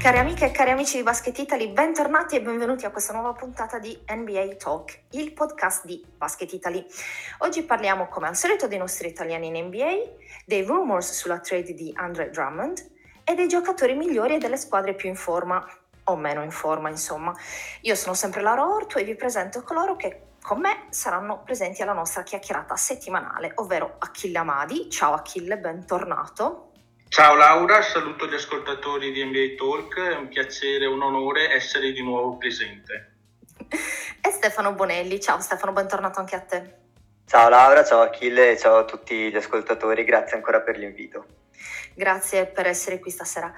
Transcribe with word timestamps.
Cari 0.00 0.16
amiche 0.16 0.46
e 0.46 0.50
cari 0.50 0.70
amici 0.70 0.96
di 0.96 1.02
Basket 1.02 1.36
Italy, 1.36 1.68
bentornati 1.72 2.34
e 2.34 2.40
benvenuti 2.40 2.86
a 2.86 2.90
questa 2.90 3.12
nuova 3.12 3.34
puntata 3.34 3.78
di 3.78 3.94
NBA 4.08 4.56
Talk, 4.56 4.98
il 5.10 5.34
podcast 5.34 5.84
di 5.84 6.02
Basket 6.16 6.50
Italy. 6.54 6.82
Oggi 7.40 7.64
parliamo 7.64 8.08
come 8.08 8.26
al 8.26 8.34
solito 8.34 8.66
dei 8.66 8.78
nostri 8.78 9.08
italiani 9.08 9.48
in 9.48 9.66
NBA, 9.66 10.12
dei 10.46 10.64
rumors 10.64 11.12
sulla 11.12 11.40
trade 11.40 11.74
di 11.74 11.92
Andre 11.94 12.30
Drummond 12.30 12.90
e 13.24 13.34
dei 13.34 13.46
giocatori 13.46 13.94
migliori 13.94 14.36
e 14.36 14.38
delle 14.38 14.56
squadre 14.56 14.94
più 14.94 15.10
in 15.10 15.16
forma, 15.16 15.62
o 16.04 16.16
meno 16.16 16.42
in 16.42 16.50
forma 16.50 16.88
insomma. 16.88 17.34
Io 17.82 17.94
sono 17.94 18.14
sempre 18.14 18.40
Laura 18.40 18.66
Orto 18.66 18.96
e 18.96 19.04
vi 19.04 19.14
presento 19.14 19.62
coloro 19.62 19.96
che 19.96 20.28
con 20.42 20.60
me 20.60 20.86
saranno 20.88 21.42
presenti 21.42 21.82
alla 21.82 21.92
nostra 21.92 22.22
chiacchierata 22.22 22.74
settimanale, 22.74 23.52
ovvero 23.56 23.96
Achille 23.98 24.38
Amadi. 24.38 24.88
Ciao 24.88 25.12
Achille, 25.12 25.58
bentornato. 25.58 26.69
Ciao 27.10 27.34
Laura, 27.34 27.82
saluto 27.82 28.28
gli 28.28 28.34
ascoltatori 28.34 29.10
di 29.10 29.24
NBA 29.24 29.56
Talk, 29.58 29.98
è 29.98 30.14
un 30.14 30.28
piacere 30.28 30.84
e 30.84 30.86
un 30.86 31.02
onore 31.02 31.52
essere 31.52 31.90
di 31.90 32.04
nuovo 32.04 32.36
presente. 32.36 33.14
E 34.20 34.30
Stefano 34.30 34.74
Bonelli, 34.74 35.18
ciao 35.20 35.40
Stefano, 35.40 35.72
bentornato 35.72 36.20
anche 36.20 36.36
a 36.36 36.40
te. 36.40 36.74
Ciao 37.26 37.48
Laura, 37.48 37.84
ciao 37.84 38.02
Achille, 38.02 38.56
ciao 38.56 38.76
a 38.76 38.84
tutti 38.84 39.28
gli 39.28 39.34
ascoltatori, 39.34 40.04
grazie 40.04 40.36
ancora 40.36 40.60
per 40.60 40.78
l'invito. 40.78 41.26
Grazie 41.94 42.46
per 42.46 42.66
essere 42.66 42.98
qui 42.98 43.10
stasera. 43.10 43.52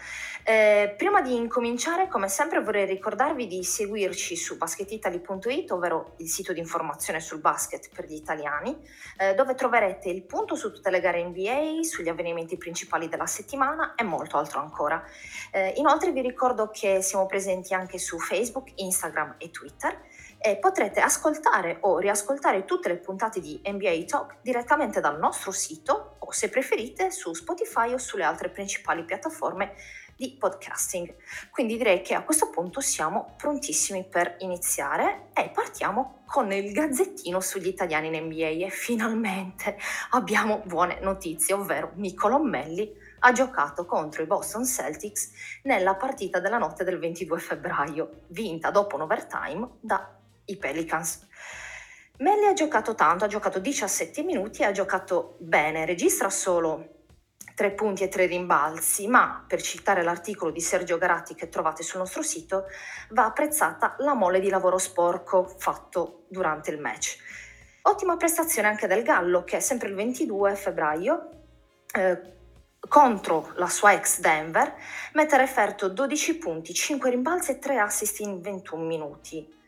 Eh, 0.45 0.95
prima 0.97 1.21
di 1.21 1.37
incominciare, 1.37 2.09
come 2.09 2.29
sempre, 2.29 2.61
vorrei 2.61 2.87
ricordarvi 2.87 3.47
di 3.47 3.63
seguirci 3.63 4.35
su 4.35 4.57
basketitali.it, 4.57 5.71
ovvero 5.71 6.15
il 6.19 6.29
sito 6.29 6.53
di 6.53 6.59
informazione 6.59 7.21
sul 7.21 7.41
basket 7.41 7.91
per 7.95 8.07
gli 8.07 8.15
italiani, 8.15 8.77
eh, 9.19 9.35
dove 9.35 9.55
troverete 9.55 10.09
il 10.09 10.25
punto 10.25 10.57
su 10.57 10.73
tutte 10.73 10.91
le 10.91 11.01
gare 11.01 11.23
NBA, 11.23 11.83
sugli 11.83 12.09
avvenimenti 12.09 12.57
principali 12.57 13.09
della 13.09 13.27
settimana 13.27 13.95
e 13.95 14.03
molto 14.03 14.37
altro 14.37 14.61
ancora. 14.61 15.05
Eh, 15.53 15.75
inoltre 15.77 16.11
vi 16.11 16.23
ricordo 16.23 16.71
che 16.71 17.03
siamo 17.03 17.27
presenti 17.27 17.75
anche 17.75 17.99
su 17.99 18.19
Facebook, 18.19 18.73
Instagram 18.77 19.37
e 19.39 19.51
Twitter 19.51 20.11
e 20.43 20.57
potrete 20.57 21.01
ascoltare 21.01 21.79
o 21.83 21.99
riascoltare 21.99 22.65
tutte 22.65 22.89
le 22.89 22.99
puntate 22.99 23.41
di 23.41 23.61
NBA 23.65 24.05
Talk 24.07 24.37
direttamente 24.43 25.01
dal 25.01 25.19
nostro 25.19 25.53
sito 25.53 26.17
o 26.19 26.33
se 26.33 26.49
preferite 26.49 27.13
su 27.13 27.33
Spotify 27.33 27.93
o 27.93 27.99
sulle 27.99 28.25
altre 28.25 28.49
principali 28.49 29.05
piattaforme 29.05 29.75
di 30.17 30.37
podcasting. 30.39 31.15
Quindi 31.51 31.77
direi 31.77 32.03
che 32.03 32.15
a 32.15 32.23
questo 32.23 32.51
punto 32.51 32.81
siamo 32.81 33.35
prontissimi 33.37 34.05
per 34.05 34.37
iniziare 34.39 35.29
e 35.33 35.51
partiamo 35.51 36.23
con 36.27 36.53
il 36.53 36.73
gazzettino 36.73 37.41
sugli 37.41 37.69
italiani 37.69 38.09
in 38.09 38.25
NBA 38.25 38.67
e 38.67 38.71
finalmente 38.71 39.77
abbiamo 40.11 40.63
buone 40.65 40.99
notizie, 41.01 41.55
ovvero 41.55 41.93
Nicolo 41.95 42.43
Melli 42.43 42.91
ha 43.21 43.33
giocato 43.33 43.85
contro 43.85 44.23
i 44.23 44.27
Boston 44.27 44.65
Celtics 44.65 45.31
nella 45.65 45.95
partita 45.95 46.41
della 46.41 46.59
notte 46.59 46.85
del 46.85 46.99
22 46.99 47.39
febbraio, 47.39 48.23
vinta 48.29 48.71
dopo 48.71 48.97
un 48.97 49.03
overtime 49.03 49.69
da 49.81 50.17
i 50.47 50.57
Pelicans. 50.57 51.27
Melli 52.19 52.47
ha 52.47 52.53
giocato 52.53 52.95
tanto, 52.95 53.25
ha 53.25 53.29
giocato 53.29 53.59
17 53.59 54.23
minuti 54.23 54.63
e 54.63 54.67
ha 54.67 54.73
giocato 54.73 55.37
bene, 55.41 55.85
registra 55.85 56.31
solo 56.31 57.01
3 57.55 57.73
punti 57.73 58.05
e 58.05 58.09
3 58.09 58.27
rimbalzi, 58.27 59.07
ma 59.09 59.45
per 59.47 59.61
citare 59.61 60.03
l'articolo 60.03 60.51
di 60.51 60.61
Sergio 60.61 60.99
Garatti 60.99 61.35
che 61.35 61.49
trovate 61.49 61.83
sul 61.83 61.99
nostro 61.99 62.23
sito, 62.23 62.67
va 63.11 63.25
apprezzata 63.25 63.97
la 63.99 64.15
mole 64.15 64.41
di 64.41 64.49
lavoro 64.49 64.79
sporco 64.79 65.45
fatto 65.59 66.25
durante 66.29 66.71
il 66.71 66.81
match. 66.81 67.19
Ottima 67.83 68.17
prestazione 68.17 68.69
anche 68.69 68.87
del 68.87 69.03
Gallo 69.03 69.43
che 69.43 69.61
sempre 69.61 69.89
il 69.89 69.95
22 69.95 70.55
febbraio 70.55 71.31
eh, 71.95 72.21
contro 72.89 73.53
la 73.57 73.69
sua 73.69 73.93
ex 73.93 74.21
Denver 74.21 74.75
mette 75.15 75.35
a 75.35 75.39
referto 75.39 75.89
12 75.89 76.39
punti, 76.39 76.73
5 76.73 77.11
rimbalzi 77.11 77.51
e 77.51 77.59
3 77.59 77.79
assist 77.79 78.21
in 78.21 78.41
21 78.41 78.85
minuti. 78.85 79.61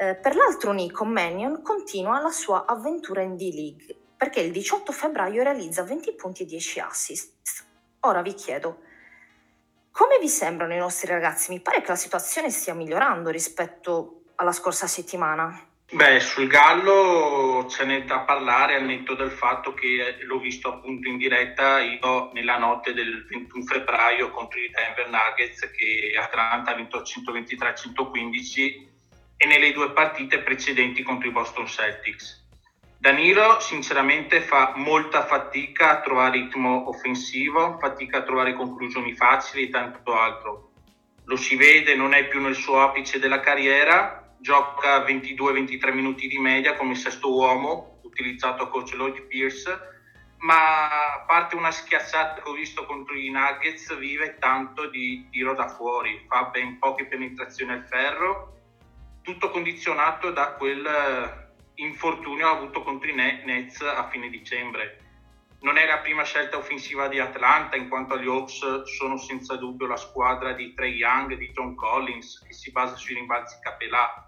Eh, 0.00 0.14
per 0.14 0.34
l'altro 0.34 0.72
Nico 0.72 1.04
Mannion 1.04 1.60
continua 1.60 2.22
la 2.22 2.30
sua 2.30 2.64
avventura 2.64 3.20
in 3.20 3.36
D-League 3.36 3.94
perché 4.16 4.40
il 4.40 4.50
18 4.50 4.92
febbraio 4.92 5.42
realizza 5.42 5.82
20 5.82 6.14
punti 6.14 6.44
e 6.44 6.46
10 6.46 6.80
assist. 6.80 7.66
Ora 8.00 8.22
vi 8.22 8.32
chiedo, 8.32 8.80
come 9.90 10.18
vi 10.18 10.28
sembrano 10.28 10.72
i 10.72 10.78
nostri 10.78 11.06
ragazzi? 11.06 11.52
Mi 11.52 11.60
pare 11.60 11.82
che 11.82 11.88
la 11.88 11.96
situazione 11.96 12.48
stia 12.48 12.72
migliorando 12.72 13.28
rispetto 13.28 14.22
alla 14.36 14.52
scorsa 14.52 14.86
settimana. 14.86 15.66
Beh, 15.92 16.18
sul 16.20 16.46
Gallo 16.46 17.66
ce 17.68 17.84
n'è 17.84 18.04
da 18.04 18.20
parlare 18.20 18.76
al 18.76 18.84
netto 18.84 19.14
del 19.14 19.30
fatto 19.30 19.74
che 19.74 20.16
l'ho 20.22 20.38
visto 20.38 20.72
appunto 20.72 21.08
in 21.08 21.18
diretta 21.18 21.78
io 21.80 22.30
nella 22.32 22.56
notte 22.56 22.94
del 22.94 23.26
21 23.26 23.64
febbraio 23.64 24.30
contro 24.30 24.60
i 24.60 24.70
Denver 24.70 25.10
Nuggets 25.10 25.70
che 25.72 26.14
Atlanta 26.18 26.70
ha 26.70 26.74
vinto 26.74 27.02
123-115 27.02 28.89
e 29.42 29.46
nelle 29.46 29.72
due 29.72 29.92
partite 29.92 30.40
precedenti 30.40 31.02
contro 31.02 31.26
i 31.26 31.32
Boston 31.32 31.66
Celtics. 31.66 32.46
Danilo 32.98 33.58
sinceramente 33.58 34.42
fa 34.42 34.74
molta 34.76 35.24
fatica 35.24 35.92
a 35.92 36.00
trovare 36.02 36.40
ritmo 36.40 36.90
offensivo, 36.90 37.78
fatica 37.78 38.18
a 38.18 38.22
trovare 38.22 38.52
conclusioni 38.52 39.14
facili 39.14 39.62
e 39.62 39.70
tanto 39.70 40.12
altro. 40.12 40.72
Lo 41.24 41.36
si 41.36 41.56
vede, 41.56 41.96
non 41.96 42.12
è 42.12 42.28
più 42.28 42.38
nel 42.42 42.54
suo 42.54 42.82
apice 42.82 43.18
della 43.18 43.40
carriera, 43.40 44.36
gioca 44.38 45.02
22-23 45.06 45.94
minuti 45.94 46.28
di 46.28 46.38
media 46.38 46.76
come 46.76 46.94
sesto 46.94 47.34
uomo, 47.34 48.00
utilizzato 48.02 48.64
a 48.64 48.68
coach 48.68 48.92
Lloyd 48.92 49.22
Pierce, 49.22 49.70
ma 50.40 51.14
a 51.14 51.24
parte 51.26 51.56
una 51.56 51.70
schiacciata 51.70 52.42
che 52.42 52.48
ho 52.50 52.52
visto 52.52 52.84
contro 52.84 53.14
i 53.14 53.30
Nuggets, 53.30 53.96
vive 53.96 54.36
tanto 54.38 54.90
di 54.90 55.28
tiro 55.30 55.54
da 55.54 55.66
fuori, 55.66 56.26
fa 56.28 56.50
ben 56.52 56.78
poche 56.78 57.06
penetrazioni 57.06 57.72
al 57.72 57.86
ferro 57.86 58.58
tutto 59.22 59.50
condizionato 59.50 60.30
da 60.30 60.52
quel 60.52 60.84
eh, 60.84 61.48
infortunio 61.76 62.48
avuto 62.48 62.82
contro 62.82 63.08
i 63.08 63.14
Nets 63.14 63.80
a 63.80 64.08
fine 64.08 64.28
dicembre. 64.28 64.98
Non 65.60 65.76
è 65.76 65.86
la 65.86 65.98
prima 65.98 66.24
scelta 66.24 66.56
offensiva 66.56 67.08
di 67.08 67.18
Atlanta, 67.18 67.76
in 67.76 67.88
quanto 67.88 68.18
gli 68.18 68.26
Hawks 68.26 68.84
sono 68.84 69.18
senza 69.18 69.56
dubbio 69.56 69.86
la 69.86 69.96
squadra 69.96 70.52
di 70.52 70.72
Trey 70.72 70.94
Young, 70.94 71.34
di 71.34 71.50
John 71.50 71.74
Collins, 71.74 72.42
che 72.46 72.54
si 72.54 72.70
basa 72.70 72.96
sui 72.96 73.14
rimbalzi 73.14 73.58
capellà. 73.60 74.24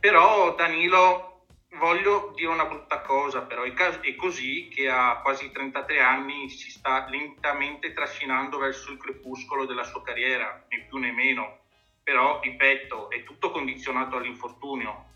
Però 0.00 0.54
Danilo, 0.56 1.44
voglio 1.78 2.32
dire 2.34 2.50
una 2.50 2.64
brutta 2.64 3.00
cosa, 3.02 3.42
però 3.42 3.62
è 3.62 4.14
così 4.16 4.68
che 4.68 4.88
a 4.88 5.20
quasi 5.22 5.52
33 5.52 6.00
anni 6.00 6.48
si 6.48 6.70
sta 6.70 7.06
lentamente 7.08 7.92
trascinando 7.92 8.58
verso 8.58 8.90
il 8.90 8.98
crepuscolo 8.98 9.66
della 9.66 9.84
sua 9.84 10.02
carriera, 10.02 10.64
né 10.68 10.86
più 10.88 10.98
né 10.98 11.12
meno 11.12 11.64
però 12.06 12.38
ripeto, 12.40 13.10
è 13.10 13.24
tutto 13.24 13.50
condizionato 13.50 14.14
all'infortunio. 14.14 15.06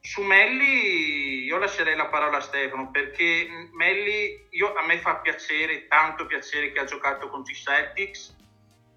Su 0.00 0.22
Melli 0.22 1.42
io 1.42 1.58
lascerei 1.58 1.96
la 1.96 2.06
parola 2.06 2.36
a 2.36 2.40
Stefano 2.40 2.92
perché 2.92 3.48
Melli 3.72 4.46
io, 4.50 4.72
a 4.72 4.86
me 4.86 4.98
fa 4.98 5.16
piacere, 5.16 5.88
tanto 5.88 6.26
piacere 6.26 6.70
che 6.70 6.78
ha 6.78 6.84
giocato 6.84 7.28
contro 7.28 7.52
i 7.52 7.56
Celtics 7.56 8.36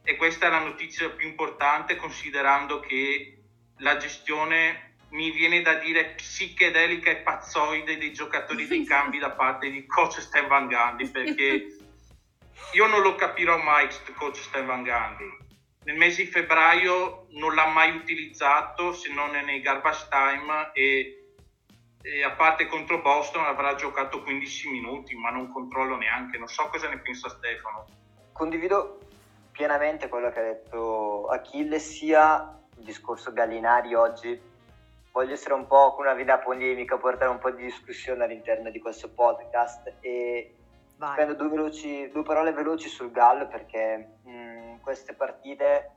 e 0.03 0.18
questa 0.18 0.46
è 0.46 0.50
la 0.52 0.59
notizia 0.59 1.09
più 1.09 1.28
importante 1.28 1.96
considerando 1.96 2.79
che 2.79 3.40
la 3.78 3.97
gestione 3.97 4.97
mi 5.09 5.31
viene 5.31 5.63
da 5.63 5.73
dire 5.73 6.13
psichedelica 6.13 7.09
e 7.09 7.23
pazzoide 7.23 7.97
dei 7.97 8.13
giocatori 8.13 8.68
dei 8.68 8.85
cambi 8.85 9.18
da 9.18 9.31
parte 9.31 9.72
di 9.72 9.84
coach 9.88 10.22
Stan 10.22 10.47
Van 10.47 10.68
Gundy 10.68 11.09
perché 11.09 11.66
io 12.73 12.85
non 12.85 13.02
lo 13.02 13.16
capirò 13.16 13.58
mai 13.58 13.88
coach 14.16 14.38
Stan 14.38 14.68
Van 14.68 14.84
Gundy 14.84 15.50
nel 15.84 15.96
mese 15.96 16.24
di 16.24 16.30
febbraio 16.30 17.28
non 17.31 17.56
l'ha 17.56 17.68
mai 17.68 17.96
utilizzato 17.96 18.94
se 18.94 19.12
non 19.12 19.31
nei 19.31 19.62
garbage 19.62 20.08
time 20.09 20.69
e, 20.74 21.34
e, 22.02 22.24
a 22.24 22.31
parte 22.31 22.68
contro 22.68 23.02
Boston 23.02 23.46
avrà 23.46 23.74
giocato 23.75 24.22
15 24.22 24.70
minuti 24.70 25.16
ma 25.16 25.31
non 25.31 25.52
controllo 25.52 25.97
neanche. 25.97 26.38
Non 26.38 26.47
so 26.47 26.67
cosa 26.70 26.88
ne 26.88 27.00
pensa 27.00 27.29
Stefano. 27.29 27.85
Condivido 28.32 29.00
pienamente 29.52 30.08
quello 30.08 30.32
che 30.32 30.40
ha 30.40 30.44
detto 30.44 31.28
Achille 31.28 31.79
sia 31.79 32.59
il 32.78 32.84
discorso 32.84 33.34
Gallinari 33.34 33.96
oggi. 33.96 34.50
Voglio 35.11 35.34
essere 35.34 35.55
un 35.55 35.67
po' 35.67 35.94
con 35.96 36.05
una 36.05 36.14
vita 36.14 36.38
polemica 36.38 36.97
portare 36.97 37.32
un 37.32 37.40
po' 37.40 37.52
di 37.52 37.64
discussione 37.64 38.23
all'interno 38.23 38.70
di 38.70 38.79
questo 38.79 39.09
podcast 39.09 39.96
e 40.00 40.55
Vai. 40.96 41.14
spendo 41.14 41.34
due, 41.34 41.50
veloci, 41.50 42.09
due 42.11 42.23
parole 42.23 42.53
veloci 42.53 42.88
sul 42.88 43.11
Gallo 43.11 43.47
perché 43.47 44.20
mh, 44.23 44.51
queste 44.81 45.13
partite 45.13 45.91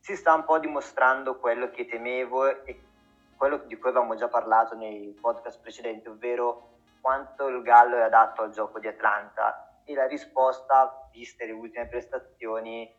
si 0.00 0.16
sta 0.16 0.34
un 0.34 0.44
po' 0.44 0.58
dimostrando 0.58 1.38
quello 1.38 1.70
che 1.70 1.86
temevo 1.86 2.64
e 2.64 2.80
quello 3.36 3.58
di 3.58 3.76
cui 3.76 3.90
avevamo 3.90 4.14
già 4.14 4.28
parlato 4.28 4.74
nei 4.74 5.16
podcast 5.20 5.60
precedenti, 5.60 6.08
ovvero 6.08 6.76
quanto 7.00 7.46
il 7.48 7.62
Gallo 7.62 7.96
è 7.96 8.00
adatto 8.00 8.42
al 8.42 8.50
gioco 8.50 8.78
di 8.78 8.88
Atlanta 8.88 9.80
e 9.84 9.94
la 9.94 10.06
risposta, 10.06 11.08
viste 11.12 11.46
le 11.46 11.52
ultime 11.52 11.86
prestazioni, 11.86 12.92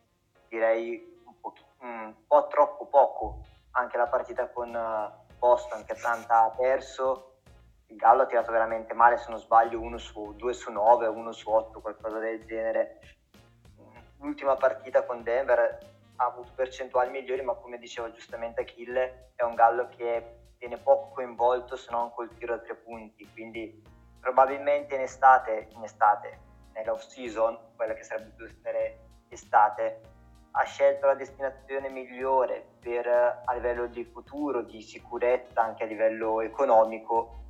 direi 0.48 1.20
un 1.24 1.40
po', 1.40 1.52
un 1.80 2.14
po 2.26 2.46
troppo 2.48 2.86
poco. 2.86 3.44
Anche 3.72 3.96
la 3.96 4.08
partita 4.08 4.48
con 4.48 4.74
eh, 4.74 5.34
Boston 5.38 5.84
che 5.84 5.92
Atlanta 5.92 6.44
ha 6.44 6.50
perso, 6.50 7.34
il 7.86 7.96
Gallo 7.96 8.22
ha 8.22 8.26
tirato 8.26 8.50
veramente 8.50 8.94
male, 8.94 9.18
se 9.18 9.30
non 9.30 9.38
sbaglio, 9.38 9.80
1 9.80 9.98
su 9.98 10.34
2 10.36 10.52
su 10.52 10.70
9, 10.70 11.06
1 11.06 11.32
su 11.32 11.50
8, 11.50 11.80
qualcosa 11.80 12.18
del 12.18 12.44
genere 12.44 13.19
l'ultima 14.20 14.56
partita 14.56 15.04
con 15.04 15.22
Denver 15.22 15.78
ha 16.16 16.24
avuto 16.24 16.52
percentuali 16.54 17.10
migliori, 17.10 17.42
ma 17.42 17.54
come 17.54 17.78
diceva 17.78 18.10
giustamente 18.10 18.62
Achille, 18.62 19.32
è 19.34 19.42
un 19.42 19.54
Gallo 19.54 19.88
che 19.88 20.38
viene 20.58 20.78
poco 20.78 21.08
coinvolto 21.14 21.76
se 21.76 21.90
non 21.90 22.12
col 22.12 22.34
tiro 22.34 22.54
a 22.54 22.58
tre 22.58 22.74
punti, 22.74 23.28
quindi 23.32 23.82
probabilmente 24.20 24.94
in 24.94 25.00
estate, 25.00 25.68
in 25.72 25.82
estate 25.82 26.38
nell'off 26.74 27.06
season, 27.06 27.58
quella 27.74 27.94
che 27.94 28.02
sarebbe 28.02 28.30
più 28.36 28.46
estate, 29.28 30.00
ha 30.52 30.64
scelto 30.64 31.06
la 31.06 31.14
destinazione 31.14 31.88
migliore 31.88 32.64
per, 32.80 33.06
a 33.06 33.52
livello 33.54 33.86
di 33.86 34.04
futuro, 34.04 34.62
di 34.62 34.82
sicurezza, 34.82 35.62
anche 35.62 35.84
a 35.84 35.86
livello 35.86 36.40
economico, 36.40 37.44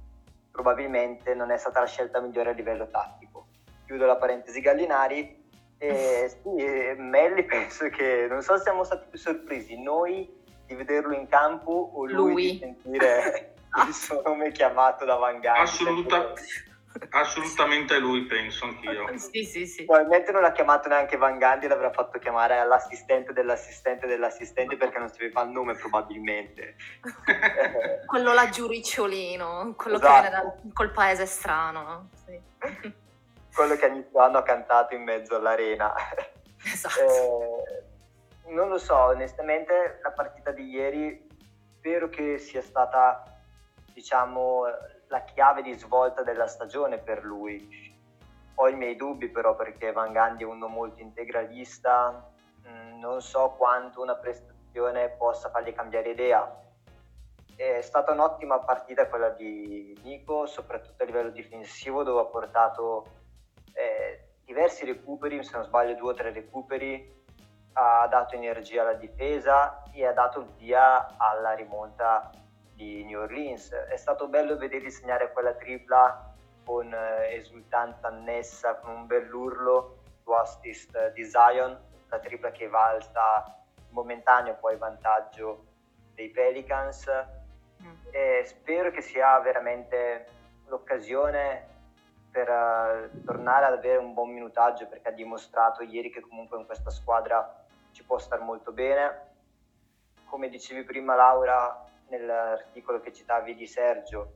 probabilmente 0.52 1.34
non 1.34 1.50
è 1.50 1.56
stata 1.56 1.80
la 1.80 1.86
scelta 1.86 2.20
migliore 2.20 2.50
a 2.50 2.52
livello 2.52 2.88
tattico. 2.88 3.48
Chiudo 3.86 4.06
la 4.06 4.16
parentesi 4.16 4.60
Gallinari. 4.60 5.39
Sì, 5.80 6.94
Melli 6.98 7.44
penso 7.46 7.88
che 7.88 8.26
non 8.28 8.42
so 8.42 8.56
se 8.56 8.64
siamo 8.64 8.84
stati 8.84 9.06
più 9.08 9.18
sorpresi 9.18 9.80
noi 9.80 10.28
di 10.66 10.74
vederlo 10.74 11.14
in 11.14 11.26
campo 11.26 11.90
o 11.94 12.06
lui, 12.06 12.32
lui. 12.32 12.52
di 12.52 12.58
sentire 12.58 13.54
il 13.88 13.94
suo 13.94 14.20
nome 14.22 14.52
chiamato 14.52 15.04
da 15.04 15.16
Van 15.16 15.40
Gaal. 15.40 15.62
Assoluta, 15.62 16.32
Assolutamente 17.10 17.98
lui, 17.98 18.24
penso 18.26 18.64
anch'io. 18.64 19.06
sì, 19.16 19.44
sì, 19.44 19.66
sì. 19.66 19.84
Probabilmente 19.84 20.32
non 20.32 20.42
l'ha 20.42 20.52
chiamato 20.52 20.88
neanche 20.88 21.16
Van 21.16 21.38
Gandhi, 21.38 21.68
l'avrà 21.68 21.92
fatto 21.92 22.18
chiamare 22.18 22.58
all'assistente 22.58 23.32
dell'assistente 23.32 24.06
dell'assistente 24.06 24.76
perché 24.76 24.98
non 24.98 25.08
sapeva 25.08 25.42
il 25.42 25.50
nome 25.50 25.74
probabilmente. 25.74 26.76
quello 28.06 28.32
là 28.32 28.50
ricciolino, 28.52 29.74
quello 29.76 29.96
esatto. 29.96 30.14
che 30.14 30.20
viene 30.20 30.30
da 30.30 30.54
col 30.72 30.90
paese 30.90 31.26
strano. 31.26 31.82
No? 31.82 32.08
Sì. 32.26 33.08
Quello 33.54 33.76
che 33.76 33.86
ogni 33.86 34.06
anno 34.14 34.38
ha 34.38 34.42
cantato 34.42 34.94
in 34.94 35.02
mezzo 35.02 35.36
all'arena. 35.36 35.92
Esatto. 36.62 37.00
Eh, 37.00 37.84
non 38.48 38.68
lo 38.68 38.76
so, 38.76 38.94
onestamente 38.94 39.98
la 40.02 40.10
partita 40.10 40.50
di 40.50 40.68
ieri 40.68 41.26
spero 41.78 42.10
che 42.10 42.36
sia 42.36 42.60
stata, 42.60 43.22
diciamo 43.94 44.64
la 45.08 45.24
chiave 45.24 45.62
di 45.62 45.72
svolta 45.72 46.22
della 46.22 46.46
stagione 46.46 46.98
per 46.98 47.24
lui. 47.24 47.96
Ho 48.56 48.68
i 48.68 48.76
miei 48.76 48.94
dubbi 48.94 49.30
però 49.30 49.56
perché 49.56 49.92
Van 49.92 50.12
Gandhi 50.12 50.42
è 50.42 50.46
uno 50.46 50.68
molto 50.68 51.00
integralista, 51.00 52.30
mm, 52.68 52.98
non 52.98 53.22
so 53.22 53.54
quanto 53.56 54.02
una 54.02 54.16
prestazione 54.16 55.08
possa 55.10 55.48
fargli 55.48 55.72
cambiare 55.72 56.10
idea. 56.10 56.62
È 57.56 57.80
stata 57.80 58.12
un'ottima 58.12 58.58
partita 58.58 59.08
quella 59.08 59.30
di 59.30 59.98
Nico, 60.02 60.46
soprattutto 60.46 61.02
a 61.02 61.06
livello 61.06 61.30
difensivo 61.30 62.02
dove 62.02 62.20
ha 62.20 62.26
portato 62.26 63.06
diversi 64.50 64.84
recuperi, 64.84 65.44
se 65.44 65.54
non 65.54 65.64
sbaglio 65.64 65.94
due 65.94 66.10
o 66.10 66.14
tre 66.14 66.32
recuperi, 66.32 67.18
ha 67.74 68.08
dato 68.08 68.34
energia 68.34 68.82
alla 68.82 68.94
difesa 68.94 69.80
e 69.92 70.04
ha 70.04 70.12
dato 70.12 70.54
via 70.58 71.16
alla 71.16 71.52
rimonta 71.52 72.32
di 72.74 73.04
New 73.04 73.20
Orleans. 73.20 73.70
È 73.70 73.96
stato 73.96 74.26
bello 74.26 74.56
vederli 74.56 74.90
segnare 74.90 75.30
quella 75.30 75.54
tripla 75.54 76.34
con 76.64 76.92
eh, 76.92 77.32
esultanza 77.36 78.08
annessa, 78.08 78.74
con 78.74 78.90
un 78.92 79.06
bell'urlo 79.06 79.98
su 80.20 80.32
assist 80.32 81.12
di 81.12 81.24
Zion, 81.24 81.78
la 82.08 82.18
tripla 82.18 82.50
che 82.50 82.66
valsa 82.66 83.56
momentaneo 83.90 84.56
poi 84.56 84.76
vantaggio 84.76 85.64
dei 86.14 86.28
Pelicans. 86.30 87.08
Mm. 87.80 87.94
E 88.10 88.42
spero 88.46 88.90
che 88.90 89.00
sia 89.00 89.38
veramente 89.38 90.26
l'occasione 90.66 91.69
per 92.30 92.48
uh, 92.48 93.24
tornare 93.24 93.66
ad 93.66 93.72
avere 93.72 93.98
un 93.98 94.14
buon 94.14 94.30
minutaggio 94.30 94.86
perché 94.86 95.08
ha 95.08 95.12
dimostrato 95.12 95.82
ieri 95.82 96.10
che 96.10 96.20
comunque 96.20 96.58
in 96.58 96.66
questa 96.66 96.90
squadra 96.90 97.64
ci 97.92 98.04
può 98.04 98.18
stare 98.18 98.42
molto 98.42 98.72
bene. 98.72 99.28
Come 100.26 100.48
dicevi 100.48 100.84
prima 100.84 101.14
Laura, 101.14 101.84
nell'articolo 102.08 103.00
che 103.00 103.12
citavi 103.12 103.54
di 103.54 103.66
Sergio, 103.66 104.34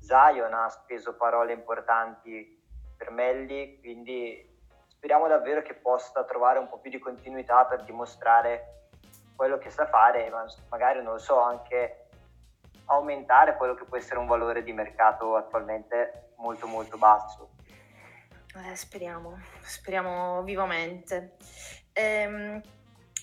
Zion 0.00 0.52
ha 0.52 0.68
speso 0.68 1.14
parole 1.16 1.52
importanti 1.52 2.62
per 2.96 3.10
Melli, 3.10 3.78
quindi 3.80 4.52
speriamo 4.86 5.28
davvero 5.28 5.62
che 5.62 5.74
possa 5.74 6.24
trovare 6.24 6.58
un 6.58 6.68
po' 6.68 6.78
più 6.78 6.90
di 6.90 6.98
continuità 6.98 7.64
per 7.66 7.84
dimostrare 7.84 8.88
quello 9.36 9.58
che 9.58 9.70
sa 9.70 9.86
fare, 9.86 10.30
ma 10.30 10.46
magari 10.68 11.02
non 11.02 11.14
lo 11.14 11.18
so, 11.18 11.40
anche 11.40 12.03
aumentare 12.86 13.56
quello 13.56 13.74
che 13.74 13.84
può 13.84 13.96
essere 13.96 14.18
un 14.18 14.26
valore 14.26 14.62
di 14.62 14.72
mercato 14.72 15.36
attualmente 15.36 16.32
molto 16.36 16.66
molto 16.66 16.96
basso. 16.98 17.50
Eh, 18.56 18.76
speriamo, 18.76 19.38
speriamo 19.62 20.42
vivamente. 20.42 21.36
Ehm, 21.92 22.60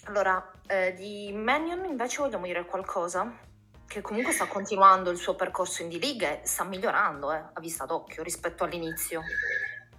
allora, 0.06 0.52
eh, 0.68 0.94
di 0.94 1.32
Mannion 1.34 1.86
invece 1.86 2.22
vogliamo 2.22 2.46
dire 2.46 2.66
qualcosa? 2.66 3.50
che 3.92 4.00
comunque 4.00 4.32
sta 4.32 4.48
continuando 4.48 5.10
il 5.10 5.18
suo 5.18 5.36
percorso 5.36 5.82
in 5.82 5.90
D-League 5.90 6.44
e 6.44 6.48
sta 6.48 6.64
migliorando 6.64 7.34
eh, 7.34 7.44
a 7.52 7.60
vista 7.60 7.84
d'occhio 7.86 8.24
rispetto 8.24 8.64
all'inizio. 8.64 9.22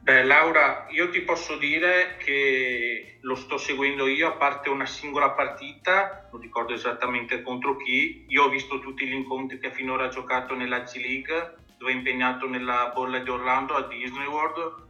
Beh, 0.03 0.25
Laura, 0.25 0.87
io 0.91 1.11
ti 1.11 1.21
posso 1.21 1.57
dire 1.59 2.17
che 2.17 3.19
lo 3.21 3.37
sto 3.37 3.57
seguendo 3.57 4.09
io, 4.09 4.27
a 4.27 4.33
parte 4.33 4.69
una 4.69 4.85
singola 4.85 5.31
partita, 5.31 6.29
non 6.33 6.41
ricordo 6.41 6.75
esattamente 6.75 7.41
contro 7.43 7.77
chi. 7.77 8.25
Io 8.27 8.43
ho 8.43 8.49
visto 8.49 8.81
tutti 8.81 9.07
gli 9.07 9.13
incontri 9.13 9.61
che 9.61 9.71
finora 9.71 10.07
ha 10.07 10.09
giocato 10.09 10.57
nella 10.57 10.81
G-League, 10.81 11.55
dove 11.79 11.93
è 11.93 11.95
impegnato 11.95 12.49
nella 12.49 12.91
bolla 12.93 13.21
di 13.21 13.31
Orlando 13.31 13.75
a 13.75 13.87
Disney 13.87 14.27
World. 14.27 14.89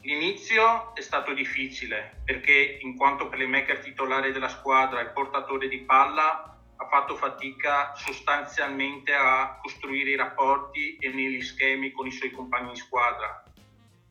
L'inizio 0.00 0.92
è 0.96 1.02
stato 1.02 1.32
difficile 1.34 2.22
perché, 2.24 2.78
in 2.80 2.96
quanto 2.96 3.28
playmaker 3.28 3.78
titolare 3.78 4.32
della 4.32 4.48
squadra 4.48 5.00
e 5.00 5.10
portatore 5.10 5.68
di 5.68 5.82
palla, 5.82 6.58
ha 6.74 6.88
fatto 6.88 7.14
fatica 7.14 7.94
sostanzialmente 7.94 9.14
a 9.14 9.56
costruire 9.62 10.10
i 10.10 10.16
rapporti 10.16 10.96
e 10.96 11.10
negli 11.10 11.42
schemi 11.42 11.92
con 11.92 12.08
i 12.08 12.10
suoi 12.10 12.32
compagni 12.32 12.72
di 12.72 12.78
squadra. 12.78 13.44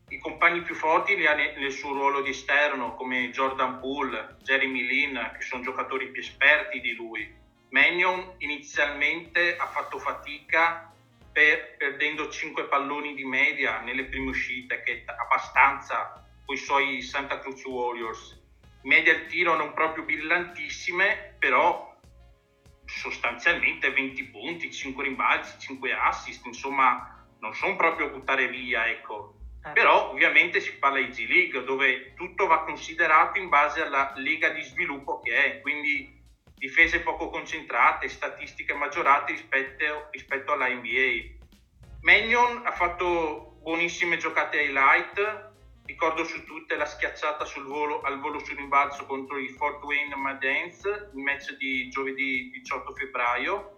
I 0.10 0.20
compagni 0.20 0.62
più 0.62 0.74
forti 0.74 1.18
li 1.18 1.26
ha 1.28 1.34
nel 1.34 1.72
suo 1.72 1.92
ruolo 1.92 2.22
di 2.22 2.30
esterno, 2.30 2.96
come 2.96 3.30
Jordan 3.30 3.80
Poole, 3.80 4.38
Jeremy 4.42 4.82
Lin, 4.84 5.32
che 5.36 5.42
sono 5.42 5.62
giocatori 5.62 6.12
più 6.12 6.22
esperti 6.22 6.80
di 6.80 6.94
lui. 6.96 7.30
Mannion 7.72 8.36
inizialmente 8.38 9.58
ha 9.58 9.66
fatto 9.68 10.00
fatica 10.00 10.94
per, 11.30 11.76
perdendo 11.78 12.30
5 12.30 12.68
palloni 12.68 13.16
di 13.16 13.26
media 13.26 13.82
nelle 13.82 14.06
prime 14.06 14.30
uscite, 14.30 14.82
che 14.82 15.04
è 15.06 15.12
abbastanza 15.12 16.26
con 16.46 16.56
i 16.56 16.58
suoi 16.58 17.02
Santa 17.02 17.40
Cruz 17.40 17.66
Warriors. 17.66 18.42
Media 18.84 19.14
al 19.14 19.26
tiro 19.26 19.58
non 19.58 19.74
proprio 19.74 20.06
brillantissime, 20.06 21.36
però 21.38 21.94
sostanzialmente 22.86 23.92
20 23.92 24.24
punti, 24.30 24.72
5 24.72 25.04
rimbalzi, 25.04 25.60
5 25.60 25.94
assist, 25.94 26.46
insomma 26.46 27.26
non 27.42 27.54
sono 27.54 27.76
proprio 27.76 28.10
buttare 28.10 28.48
via, 28.48 28.88
ecco. 28.88 29.37
Ovviamente 30.48 30.62
si 30.62 30.78
parla 30.78 31.00
di 31.00 31.10
G 31.10 31.28
League 31.28 31.64
dove 31.66 32.14
tutto 32.14 32.48
va 32.48 32.64
considerato 32.64 33.38
in 33.38 33.50
base 33.50 33.82
alla 33.82 34.14
lega 34.16 34.48
di 34.50 34.62
sviluppo 34.62 35.20
che 35.20 35.36
è, 35.36 35.62
quindi 35.62 36.24
difese 36.56 37.02
poco 37.02 37.30
concentrate, 37.30 38.08
statistiche 38.08 38.74
maggiorate 38.74 39.34
rispetto, 39.34 40.08
rispetto 40.10 40.54
alla 40.54 40.70
NBA. 40.70 41.36
Mannion 42.04 42.62
ha 42.66 42.72
fatto 42.72 43.58
buonissime 43.62 44.16
giocate 44.16 44.62
highlight, 44.62 45.52
ricordo 45.86 46.24
su 46.24 46.46
tutte 46.46 46.78
la 46.78 46.86
schiacciata 46.86 47.46
volo, 47.66 48.00
al 48.04 48.22
volo 48.22 48.40
sul 48.40 48.56
rimbalzo 48.56 49.06
contro 49.06 49.38
i 49.38 49.50
Fort 49.50 49.84
Wayne 49.84 50.16
Madens, 50.16 50.86
il 51.14 51.22
match 51.22 51.58
di 51.58 51.90
giovedì 51.90 52.50
18 52.52 52.94
febbraio, 52.94 53.76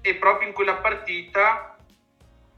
e 0.00 0.14
proprio 0.14 0.48
in 0.48 0.54
quella 0.54 0.76
partita 0.76 1.69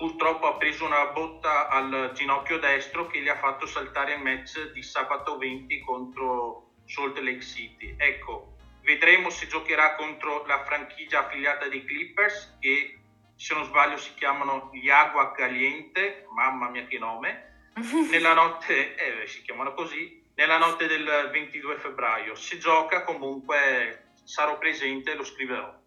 purtroppo 0.02 0.49
ha 0.49 0.56
preso 0.56 0.85
una 0.85 1.06
botta 1.12 1.68
al 1.68 2.11
ginocchio 2.12 2.59
destro 2.59 3.06
che 3.06 3.21
gli 3.21 3.28
ha 3.28 3.37
fatto 3.37 3.66
saltare 3.66 4.14
il 4.14 4.21
match 4.21 4.73
di 4.73 4.82
sabato 4.82 5.38
20 5.38 5.78
contro 5.78 6.73
Salt 6.87 7.16
Lake 7.18 7.40
City. 7.40 7.94
Ecco, 7.97 8.56
vedremo 8.82 9.30
se 9.30 9.47
giocherà 9.47 9.94
contro 9.94 10.44
la 10.44 10.64
franchigia 10.64 11.21
affiliata 11.21 11.68
dei 11.68 11.85
Clippers 11.85 12.56
che 12.59 12.99
se 13.37 13.54
non 13.54 13.64
sbaglio 13.66 13.97
si 13.97 14.12
chiamano 14.14 14.71
gli 14.73 14.90
Agua 14.90 15.30
Caliente, 15.30 16.26
mamma 16.35 16.68
mia 16.68 16.85
che 16.87 16.99
nome, 16.99 17.71
nella 18.11 18.35
notte, 18.35 18.97
eh, 18.97 19.28
si 19.28 19.42
chiamano 19.42 19.73
così, 19.73 20.21
nella 20.35 20.59
notte 20.59 20.88
del 20.88 21.28
22 21.30 21.78
febbraio. 21.78 22.35
Se 22.35 22.59
gioca 22.59 23.04
comunque 23.04 24.14
sarò 24.25 24.59
presente 24.59 25.12
e 25.12 25.14
lo 25.14 25.23
scriverò. 25.23 25.80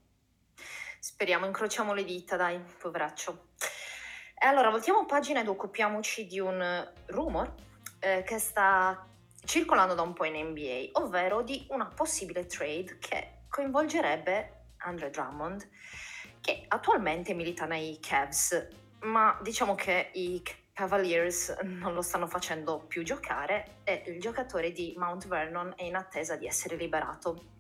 Speriamo, 1.00 1.45
incrociamo 1.45 1.93
le 1.93 2.05
dita, 2.05 2.38
dai, 2.38 2.57
poveraccio. 2.79 3.50
E 4.45 4.47
allora, 4.47 4.69
voltiamo 4.69 5.07
pagina 5.07 5.39
ed 5.39 5.47
occupiamoci 5.47 6.27
di 6.27 6.39
un 6.39 6.87
rumor 7.07 7.51
eh, 7.97 8.21
che 8.21 8.37
sta 8.37 9.07
circolando 9.43 9.95
da 9.95 10.03
un 10.03 10.13
po' 10.13 10.25
in 10.25 10.35
NBA, 10.49 10.99
ovvero 11.01 11.41
di 11.41 11.65
una 11.69 11.87
possibile 11.87 12.45
trade 12.45 12.99
che 12.99 13.39
coinvolgerebbe 13.49 14.73
Andre 14.83 15.09
Drummond, 15.09 15.67
che 16.41 16.63
attualmente 16.67 17.33
milita 17.33 17.65
nei 17.65 17.97
Cavs, 17.99 18.67
ma 18.99 19.35
diciamo 19.41 19.73
che 19.73 20.11
i 20.13 20.43
Cavaliers 20.73 21.57
non 21.63 21.95
lo 21.95 22.03
stanno 22.03 22.27
facendo 22.27 22.85
più 22.87 23.01
giocare 23.01 23.77
e 23.83 24.03
il 24.05 24.21
giocatore 24.21 24.71
di 24.71 24.93
Mount 24.95 25.25
Vernon 25.25 25.73
è 25.75 25.81
in 25.85 25.95
attesa 25.95 26.35
di 26.35 26.45
essere 26.45 26.75
liberato. 26.75 27.54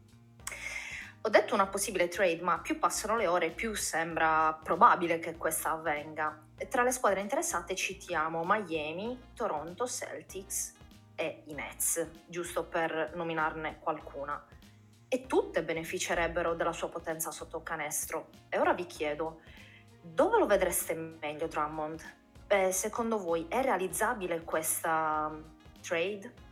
Ho 1.25 1.29
detto 1.29 1.55
una 1.55 1.65
possibile 1.65 2.07
trade, 2.07 2.43
ma 2.43 2.59
più 2.59 2.77
passano 2.77 3.15
le 3.15 3.25
ore, 3.25 3.49
più 3.49 3.73
sembra 3.73 4.53
probabile 4.61 5.17
che 5.17 5.37
questa 5.37 5.71
avvenga. 5.71 6.39
Tra 6.69 6.83
le 6.83 6.91
squadre 6.91 7.19
interessate 7.19 7.73
citiamo 7.73 8.43
Miami, 8.45 9.19
Toronto, 9.33 9.87
Celtics 9.87 10.75
e 11.15 11.41
i 11.47 11.53
Nets, 11.55 12.07
giusto 12.27 12.65
per 12.65 13.13
nominarne 13.15 13.79
qualcuna. 13.79 14.39
E 15.07 15.25
tutte 15.25 15.63
beneficerebbero 15.63 16.53
della 16.53 16.73
sua 16.73 16.89
potenza 16.89 17.31
sotto 17.31 17.63
canestro. 17.63 18.27
E 18.47 18.59
ora 18.59 18.73
vi 18.73 18.85
chiedo, 18.85 19.39
dove 20.03 20.37
lo 20.37 20.45
vedreste 20.45 20.93
meglio 20.93 21.47
Drummond? 21.47 22.03
Beh, 22.45 22.71
secondo 22.71 23.17
voi 23.17 23.47
è 23.49 23.63
realizzabile 23.63 24.43
questa 24.43 25.31
um, 25.31 25.43
trade? 25.81 26.44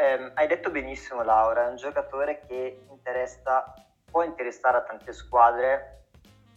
Eh, 0.00 0.30
hai 0.34 0.46
detto 0.46 0.70
benissimo 0.70 1.24
Laura, 1.24 1.64
è 1.64 1.70
un 1.70 1.74
giocatore 1.74 2.38
che 2.46 2.84
può 4.08 4.22
interessare 4.22 4.76
a 4.76 4.82
tante 4.82 5.12
squadre, 5.12 6.04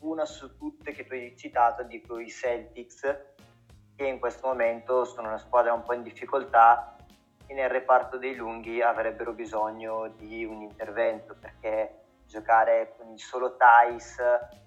una 0.01 0.25
su 0.25 0.55
tutte 0.57 0.91
che 0.91 1.07
tu 1.07 1.13
hai 1.13 1.35
citato, 1.35 1.81
dico 1.81 2.19
i 2.19 2.29
Celtics, 2.29 3.01
che 3.95 4.05
in 4.05 4.19
questo 4.19 4.45
momento 4.45 5.05
sono 5.05 5.29
una 5.29 5.39
squadra 5.39 5.73
un 5.73 5.81
po' 5.81 5.93
in 5.93 6.03
difficoltà 6.03 6.95
e 7.47 7.55
nel 7.55 7.71
reparto 7.71 8.19
dei 8.19 8.35
lunghi 8.35 8.79
avrebbero 8.83 9.33
bisogno 9.33 10.09
di 10.09 10.45
un 10.45 10.61
intervento 10.61 11.33
perché 11.33 12.03
giocare 12.27 12.93
con 12.95 13.09
il 13.09 13.19
solo 13.19 13.55
Thais 13.55 14.21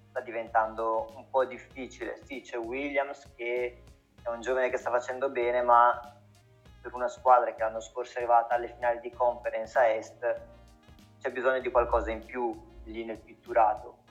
sta 0.09 0.21
diventando 0.21 1.13
un 1.15 1.31
po' 1.31 1.45
difficile. 1.45 2.19
Sì, 2.25 2.41
c'è 2.41 2.59
Williams 2.59 3.35
che 3.37 3.83
è 4.21 4.29
un 4.31 4.41
giovane 4.41 4.69
che 4.69 4.79
sta 4.79 4.91
facendo 4.91 5.31
bene, 5.31 5.63
ma 5.63 6.24
per 6.85 6.93
una 6.93 7.09
squadra 7.09 7.55
che 7.55 7.63
l'anno 7.63 7.81
scorso 7.81 8.13
è 8.13 8.17
arrivata 8.19 8.55
alle 8.55 8.69
finali 8.69 9.01
di 9.01 9.11
conference 9.11 9.79
a 9.79 9.89
est, 9.89 10.41
c'è 11.19 11.33
bisogno 11.33 11.61
di 11.61 11.71
qualcosa 11.71 12.11
in 12.11 12.23
più 12.23 12.55
lì 12.85 13.07
nel 13.07 13.17
pitturato. 13.17 14.03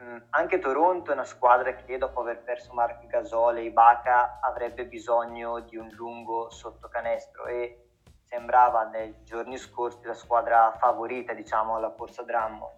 Mm, 0.00 0.16
anche 0.30 0.58
Toronto 0.58 1.12
è 1.12 1.14
una 1.14 1.24
squadra 1.24 1.72
che 1.76 1.96
dopo 1.96 2.22
aver 2.22 2.42
perso 2.42 2.72
Mark 2.72 3.06
Gasol 3.06 3.58
e 3.58 3.66
Ibaka 3.66 4.40
avrebbe 4.42 4.86
bisogno 4.86 5.60
di 5.60 5.76
un 5.76 5.88
lungo 5.90 6.50
sotto 6.50 6.88
canestro 6.88 7.46
e 7.46 7.90
sembrava 8.24 8.82
nei 8.88 9.22
giorni 9.22 9.56
scorsi 9.56 10.04
la 10.04 10.14
squadra 10.14 10.72
favorita 10.80 11.34
diciamo 11.34 11.76
alla 11.76 11.90
corsa 11.90 12.24
Drummond. 12.24 12.74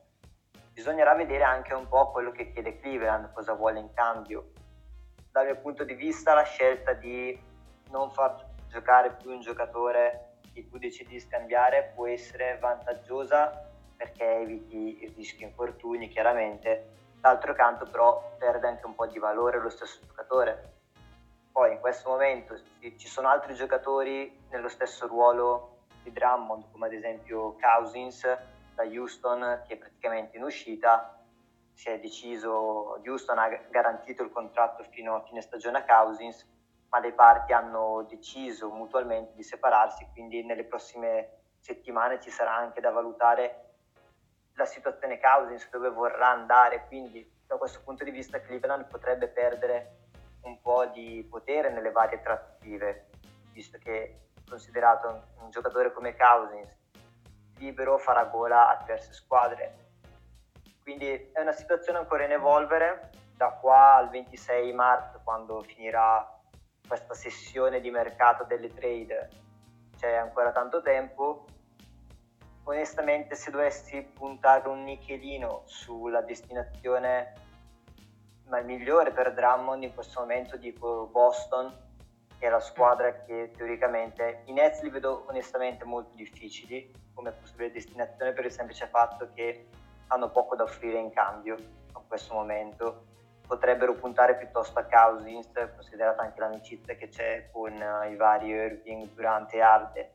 Bisognerà 0.71 1.15
vedere 1.15 1.45
anche 1.45 1.73
un 1.73 1.89
po' 1.89 2.11
quello 2.11 2.31
che 2.31 2.51
chiede 2.51 2.79
Cleveland, 2.79 3.33
cosa 3.33 3.55
vuole 3.55 3.81
in 3.81 3.91
cambio. 3.95 4.51
Dal 5.33 5.47
mio 5.47 5.57
punto 5.57 5.85
di 5.85 5.95
vista 5.95 6.35
la 6.35 6.43
scelta 6.43 6.93
di 6.93 7.57
non 7.91 8.11
far 8.11 8.48
giocare 8.69 9.13
più 9.13 9.31
un 9.31 9.41
giocatore 9.41 10.39
che 10.53 10.69
tu 10.69 10.79
decidi 10.79 11.13
di 11.13 11.21
scambiare 11.21 11.93
può 11.95 12.07
essere 12.07 12.59
vantaggiosa 12.59 13.67
perché 13.97 14.39
eviti 14.41 15.03
il 15.03 15.13
rischio 15.15 15.47
infortuni 15.47 16.09
chiaramente, 16.09 16.97
d'altro 17.21 17.55
canto 17.55 17.85
però 17.85 18.37
perde 18.39 18.69
anche 18.69 18.87
un 18.87 18.95
po' 18.95 19.07
di 19.07 19.19
valore 19.19 19.59
lo 19.59 19.71
stesso 19.71 20.01
giocatore. 20.07 20.77
Poi 21.51 21.73
in 21.73 21.81
questo 21.81 22.09
momento 22.09 22.57
ci 22.81 23.09
sono 23.09 23.29
altri 23.29 23.55
giocatori 23.55 24.45
nello 24.51 24.69
stesso 24.69 25.09
ruolo 25.09 25.79
di 26.03 26.13
Drummond, 26.13 26.71
come 26.71 26.87
ad 26.87 26.93
esempio 26.93 27.57
Cousins 27.61 28.23
da 28.75 28.85
Houston 28.85 29.63
che 29.67 29.75
è 29.75 29.77
praticamente 29.77 30.37
in 30.37 30.45
uscita, 30.45 31.19
si 31.73 31.89
è 31.89 31.99
deciso, 31.99 33.01
Houston 33.05 33.39
ha 33.39 33.49
garantito 33.71 34.23
il 34.23 34.31
contratto 34.31 34.85
fino 34.91 35.17
a 35.17 35.23
fine 35.23 35.41
stagione 35.41 35.79
a 35.79 35.85
Cousins, 35.85 36.47
ma 36.91 37.01
le 37.01 37.13
parti 37.13 37.53
hanno 37.53 38.07
deciso 38.09 38.71
mutualmente 38.71 39.33
di 39.35 39.43
separarsi, 39.43 40.09
quindi 40.13 40.45
nelle 40.45 40.65
prossime 40.65 41.37
settimane 41.59 42.21
ci 42.21 42.31
sarà 42.31 42.55
anche 42.55 42.81
da 42.81 42.91
valutare 42.91 43.65
la 44.55 44.65
situazione 44.65 45.21
Cousins, 45.21 45.69
dove 45.71 45.91
vorrà 45.91 46.31
andare, 46.31 46.87
quindi 46.87 47.37
da 47.47 47.57
questo 47.57 47.81
punto 47.85 48.05
di 48.05 48.11
vista 48.11 48.41
Cleveland 48.41 48.87
potrebbe 48.87 49.29
perdere 49.29 49.97
un 50.43 50.61
po' 50.61 50.87
di 50.87 51.27
potere 51.29 51.71
nelle 51.71 51.91
varie 51.91 52.21
trattative, 52.21 53.09
visto 53.53 53.79
che 53.79 54.29
considerato 54.49 55.23
un, 55.41 55.51
giocatore 55.51 55.93
come 55.93 56.17
Cousins 56.17 56.77
libero 57.57 57.99
farà 57.99 58.25
gola 58.25 58.69
a 58.69 58.77
diverse 58.77 59.13
squadre. 59.13 59.87
Quindi 60.83 61.31
è 61.33 61.41
una 61.41 61.53
situazione 61.53 61.99
ancora 61.99 62.25
in 62.25 62.33
evolvere 62.33 63.11
da 63.37 63.51
qua 63.51 63.97
al 63.97 64.09
26 64.11 64.73
marzo 64.73 65.21
quando 65.23 65.63
finirà 65.63 66.38
questa 66.89 67.15
sessione 67.15 67.81
di 67.81 67.91
mercato 67.91 68.45
delle 68.45 68.73
trade 68.73 69.29
c'è 69.97 70.15
ancora 70.15 70.51
tanto 70.51 70.83
tempo. 70.83 71.45
Onestamente, 72.65 73.35
se 73.35 73.51
dovessi 73.51 74.03
puntare 74.03 74.69
un 74.69 74.83
nichelino 74.83 75.63
sulla 75.67 76.23
destinazione 76.23 77.47
ma 78.49 78.61
migliore 78.61 79.13
per 79.13 79.35
Drummond 79.35 79.83
in 79.83 79.95
questo 79.95 80.21
momento, 80.21 80.57
dico 80.57 81.07
Boston, 81.13 81.71
che 82.39 82.47
è 82.47 82.51
la 82.51 82.61
squadra 82.61 83.25
che 83.25 83.51
teoricamente 83.55 84.43
i 84.47 84.53
Nets 84.53 84.81
li 84.83 84.91
vedo 84.91 85.27
onestamente 85.29 85.85
molto 85.85 86.15
difficili 86.15 86.91
come 87.13 87.33
possibile 87.33 87.73
destinazione 87.73 88.33
per 88.33 88.45
il 88.45 88.53
semplice 88.53 88.87
fatto 88.87 89.29
che 89.35 89.69
hanno 90.09 90.31
poco 90.31 90.55
da 90.55 90.63
offrire 90.63 90.99
in 90.99 91.11
cambio 91.11 91.57
a 91.93 92.01
questo 92.07 92.33
momento 92.35 93.05
potrebbero 93.49 93.95
puntare 93.95 94.37
piuttosto 94.37 94.79
a 94.79 94.85
Cousins, 94.85 95.51
considerata 95.75 96.23
anche 96.23 96.39
l'amicizia 96.39 96.95
che 96.95 97.09
c'è 97.09 97.49
con 97.51 97.73
uh, 97.73 98.09
i 98.09 98.15
vari 98.15 98.49
Irving, 98.49 99.09
Durante 99.15 99.57
e 99.57 99.61
Arde. 99.61 100.11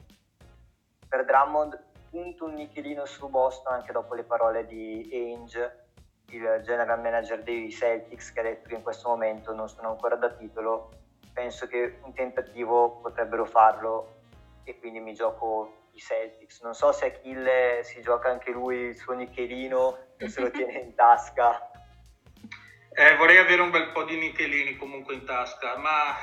Per 1.09 1.25
Drummond 1.25 1.83
punto 2.11 2.45
un 2.45 2.53
nichelino 2.53 3.05
su 3.05 3.27
Boston 3.27 3.73
anche 3.73 3.91
dopo 3.91 4.13
le 4.13 4.23
parole 4.23 4.67
di 4.67 5.09
Ainge, 5.11 5.87
il 6.27 6.61
general 6.63 7.01
manager 7.01 7.41
dei 7.41 7.71
Celtics, 7.71 8.31
che 8.31 8.39
ha 8.39 8.43
detto 8.43 8.69
che 8.69 8.75
in 8.75 8.83
questo 8.83 9.09
momento 9.09 9.51
non 9.51 9.67
sono 9.67 9.89
ancora 9.89 10.15
da 10.15 10.29
titolo. 10.29 10.91
Penso 11.33 11.65
che 11.65 11.99
un 12.03 12.13
tentativo 12.13 12.99
potrebbero 13.01 13.45
farlo 13.45 14.21
e 14.63 14.77
quindi 14.77 14.99
mi 14.99 15.15
gioco 15.15 15.87
i 15.93 15.99
Celtics. 15.99 16.61
Non 16.61 16.75
so 16.75 16.91
se 16.91 17.07
Achille 17.07 17.81
si 17.83 17.99
gioca 18.01 18.29
anche 18.29 18.51
lui 18.51 18.77
il 18.77 18.95
suo 18.95 19.13
nichelino 19.13 19.77
o 19.79 20.27
se 20.27 20.39
lo 20.39 20.51
tiene 20.51 20.79
in 20.79 20.93
tasca 20.93 21.69
eh, 22.95 23.15
vorrei 23.15 23.37
avere 23.37 23.61
un 23.61 23.71
bel 23.71 23.89
po' 23.91 24.03
di 24.03 24.17
nichelini 24.17 24.77
comunque 24.77 25.15
in 25.15 25.25
tasca, 25.25 25.77
ma 25.77 26.15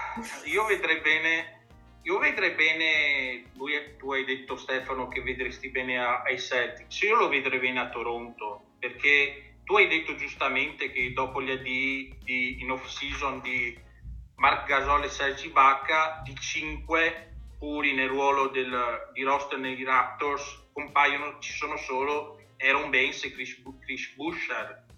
io 0.44 0.64
vedrei 0.66 1.00
bene, 1.00 1.66
io 2.02 2.18
vedrei 2.18 2.52
bene, 2.52 3.50
lui, 3.54 3.74
tu 3.98 4.12
hai 4.12 4.24
detto 4.24 4.56
Stefano 4.56 5.08
che 5.08 5.20
vedresti 5.20 5.68
bene 5.70 5.98
a, 5.98 6.22
ai 6.22 6.38
Celtics, 6.38 7.00
io 7.02 7.16
lo 7.16 7.28
vedrei 7.28 7.58
bene 7.58 7.80
a 7.80 7.88
Toronto, 7.88 8.74
perché 8.78 9.56
tu 9.64 9.76
hai 9.76 9.88
detto 9.88 10.14
giustamente 10.14 10.92
che 10.92 11.12
dopo 11.12 11.42
gli 11.42 11.50
addii 11.50 12.18
di, 12.22 12.60
in 12.60 12.70
off 12.70 12.86
season 12.86 13.40
di 13.40 13.76
Mark 14.36 14.66
Gasol 14.66 15.04
e 15.04 15.08
Sergi 15.08 15.48
Bacca, 15.48 16.20
di 16.24 16.34
5 16.34 17.26
puri 17.58 17.92
nel 17.94 18.08
ruolo 18.08 18.48
del, 18.48 19.10
di 19.12 19.22
roster 19.22 19.58
negli 19.58 19.84
Raptors, 19.84 20.68
compaiono, 20.72 21.38
ci 21.40 21.52
sono 21.52 21.76
solo 21.76 22.40
Aaron 22.58 22.90
Baines 22.90 23.24
e 23.24 23.32
Chris, 23.32 23.60
Chris 23.80 24.14
Boucher 24.14 24.88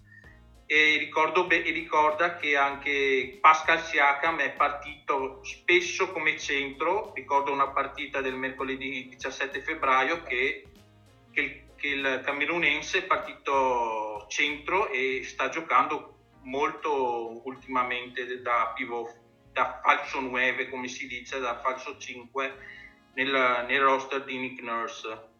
e, 0.65 0.97
ricordo 0.97 1.49
e 1.49 1.59
ricorda 1.71 2.35
che 2.37 2.55
anche 2.55 3.37
Pascal 3.41 3.81
Siakam 3.81 4.39
è 4.39 4.51
partito 4.53 5.43
spesso 5.43 6.11
come 6.11 6.37
centro, 6.37 7.11
ricordo 7.13 7.51
una 7.51 7.69
partita 7.69 8.21
del 8.21 8.35
mercoledì 8.35 9.09
17 9.09 9.61
febbraio 9.61 10.23
che, 10.23 10.65
che, 11.31 11.41
il, 11.41 11.63
che 11.75 11.87
il 11.87 12.21
camerunense 12.23 12.99
è 12.99 13.03
partito 13.03 14.25
centro 14.29 14.89
e 14.89 15.21
sta 15.23 15.49
giocando 15.49 16.13
molto 16.43 17.41
ultimamente 17.45 18.41
da 18.41 18.71
pivot, 18.75 19.15
da 19.51 19.79
falso 19.83 20.19
9 20.19 20.69
come 20.69 20.87
si 20.87 21.07
dice, 21.07 21.39
da 21.39 21.59
falso 21.59 21.97
5 21.97 22.57
nel, 23.15 23.65
nel 23.67 23.81
roster 23.81 24.23
di 24.23 24.37
Nick 24.37 24.61
Nurse. 24.61 25.31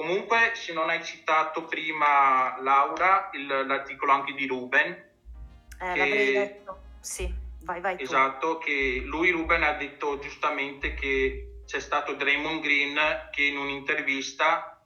Comunque, 0.00 0.52
se 0.54 0.72
non 0.72 0.88
hai 0.88 1.04
citato 1.04 1.64
prima, 1.64 2.58
Laura, 2.62 3.28
il, 3.34 3.46
l'articolo 3.46 4.12
anche 4.12 4.32
di 4.32 4.46
Ruben. 4.46 4.86
Eh, 4.92 5.92
che, 5.92 5.98
l'avrei 5.98 6.32
detto, 6.32 6.80
sì, 7.00 7.30
vai, 7.64 7.82
vai. 7.82 8.00
Esatto, 8.00 8.56
tu. 8.56 8.64
che 8.64 9.02
lui, 9.04 9.30
Ruben, 9.30 9.62
ha 9.62 9.74
detto 9.74 10.18
giustamente 10.18 10.94
che 10.94 11.64
c'è 11.66 11.80
stato 11.80 12.14
Draymond 12.14 12.62
Green 12.62 12.98
che 13.30 13.42
in 13.42 13.58
un'intervista, 13.58 14.82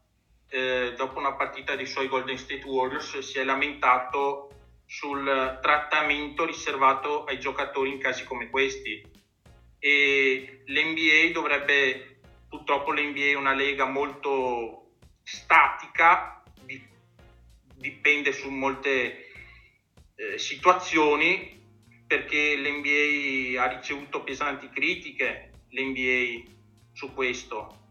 eh, 0.49 0.95
dopo 0.97 1.21
una 1.21 1.35
partita 1.35 1.77
dei 1.77 1.87
suoi 1.87 2.09
Golden 2.09 2.37
State 2.37 2.67
Warriors, 2.67 3.17
si 3.21 3.39
è 3.39 3.45
lamentato 3.45 4.49
sul 4.85 5.61
trattamento 5.63 6.45
riservato 6.45 7.23
ai 7.23 7.39
giocatori 7.39 7.91
in 7.91 8.01
casi 8.01 8.25
come 8.25 8.51
questi. 8.51 9.01
E 9.79 10.65
l'NBA 10.67 11.31
dovrebbe, 11.33 12.19
purtroppo 12.49 12.91
l'NBA 12.91 13.27
è 13.27 13.35
una 13.35 13.55
lega 13.55 13.85
molto 13.85 14.83
statica, 15.25 16.43
dipende 17.75 18.33
su 18.33 18.51
molte 18.51 19.33
eh, 20.15 20.39
situazioni, 20.39 21.61
perché 22.07 22.57
l'NBA 22.57 23.61
ha 23.63 23.67
ricevuto 23.67 24.23
pesanti 24.23 24.69
critiche, 24.69 25.51
l'NBA 25.71 26.51
su 26.93 27.13
questo. 27.13 27.83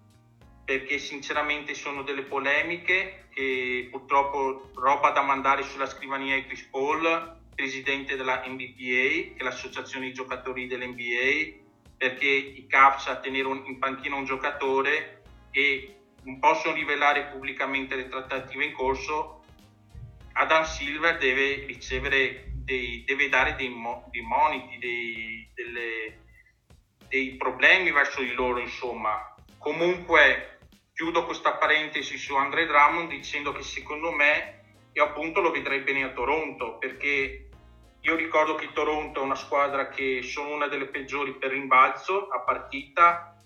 perché 0.66 0.98
sinceramente 0.98 1.74
sono 1.74 2.04
delle 2.04 2.24
polemiche 2.24 3.28
e 3.34 3.90
purtroppo 3.92 4.72
roba 4.76 5.10
da 5.10 5.22
mandare 5.22 5.64
sulla 5.64 5.88
scrivania 5.88 6.36
di 6.36 6.46
Chris 6.46 6.64
Paul, 6.64 7.42
presidente 7.54 8.16
della 8.16 8.42
NBPA, 8.48 9.34
che 9.34 9.36
è 9.36 9.44
l'associazione 9.44 10.06
dei 10.06 10.14
giocatori 10.14 10.68
dell'NBA, 10.68 11.62
perché 11.98 12.28
i 12.28 12.66
Cavs 12.68 13.08
a 13.08 13.18
tenere 13.18 13.48
un, 13.48 13.64
in 13.66 13.78
panchina 13.78 14.16
un 14.16 14.24
giocatore 14.26 15.24
e 15.52 16.03
non 16.24 16.40
possono 16.40 16.74
rivelare 16.74 17.26
pubblicamente 17.26 17.96
le 17.96 18.08
trattative 18.08 18.66
in 18.66 18.74
corso, 18.74 19.44
Adam 20.34 20.64
Silver 20.64 21.18
deve 21.18 21.66
ricevere 21.66 22.52
dei, 22.56 23.04
deve 23.06 23.30
dare 23.30 23.56
dei, 23.56 23.70
mo, 23.70 24.08
dei 24.10 24.22
moniti, 24.22 24.78
dei, 24.80 25.50
delle, 25.54 26.20
dei 27.08 27.36
problemi 27.36 27.92
verso 27.92 28.22
di 28.22 28.34
loro, 28.34 28.60
insomma. 28.60 29.36
Comunque 29.58 30.60
chiudo 30.94 31.26
questa 31.26 31.54
parentesi 31.54 32.18
su 32.18 32.36
Andre 32.36 32.66
Drummond 32.66 33.10
dicendo 33.10 33.52
che 33.52 33.64
secondo 33.64 34.12
me 34.12 34.62
io 34.94 35.04
appunto 35.04 35.42
lo 35.42 35.52
vedrei 35.52 35.80
bene 35.80 36.04
a 36.04 36.12
Toronto 36.12 36.78
perché 36.78 37.50
io 38.02 38.16
ricordo 38.16 38.56
che 38.56 38.72
Toronto 38.74 39.22
è 39.22 39.24
una 39.24 39.36
squadra 39.36 39.90
che 39.90 40.22
sono 40.22 40.54
una 40.54 40.68
delle 40.68 40.88
peggiori 40.88 41.36
per 41.36 41.52
rimbalzo 41.52 42.28
a 42.28 42.42
partita 42.42 43.38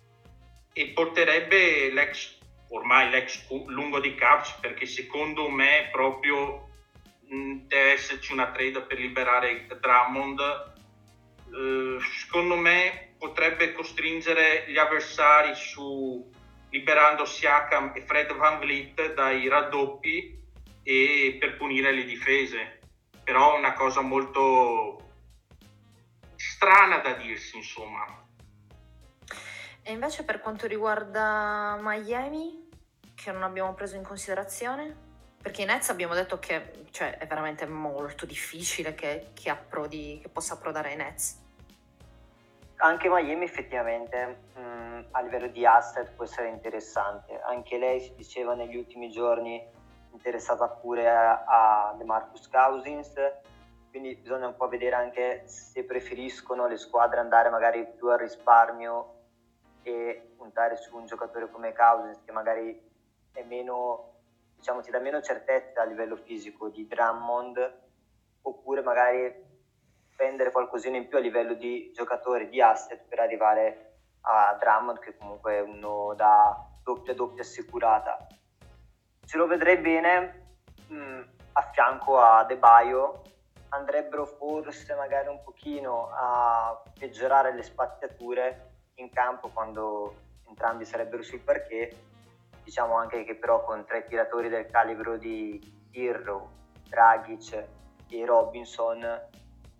e 0.73 0.87
porterebbe 0.89 1.91
l'ex, 1.91 2.36
ormai 2.69 3.09
l'ex 3.09 3.47
lungo 3.67 3.99
dei 3.99 4.15
Cavs 4.15 4.57
perché 4.59 4.85
secondo 4.85 5.49
me 5.49 5.89
proprio 5.91 6.69
deve 7.27 7.91
esserci 7.93 8.31
una 8.31 8.51
trade 8.51 8.81
per 8.81 8.99
liberare 8.99 9.67
Drummond. 9.79 10.75
Uh, 11.47 11.99
secondo 11.99 12.55
me 12.55 13.15
potrebbe 13.17 13.73
costringere 13.73 14.65
gli 14.67 14.77
avversari 14.77 15.55
su 15.55 16.29
liberando 16.69 17.25
Siakam 17.25 17.93
e 17.95 18.01
Fred 18.01 18.35
Van 18.35 18.59
Vliet 18.59 19.13
dai 19.13 19.47
raddoppi 19.47 20.37
e 20.83 21.37
per 21.39 21.57
punire 21.57 21.91
le 21.91 22.05
difese. 22.05 22.79
Però 23.23 23.55
è 23.55 23.57
una 23.57 23.73
cosa 23.73 24.01
molto 24.01 25.01
strana 26.35 26.97
da 26.97 27.13
dirsi, 27.13 27.57
insomma. 27.57 28.26
E 29.87 29.93
invece 29.93 30.25
per 30.25 30.41
quanto 30.41 30.67
riguarda 30.67 31.77
Miami, 31.79 32.67
che 33.15 33.31
non 33.31 33.43
abbiamo 33.43 33.73
preso 33.73 33.95
in 33.95 34.03
considerazione? 34.03 34.93
Perché 35.41 35.61
i 35.61 35.65
Nets 35.65 35.87
abbiamo 35.87 36.13
detto 36.13 36.39
che 36.39 36.87
cioè, 36.91 37.17
è 37.17 37.25
veramente 37.25 37.65
molto 37.65 38.25
difficile 38.25 38.93
che, 38.95 39.29
che, 39.33 39.49
approdi, 39.49 40.19
che 40.21 40.27
possa 40.27 40.55
approdare 40.55 40.89
ai 40.89 40.97
Nets. 40.97 41.41
Anche 42.79 43.07
Miami 43.07 43.45
effettivamente 43.45 44.39
mh, 44.55 44.59
mm, 44.59 44.99
a 45.11 45.21
livello 45.21 45.47
di 45.47 45.65
asset 45.65 46.11
può 46.11 46.25
essere 46.25 46.49
interessante. 46.49 47.39
Anche 47.39 47.77
lei 47.77 48.01
si 48.01 48.13
diceva 48.13 48.55
negli 48.55 48.75
ultimi 48.75 49.09
giorni 49.09 49.65
interessata 50.11 50.67
pure 50.67 51.09
a, 51.09 51.45
a 51.45 51.95
DeMarcus 51.97 52.49
Cousins, 52.49 53.13
quindi 53.89 54.15
bisogna 54.15 54.47
un 54.47 54.57
po' 54.57 54.67
vedere 54.67 54.95
anche 54.95 55.43
se 55.47 55.85
preferiscono 55.85 56.67
le 56.67 56.75
squadre 56.75 57.21
andare 57.21 57.49
magari 57.49 57.87
più 57.95 58.09
al 58.09 58.19
risparmio 58.19 59.15
e 59.87 60.33
puntare 60.35 60.75
su 60.75 60.95
un 60.97 61.05
giocatore 61.05 61.49
come 61.49 61.73
Cousins 61.73 62.21
che 62.25 62.31
magari 62.33 62.77
è 63.31 63.43
meno, 63.43 64.15
diciamo, 64.55 64.81
ti 64.81 64.91
dà 64.91 64.99
meno 64.99 65.21
certezza 65.21 65.81
a 65.81 65.85
livello 65.85 66.17
fisico 66.17 66.67
di 66.67 66.85
Drummond, 66.87 67.85
oppure 68.41 68.81
magari 68.81 69.45
spendere 70.11 70.51
qualcosina 70.51 70.97
in 70.97 71.07
più 71.07 71.17
a 71.17 71.21
livello 71.21 71.53
di 71.53 71.91
giocatore, 71.93 72.49
di 72.49 72.61
asset 72.61 73.07
per 73.07 73.19
arrivare 73.19 73.99
a 74.21 74.57
Drummond 74.59 74.99
che 74.99 75.15
comunque 75.15 75.53
è 75.53 75.61
uno 75.61 76.13
da 76.15 76.67
doppia 76.83 77.13
doppia 77.13 77.43
assicurata. 77.43 78.27
Ce 79.25 79.37
lo 79.37 79.47
vedrei 79.47 79.77
bene 79.77 80.57
mh, 80.87 80.95
mm, 80.95 81.21
a 81.53 81.61
fianco 81.71 82.19
a 82.19 82.43
De 82.43 82.57
Baio, 82.57 83.21
andrebbero 83.69 84.25
forse 84.25 84.95
magari 84.95 85.27
un 85.29 85.41
pochino 85.43 86.09
a 86.11 86.81
peggiorare 86.97 87.53
le 87.53 87.63
spaziature 87.63 88.75
in 88.97 89.09
campo 89.11 89.49
quando 89.49 90.15
entrambi 90.47 90.85
sarebbero 90.85 91.23
sul 91.23 91.39
parquet. 91.39 91.95
Diciamo 92.63 92.95
anche 92.95 93.23
che 93.23 93.35
però 93.35 93.63
con 93.63 93.85
tre 93.85 94.03
tiratori 94.03 94.49
del 94.49 94.67
calibro 94.67 95.17
di 95.17 95.85
Irro, 95.91 96.49
Dragic 96.87 97.65
e 98.09 98.25
Robinson 98.25 99.29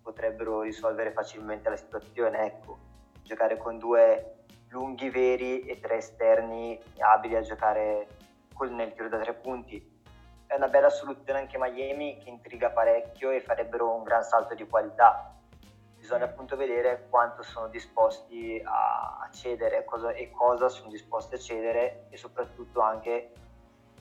potrebbero 0.02 0.62
risolvere 0.62 1.12
facilmente 1.12 1.68
la 1.68 1.76
situazione. 1.76 2.46
Ecco, 2.46 2.78
giocare 3.22 3.56
con 3.58 3.78
due 3.78 4.44
lunghi 4.68 5.10
veri 5.10 5.66
e 5.66 5.80
tre 5.80 5.96
esterni 5.96 6.78
abili 6.98 7.36
a 7.36 7.42
giocare 7.42 8.08
nel 8.70 8.92
tiro 8.94 9.08
da 9.08 9.18
tre 9.18 9.34
punti. 9.34 9.96
È 10.46 10.54
una 10.54 10.68
bella 10.68 10.88
soluzione 10.88 11.40
anche 11.40 11.58
Miami 11.58 12.18
che 12.18 12.30
intriga 12.30 12.70
parecchio 12.70 13.30
e 13.30 13.40
farebbero 13.40 13.94
un 13.94 14.02
gran 14.02 14.22
salto 14.22 14.54
di 14.54 14.66
qualità. 14.66 15.37
Bisogna 16.08 16.24
appunto 16.24 16.56
vedere 16.56 17.06
quanto 17.10 17.42
sono 17.42 17.68
disposti 17.68 18.58
a, 18.64 19.28
cedere 19.30 19.84
cosa, 19.84 20.12
e 20.12 20.30
cosa 20.30 20.70
sono 20.70 20.88
disposti 20.88 21.34
a 21.34 21.38
cedere 21.38 22.06
e 22.08 22.16
soprattutto 22.16 22.80
anche 22.80 23.32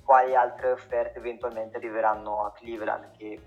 quali 0.05 0.33
altre 0.33 0.71
offerte 0.71 1.17
eventualmente 1.17 1.75
arriveranno 1.75 2.45
a 2.45 2.53
Cleveland 2.53 3.11
che 3.11 3.41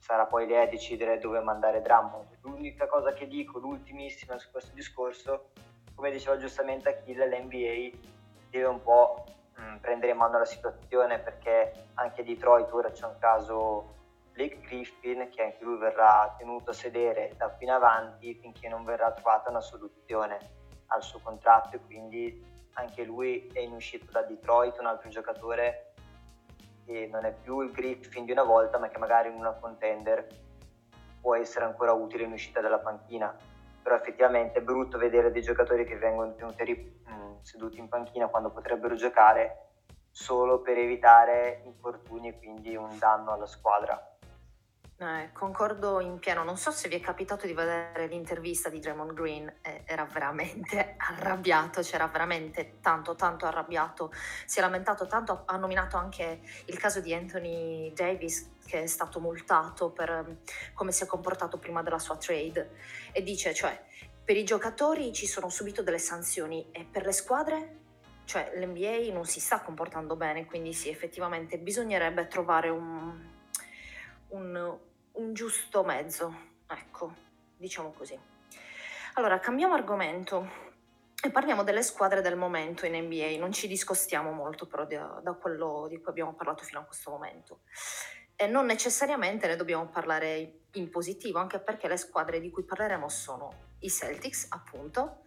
sarà 0.00 0.26
poi 0.26 0.48
lei 0.48 0.64
a 0.64 0.68
decidere 0.68 1.20
dove 1.20 1.38
mandare 1.38 1.82
Drummond. 1.82 2.38
L'unica 2.40 2.88
cosa 2.88 3.12
che 3.12 3.28
dico, 3.28 3.60
l'ultimissima 3.60 4.36
su 4.38 4.50
questo 4.50 4.74
discorso, 4.74 5.50
come 5.94 6.10
diceva 6.10 6.36
giustamente 6.38 6.88
Achille, 6.88 7.28
l'NBA 7.28 7.96
deve 8.50 8.66
un 8.66 8.82
po' 8.82 9.24
mm, 9.60 9.76
prendere 9.76 10.10
in 10.10 10.18
mano 10.18 10.38
la 10.38 10.44
situazione 10.44 11.20
perché 11.20 11.90
anche 11.94 12.24
Detroit 12.24 12.72
ora 12.72 12.90
c'è 12.90 13.06
un 13.06 13.18
caso 13.20 13.94
Blake 14.36 14.60
Griffin 14.60 15.30
che 15.30 15.42
anche 15.42 15.64
lui 15.64 15.78
verrà 15.78 16.34
tenuto 16.36 16.70
a 16.70 16.74
sedere 16.74 17.32
da 17.38 17.48
qui 17.48 17.64
in 17.64 17.70
avanti 17.70 18.34
finché 18.34 18.68
non 18.68 18.84
verrà 18.84 19.10
trovata 19.10 19.48
una 19.48 19.62
soluzione 19.62 20.38
al 20.88 21.02
suo 21.02 21.20
contratto 21.20 21.76
e 21.76 21.80
quindi 21.80 22.44
anche 22.74 23.02
lui 23.04 23.50
è 23.54 23.60
in 23.60 23.72
uscita 23.72 24.04
da 24.10 24.26
Detroit, 24.26 24.78
un 24.78 24.86
altro 24.86 25.08
giocatore 25.08 25.94
che 26.84 27.08
non 27.10 27.24
è 27.24 27.32
più 27.32 27.62
il 27.62 27.72
Griffin 27.72 28.26
di 28.26 28.32
una 28.32 28.42
volta, 28.42 28.78
ma 28.78 28.88
che 28.88 28.98
magari 28.98 29.30
in 29.30 29.36
una 29.36 29.52
contender 29.52 30.26
può 31.18 31.34
essere 31.34 31.64
ancora 31.64 31.92
utile 31.92 32.24
in 32.24 32.32
uscita 32.32 32.60
dalla 32.60 32.78
panchina. 32.78 33.34
Però 33.82 33.94
effettivamente 33.94 34.58
è 34.58 34.62
brutto 34.62 34.98
vedere 34.98 35.32
dei 35.32 35.42
giocatori 35.42 35.86
che 35.86 35.96
vengono 35.96 36.34
tenuti 36.34 37.02
mh, 37.04 37.40
seduti 37.40 37.78
in 37.78 37.88
panchina 37.88 38.28
quando 38.28 38.50
potrebbero 38.50 38.94
giocare 38.96 39.68
solo 40.10 40.60
per 40.60 40.76
evitare 40.76 41.62
infortuni 41.64 42.28
e 42.28 42.38
quindi 42.38 42.76
un 42.76 42.98
danno 42.98 43.32
alla 43.32 43.46
squadra. 43.46 44.15
Eh, 44.98 45.28
concordo 45.34 46.00
in 46.00 46.18
pieno, 46.18 46.42
non 46.42 46.56
so 46.56 46.70
se 46.70 46.88
vi 46.88 46.94
è 46.94 47.00
capitato 47.00 47.46
di 47.46 47.52
vedere 47.52 48.06
l'intervista 48.06 48.70
di 48.70 48.80
Draymond 48.80 49.12
Green, 49.12 49.46
eh, 49.60 49.82
era 49.84 50.06
veramente 50.06 50.94
arrabbiato, 50.96 51.82
c'era 51.82 52.06
veramente 52.06 52.78
tanto 52.80 53.14
tanto 53.14 53.44
arrabbiato, 53.44 54.10
si 54.46 54.58
è 54.58 54.62
lamentato 54.62 55.06
tanto, 55.06 55.42
ha 55.44 55.56
nominato 55.58 55.98
anche 55.98 56.40
il 56.64 56.78
caso 56.78 57.00
di 57.00 57.12
Anthony 57.12 57.92
Davis 57.92 58.52
che 58.64 58.84
è 58.84 58.86
stato 58.86 59.20
multato 59.20 59.90
per 59.90 60.24
um, 60.26 60.38
come 60.72 60.92
si 60.92 61.02
è 61.02 61.06
comportato 61.06 61.58
prima 61.58 61.82
della 61.82 61.98
sua 61.98 62.16
trade. 62.16 62.70
E 63.12 63.22
dice 63.22 63.52
cioè 63.52 63.78
per 64.24 64.38
i 64.38 64.44
giocatori 64.44 65.12
ci 65.12 65.26
sono 65.26 65.50
subito 65.50 65.82
delle 65.82 65.98
sanzioni 65.98 66.70
e 66.72 66.84
per 66.90 67.04
le 67.04 67.12
squadre 67.12 67.80
cioè 68.24 68.50
l'NBA 68.56 69.12
non 69.12 69.26
si 69.26 69.40
sta 69.40 69.60
comportando 69.60 70.16
bene, 70.16 70.46
quindi 70.46 70.72
sì, 70.72 70.88
effettivamente 70.88 71.58
bisognerebbe 71.58 72.26
trovare 72.26 72.70
un, 72.70 73.35
un, 74.28 74.78
un 75.12 75.34
giusto 75.34 75.84
mezzo, 75.84 76.34
ecco, 76.66 77.14
diciamo 77.56 77.92
così. 77.92 78.18
Allora, 79.14 79.38
cambiamo 79.38 79.74
argomento 79.74 80.64
e 81.22 81.30
parliamo 81.30 81.62
delle 81.62 81.82
squadre 81.82 82.20
del 82.20 82.36
momento 82.36 82.86
in 82.86 82.94
NBA, 82.94 83.38
non 83.38 83.52
ci 83.52 83.66
discostiamo 83.66 84.30
molto 84.32 84.66
però 84.66 84.84
da, 84.84 85.20
da 85.22 85.32
quello 85.32 85.86
di 85.88 85.96
cui 85.96 86.10
abbiamo 86.10 86.34
parlato 86.34 86.64
fino 86.64 86.80
a 86.80 86.84
questo 86.84 87.10
momento. 87.10 87.60
E 88.36 88.46
non 88.46 88.66
necessariamente 88.66 89.46
ne 89.46 89.56
dobbiamo 89.56 89.88
parlare 89.88 90.60
in 90.72 90.90
positivo, 90.90 91.38
anche 91.38 91.58
perché 91.58 91.88
le 91.88 91.96
squadre 91.96 92.38
di 92.38 92.50
cui 92.50 92.64
parleremo 92.64 93.08
sono 93.08 93.74
i 93.80 93.90
Celtics, 93.90 94.48
appunto, 94.50 95.22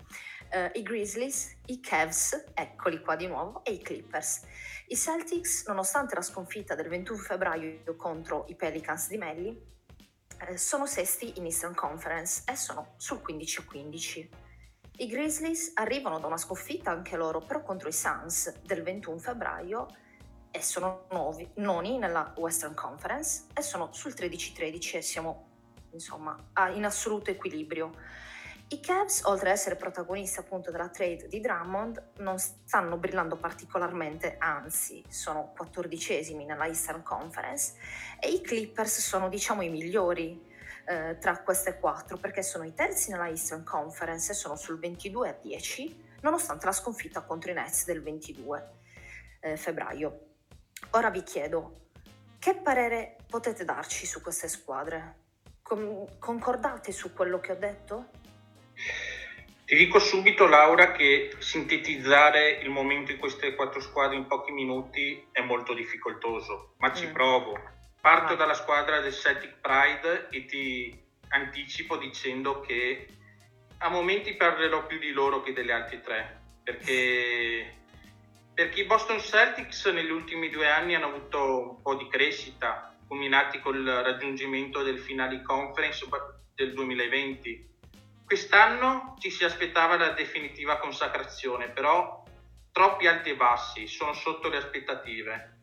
eh, 0.49 0.71
i 0.75 0.81
Grizzlies, 0.81 1.57
i 1.67 1.79
Cavs, 1.79 2.45
eccoli 2.53 3.01
qua 3.01 3.15
di 3.15 3.27
nuovo, 3.27 3.63
e 3.63 3.73
i 3.73 3.81
Clippers. 3.81 4.41
I 4.87 4.95
Celtics, 4.95 5.67
nonostante 5.67 6.15
la 6.15 6.21
sconfitta 6.21 6.75
del 6.75 6.87
21 6.87 7.17
febbraio 7.19 7.95
contro 7.95 8.45
i 8.47 8.55
Pelicans 8.55 9.07
di 9.07 9.17
Melli, 9.17 9.67
eh, 10.47 10.57
sono 10.57 10.85
sesti 10.85 11.37
in 11.37 11.45
Eastern 11.45 11.75
Conference 11.75 12.43
e 12.45 12.55
sono 12.55 12.93
sul 12.97 13.21
15-15. 13.25 14.29
I 14.97 15.07
Grizzlies 15.07 15.71
arrivano 15.75 16.19
da 16.19 16.27
una 16.27 16.37
sconfitta 16.37 16.91
anche 16.91 17.15
loro, 17.15 17.39
però 17.39 17.61
contro 17.61 17.87
i 17.87 17.93
Suns 17.93 18.59
del 18.61 18.83
21 18.83 19.17
febbraio 19.17 19.87
e 20.51 20.61
sono 20.61 21.05
nuovi, 21.11 21.49
noni 21.55 21.97
nella 21.97 22.33
Western 22.35 22.73
Conference 22.73 23.45
e 23.53 23.61
sono 23.61 23.93
sul 23.93 24.13
13-13 24.13 24.95
e 24.95 25.01
siamo 25.01 25.47
insomma 25.91 26.35
in 26.73 26.85
assoluto 26.85 27.29
equilibrio. 27.29 27.91
I 28.71 28.79
Cavs, 28.81 29.23
oltre 29.23 29.49
ad 29.49 29.55
essere 29.55 29.75
protagonisti 29.75 30.37
appunto 30.37 30.69
della 30.69 30.89
trade 30.89 31.27
di 31.27 31.39
Drummond, 31.39 32.11
non 32.17 32.37
stanno 32.37 32.97
brillando 32.97 33.35
particolarmente, 33.35 34.35
anzi 34.37 35.03
sono 35.09 35.51
quattordicesimi 35.55 36.45
nella 36.45 36.67
Eastern 36.67 37.01
Conference 37.01 37.73
e 38.19 38.29
i 38.29 38.41
Clippers 38.41 38.99
sono 38.99 39.27
diciamo 39.27 39.63
i 39.63 39.69
migliori 39.69 40.39
eh, 40.85 41.17
tra 41.19 41.39
queste 41.39 41.79
quattro 41.79 42.17
perché 42.17 42.43
sono 42.43 42.63
i 42.63 42.75
terzi 42.75 43.09
nella 43.09 43.27
Eastern 43.27 43.63
Conference 43.63 44.33
e 44.33 44.35
sono 44.35 44.55
sul 44.55 44.77
22 44.77 45.29
a 45.29 45.37
10 45.41 46.03
nonostante 46.21 46.67
la 46.67 46.71
sconfitta 46.71 47.21
contro 47.21 47.49
i 47.49 47.55
Nets 47.55 47.85
del 47.85 48.03
22 48.03 48.69
eh, 49.39 49.57
febbraio. 49.57 50.27
Ora 50.91 51.09
vi 51.09 51.23
chiedo, 51.23 51.87
che 52.37 52.53
parere 52.53 53.17
potete 53.27 53.65
darci 53.65 54.05
su 54.05 54.21
queste 54.21 54.47
squadre? 54.47 55.15
Con- 55.63 56.19
concordate 56.19 56.91
su 56.91 57.13
quello 57.13 57.39
che 57.39 57.51
ho 57.53 57.57
detto? 57.57 58.27
Ti 59.69 59.75
dico 59.75 59.99
subito, 59.99 60.47
Laura, 60.47 60.91
che 60.93 61.35
sintetizzare 61.37 62.59
il 62.63 62.71
momento 62.71 63.11
di 63.11 63.19
queste 63.19 63.53
quattro 63.53 63.79
squadre 63.81 64.15
in 64.15 64.25
pochi 64.25 64.51
minuti 64.51 65.27
è 65.31 65.41
molto 65.41 65.75
difficoltoso, 65.75 66.73
ma 66.79 66.91
ci 66.91 67.05
mm. 67.05 67.11
provo. 67.11 67.61
Parto 68.01 68.33
ah. 68.33 68.35
dalla 68.35 68.55
squadra 68.55 68.99
del 68.99 69.13
Celtic 69.13 69.59
Pride 69.61 70.29
e 70.31 70.45
ti 70.45 70.99
anticipo 71.27 71.97
dicendo 71.97 72.61
che 72.61 73.07
a 73.77 73.89
momenti 73.89 74.33
parlerò 74.33 74.87
più 74.87 74.97
di 74.97 75.11
loro 75.11 75.43
che 75.43 75.53
delle 75.53 75.71
altre 75.71 76.01
tre, 76.01 76.41
perché, 76.63 77.75
perché 78.51 78.81
i 78.81 78.85
Boston 78.85 79.19
Celtics 79.19 79.85
negli 79.85 80.09
ultimi 80.09 80.49
due 80.49 80.67
anni 80.67 80.95
hanno 80.95 81.09
avuto 81.09 81.75
un 81.75 81.81
po' 81.83 81.93
di 81.93 82.07
crescita, 82.07 82.97
culminati 83.07 83.59
col 83.59 83.85
raggiungimento 83.85 84.81
del 84.81 84.97
finale 84.97 85.43
conference 85.43 86.07
del 86.55 86.73
2020 86.73 87.68
Quest'anno 88.29 89.15
ci 89.17 89.31
si 89.31 89.43
aspettava 89.43 89.97
la 89.97 90.09
definitiva 90.09 90.77
consacrazione, 90.77 91.69
però 91.69 92.23
troppi 92.71 93.07
alti 93.07 93.31
e 93.31 93.35
bassi, 93.35 93.87
sono 93.87 94.13
sotto 94.13 94.49
le 94.49 94.57
aspettative. 94.57 95.61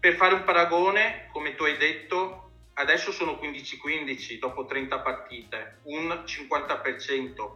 Per 0.00 0.14
fare 0.14 0.32
un 0.32 0.42
paragone, 0.42 1.28
come 1.30 1.54
tu 1.54 1.64
hai 1.64 1.76
detto, 1.76 2.52
adesso 2.72 3.12
sono 3.12 3.32
15-15 3.32 4.38
dopo 4.38 4.64
30 4.64 5.00
partite, 5.00 5.80
un 5.82 6.22
50%, 6.24 7.50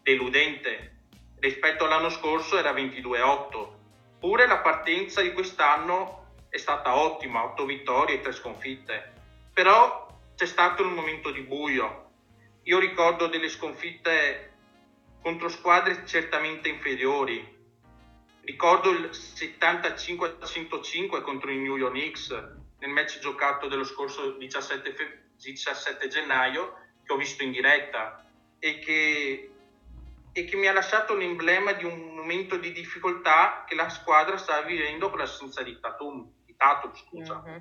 deludente. 0.00 1.00
Rispetto 1.38 1.84
all'anno 1.84 2.08
scorso 2.08 2.56
era 2.56 2.72
22-8. 2.72 3.68
Pure 4.18 4.46
la 4.46 4.60
partenza 4.60 5.20
di 5.20 5.34
quest'anno 5.34 6.28
è 6.48 6.56
stata 6.56 6.96
ottima, 6.96 7.44
8 7.44 7.66
vittorie 7.66 8.14
e 8.14 8.20
3 8.22 8.32
sconfitte. 8.32 9.12
Però 9.52 10.08
c'è 10.34 10.46
stato 10.46 10.82
il 10.82 10.88
momento 10.88 11.30
di 11.30 11.42
buio, 11.42 12.05
io 12.66 12.78
ricordo 12.78 13.26
delle 13.28 13.48
sconfitte 13.48 14.52
contro 15.22 15.48
squadre 15.48 16.04
certamente 16.04 16.68
inferiori. 16.68 17.54
Ricordo 18.42 18.90
il 18.90 19.08
75-105 19.12 21.22
contro 21.22 21.50
i 21.50 21.56
New 21.58 21.76
York 21.76 21.92
Knicks 21.92 22.30
nel 22.78 22.90
match 22.90 23.20
giocato 23.20 23.68
dello 23.68 23.84
scorso 23.84 24.32
17, 24.32 24.94
fe- 24.94 25.28
17 25.36 26.08
gennaio 26.08 26.74
che 27.04 27.12
ho 27.12 27.16
visto 27.16 27.44
in 27.44 27.52
diretta 27.52 28.28
e 28.58 28.80
che, 28.80 29.52
e 30.32 30.44
che 30.44 30.56
mi 30.56 30.66
ha 30.66 30.72
lasciato 30.72 31.14
l'emblema 31.14 31.70
di 31.72 31.84
un 31.84 32.16
momento 32.16 32.56
di 32.56 32.72
difficoltà 32.72 33.64
che 33.66 33.76
la 33.76 33.88
squadra 33.88 34.36
stava 34.36 34.66
vivendo 34.66 35.08
con 35.08 35.18
l'assenza 35.18 35.62
di 35.62 35.78
Tatum, 35.78 36.28
di 36.44 36.56
Tatum 36.56 36.92
scusa. 36.94 37.44
Mm-hmm 37.46 37.58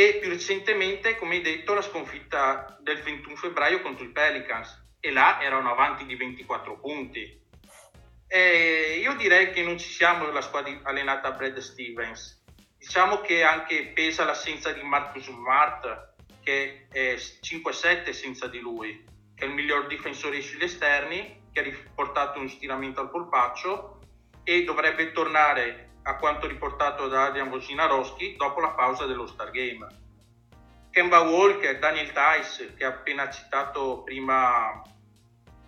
e 0.00 0.14
più 0.14 0.30
recentemente, 0.30 1.16
come 1.16 1.34
hai 1.34 1.42
detto, 1.42 1.74
la 1.74 1.82
sconfitta 1.82 2.78
del 2.80 3.02
21 3.02 3.36
febbraio 3.36 3.82
contro 3.82 4.02
i 4.02 4.08
Pelicans 4.10 4.94
e 4.98 5.12
là 5.12 5.42
erano 5.42 5.70
avanti 5.70 6.06
di 6.06 6.16
24 6.16 6.80
punti. 6.80 7.38
E 8.26 8.98
io 9.02 9.14
direi 9.16 9.50
che 9.50 9.62
non 9.62 9.76
ci 9.76 9.90
siamo 9.90 10.30
la 10.30 10.40
squadra 10.40 10.80
allenata 10.84 11.28
a 11.28 11.32
Brad 11.32 11.58
Stevens. 11.58 12.42
Diciamo 12.78 13.20
che 13.20 13.42
anche 13.42 13.88
pesa 13.88 14.24
l'assenza 14.24 14.72
di 14.72 14.80
Marcus 14.82 15.24
Smart, 15.24 16.14
che 16.42 16.86
è 16.90 17.16
5-7 17.16 18.08
senza 18.12 18.46
di 18.46 18.58
lui, 18.58 19.04
che 19.34 19.44
è 19.44 19.48
il 19.48 19.52
miglior 19.52 19.86
difensore 19.86 20.40
sugli 20.40 20.62
esterni, 20.62 21.42
che 21.52 21.60
ha 21.60 21.62
riportato 21.62 22.40
un 22.40 22.48
stiramento 22.48 23.02
al 23.02 23.10
polpaccio 23.10 23.98
e 24.44 24.64
dovrebbe 24.64 25.12
tornare 25.12 25.89
a 26.02 26.16
quanto 26.16 26.46
riportato 26.46 27.08
da 27.08 27.26
Adrian 27.26 27.48
Wojnarowski 27.48 28.36
dopo 28.36 28.60
la 28.60 28.70
pausa 28.70 29.06
dello 29.06 29.26
Star 29.26 29.50
Game. 29.50 29.86
Kemba 30.90 31.20
Walker, 31.20 31.78
Daniel 31.78 32.12
Tice, 32.12 32.74
che 32.74 32.84
ha 32.84 32.88
appena 32.88 33.30
citato 33.30 34.02
prima 34.02 34.82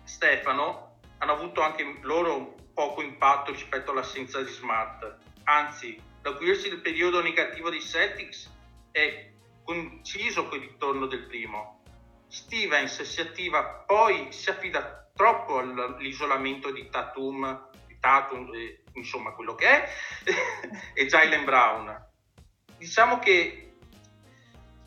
Stefano, 0.03 0.99
hanno 1.19 1.31
avuto 1.31 1.61
anche 1.61 1.99
loro 2.01 2.55
poco 2.73 3.01
impatto 3.01 3.51
rispetto 3.51 3.91
all'assenza 3.91 4.41
di 4.41 4.51
Smart. 4.51 5.17
Anzi, 5.43 6.01
l'acuirsi 6.21 6.69
del 6.69 6.81
periodo 6.81 7.21
negativo 7.21 7.69
dei 7.69 7.81
Celtics 7.81 8.51
è 8.91 9.31
coinciso 9.63 10.47
con 10.47 10.57
il 10.57 10.67
ritorno 10.67 11.05
del 11.05 11.25
primo. 11.25 11.81
Stevens 12.27 13.01
si 13.03 13.21
attiva, 13.21 13.63
poi 13.85 14.31
si 14.31 14.49
affida 14.49 15.09
troppo 15.13 15.59
all'isolamento 15.59 16.71
di 16.71 16.89
Tatum, 16.89 17.69
di 18.03 18.09
Tatum 18.09 18.53
eh, 18.53 18.83
insomma 18.95 19.31
quello 19.31 19.55
che 19.55 19.67
è, 19.67 19.89
e 20.93 21.05
Jalen 21.05 21.45
Brown. 21.45 22.07
Diciamo 22.77 23.19
che, 23.19 23.75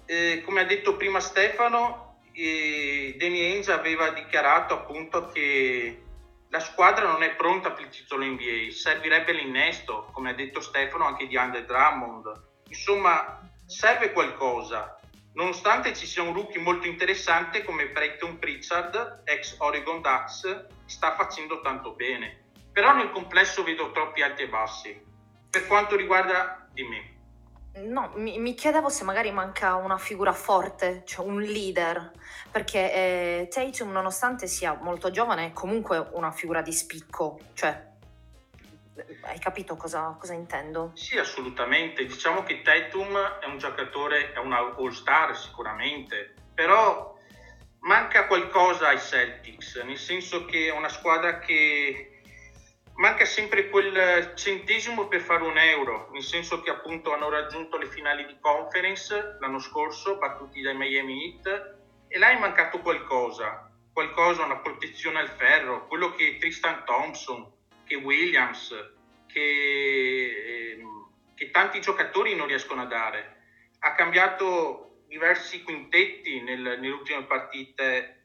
eh, 0.04 0.42
come 0.44 0.60
ha 0.60 0.64
detto 0.64 0.96
prima 0.96 1.20
Stefano, 1.20 2.20
eh, 2.32 3.16
Danny 3.18 3.40
Ainge 3.40 3.72
aveva 3.72 4.10
dichiarato 4.10 4.74
appunto 4.74 5.28
che 5.28 6.02
la 6.50 6.60
squadra 6.60 7.06
non 7.06 7.22
è 7.22 7.34
pronta 7.34 7.72
per 7.72 7.84
il 7.84 7.90
titolo 7.90 8.24
NBA, 8.24 8.70
servirebbe 8.70 9.32
l'innesto, 9.32 10.10
come 10.12 10.30
ha 10.30 10.34
detto 10.34 10.60
Stefano, 10.60 11.06
anche 11.06 11.26
di 11.26 11.36
Under 11.36 11.64
Drummond. 11.64 12.44
Insomma, 12.68 13.40
serve 13.64 14.12
qualcosa, 14.12 15.00
nonostante 15.34 15.94
ci 15.94 16.06
sia 16.06 16.22
un 16.22 16.34
rookie 16.34 16.60
molto 16.60 16.86
interessante 16.86 17.64
come 17.64 17.88
Brayton 17.88 18.38
Pritchard, 18.38 19.22
ex 19.24 19.56
Oregon 19.58 20.02
Ducks, 20.02 20.66
sta 20.84 21.14
facendo 21.14 21.60
tanto 21.62 21.92
bene 21.94 22.44
però 22.76 22.92
nel 22.92 23.10
complesso 23.10 23.62
vedo 23.62 23.90
troppi 23.90 24.20
alti 24.20 24.42
e 24.42 24.48
bassi. 24.48 25.02
Per 25.48 25.66
quanto 25.66 25.96
riguarda 25.96 26.68
di 26.70 26.82
me. 26.82 27.14
No, 27.86 28.12
mi, 28.16 28.38
mi, 28.38 28.52
chiedevo 28.52 28.90
se 28.90 29.02
magari 29.02 29.30
manca 29.30 29.76
una 29.76 29.96
figura 29.96 30.34
forte, 30.34 31.02
cioè 31.06 31.24
un 31.24 31.40
leader, 31.40 32.10
perché 32.50 32.92
eh, 32.92 33.48
Tatum, 33.48 33.92
nonostante 33.92 34.46
sia 34.46 34.74
molto 34.74 35.10
giovane, 35.10 35.46
è 35.46 35.52
comunque 35.52 36.06
una 36.12 36.30
figura 36.30 36.60
di 36.60 36.70
spicco, 36.70 37.40
cioè 37.54 37.82
hai 39.22 39.38
capito 39.38 39.76
cosa, 39.76 40.14
cosa, 40.20 40.34
intendo? 40.34 40.90
Sì, 40.96 41.16
assolutamente. 41.16 42.04
Diciamo 42.04 42.42
che 42.42 42.60
Tatum 42.60 43.16
è 43.40 43.46
un 43.46 43.56
giocatore, 43.56 44.34
è 44.34 44.38
una 44.38 44.58
all-star 44.58 45.34
sicuramente, 45.34 46.34
però 46.52 47.16
manca 47.80 48.26
qualcosa 48.26 48.88
ai 48.88 48.98
Celtics, 48.98 49.76
nel 49.76 49.96
senso 49.96 50.44
che 50.44 50.66
è 50.66 50.72
una 50.72 50.90
squadra 50.90 51.38
che 51.38 52.10
manca 52.96 53.24
sempre 53.24 53.68
quel 53.68 54.32
centesimo 54.34 55.06
per 55.08 55.20
fare 55.20 55.42
un 55.42 55.58
euro, 55.58 56.08
nel 56.12 56.22
senso 56.22 56.60
che 56.60 56.70
appunto 56.70 57.12
hanno 57.12 57.28
raggiunto 57.28 57.76
le 57.76 57.86
finali 57.86 58.26
di 58.26 58.36
conference 58.40 59.36
l'anno 59.40 59.58
scorso, 59.58 60.16
battuti 60.16 60.60
dai 60.60 60.76
Miami 60.76 61.40
Heat, 61.42 61.74
e 62.08 62.18
là 62.18 62.30
è 62.30 62.38
mancato 62.38 62.80
qualcosa, 62.80 63.70
qualcosa, 63.92 64.44
una 64.44 64.58
protezione 64.58 65.18
al 65.18 65.28
ferro, 65.28 65.86
quello 65.86 66.12
che 66.12 66.36
Tristan 66.38 66.84
Thompson, 66.84 67.52
che 67.84 67.96
Williams, 67.96 68.74
che, 69.26 70.74
ehm, 70.78 71.10
che 71.34 71.50
tanti 71.50 71.80
giocatori 71.80 72.34
non 72.34 72.46
riescono 72.46 72.82
a 72.82 72.86
dare. 72.86 73.34
Ha 73.80 73.94
cambiato 73.94 75.02
diversi 75.06 75.62
quintetti 75.62 76.40
nel, 76.40 76.60
nelle 76.60 76.90
ultime 76.90 77.24
partite 77.24 78.15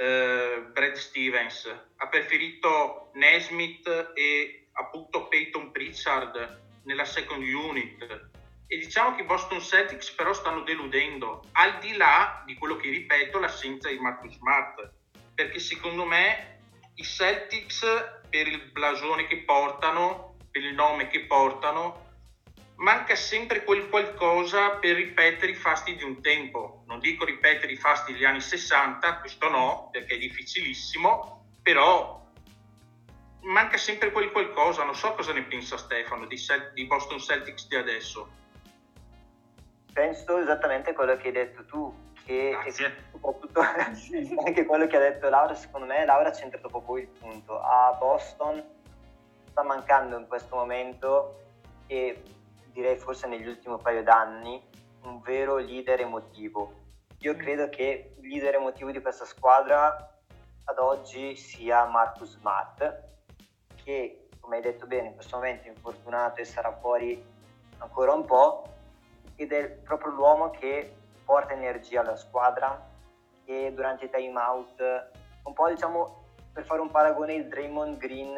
eh, 0.00 0.62
Brad 0.72 0.94
Stevens, 0.94 1.66
ha 1.96 2.08
preferito 2.08 3.10
Nesmith 3.14 4.12
e 4.14 4.68
appunto 4.72 5.28
Peyton 5.28 5.70
Pritchard 5.70 6.62
nella 6.84 7.04
second 7.04 7.42
unit. 7.42 8.28
E 8.66 8.78
diciamo 8.78 9.14
che 9.14 9.22
i 9.22 9.26
Boston 9.26 9.60
Celtics 9.60 10.12
però 10.12 10.32
stanno 10.32 10.62
deludendo, 10.62 11.42
al 11.52 11.78
di 11.80 11.96
là 11.96 12.42
di 12.46 12.54
quello 12.54 12.76
che 12.76 12.88
ripeto, 12.88 13.38
l'assenza 13.38 13.90
di 13.90 13.98
Marcus 13.98 14.36
Smart, 14.36 14.90
perché 15.34 15.58
secondo 15.58 16.06
me 16.06 16.60
i 16.94 17.04
Celtics 17.04 17.80
per 18.30 18.46
il 18.46 18.70
blasone 18.70 19.26
che 19.26 19.42
portano, 19.42 20.36
per 20.50 20.64
il 20.64 20.72
nome 20.72 21.08
che 21.08 21.26
portano, 21.26 22.09
manca 22.80 23.14
sempre 23.14 23.64
quel 23.64 23.88
qualcosa 23.88 24.76
per 24.76 24.96
ripetere 24.96 25.52
i 25.52 25.54
fasti 25.54 25.96
di 25.96 26.04
un 26.04 26.20
tempo. 26.20 26.82
Non 26.86 26.98
dico 26.98 27.24
ripetere 27.24 27.72
i 27.72 27.76
fasti 27.76 28.12
degli 28.12 28.24
anni 28.24 28.40
60, 28.40 29.18
questo 29.18 29.48
no, 29.48 29.88
perché 29.90 30.14
è 30.14 30.18
difficilissimo, 30.18 31.44
però 31.62 32.22
manca 33.42 33.76
sempre 33.76 34.12
quel 34.12 34.30
qualcosa. 34.30 34.84
Non 34.84 34.94
so 34.94 35.14
cosa 35.14 35.32
ne 35.32 35.42
pensa 35.42 35.76
Stefano 35.76 36.26
di, 36.26 36.38
di 36.74 36.86
Boston 36.86 37.18
Celtics 37.18 37.68
di 37.68 37.76
adesso. 37.76 38.38
Penso 39.92 40.38
esattamente 40.38 40.94
quello 40.94 41.16
che 41.16 41.26
hai 41.26 41.32
detto 41.32 41.64
tu, 41.66 41.92
che 42.24 42.56
soprattutto 43.10 43.60
anche 44.46 44.64
quello 44.64 44.86
che 44.86 44.96
ha 44.96 45.00
detto 45.00 45.28
Laura, 45.28 45.54
secondo 45.54 45.86
me 45.86 46.04
Laura 46.06 46.30
ha 46.30 46.32
centrato 46.32 46.68
proprio 46.68 46.96
il 46.98 47.08
punto. 47.08 47.60
A 47.60 47.94
Boston 47.98 48.64
sta 49.50 49.62
mancando 49.64 50.16
in 50.16 50.26
questo 50.28 50.54
momento 50.54 51.36
e 51.86 52.22
direi 52.72 52.96
forse 52.96 53.26
negli 53.26 53.46
ultimi 53.46 53.76
paio 53.80 54.02
d'anni 54.02 54.62
un 55.02 55.20
vero 55.20 55.56
leader 55.56 56.00
emotivo. 56.00 56.72
Io 57.18 57.36
credo 57.36 57.68
che 57.68 58.14
il 58.18 58.28
leader 58.28 58.54
emotivo 58.54 58.90
di 58.90 59.00
questa 59.00 59.24
squadra 59.24 60.18
ad 60.64 60.78
oggi 60.78 61.36
sia 61.36 61.84
Marcus 61.84 62.38
Smart, 62.38 63.08
che 63.82 64.28
come 64.40 64.56
hai 64.56 64.62
detto 64.62 64.86
bene 64.86 65.08
in 65.08 65.14
questo 65.14 65.36
momento 65.36 65.66
è 65.66 65.70
infortunato 65.70 66.40
e 66.40 66.44
sarà 66.44 66.72
fuori 66.76 67.22
ancora 67.78 68.12
un 68.12 68.24
po', 68.24 68.64
ed 69.36 69.52
è 69.52 69.68
proprio 69.70 70.12
l'uomo 70.12 70.50
che 70.50 70.94
porta 71.24 71.52
energia 71.52 72.00
alla 72.00 72.16
squadra 72.16 72.88
e 73.44 73.72
durante 73.72 74.06
i 74.06 74.10
time 74.10 74.38
out, 74.38 75.10
un 75.44 75.52
po' 75.52 75.68
diciamo 75.68 76.24
per 76.52 76.64
fare 76.64 76.80
un 76.80 76.90
paragone 76.90 77.34
il 77.34 77.48
Draymond 77.48 77.96
Green 77.96 78.36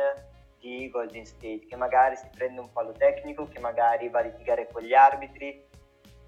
di 0.63 0.89
Golden 0.89 1.27
State, 1.27 1.67
che 1.67 1.75
magari 1.75 2.17
si 2.17 2.29
prende 2.33 2.61
un 2.61 2.69
fallo 2.71 2.93
tecnico, 2.93 3.49
che 3.49 3.59
magari 3.59 4.09
va 4.09 4.21
a 4.21 4.23
litigare 4.23 4.69
con 4.71 4.83
gli 4.83 4.95
arbitri, 4.95 5.67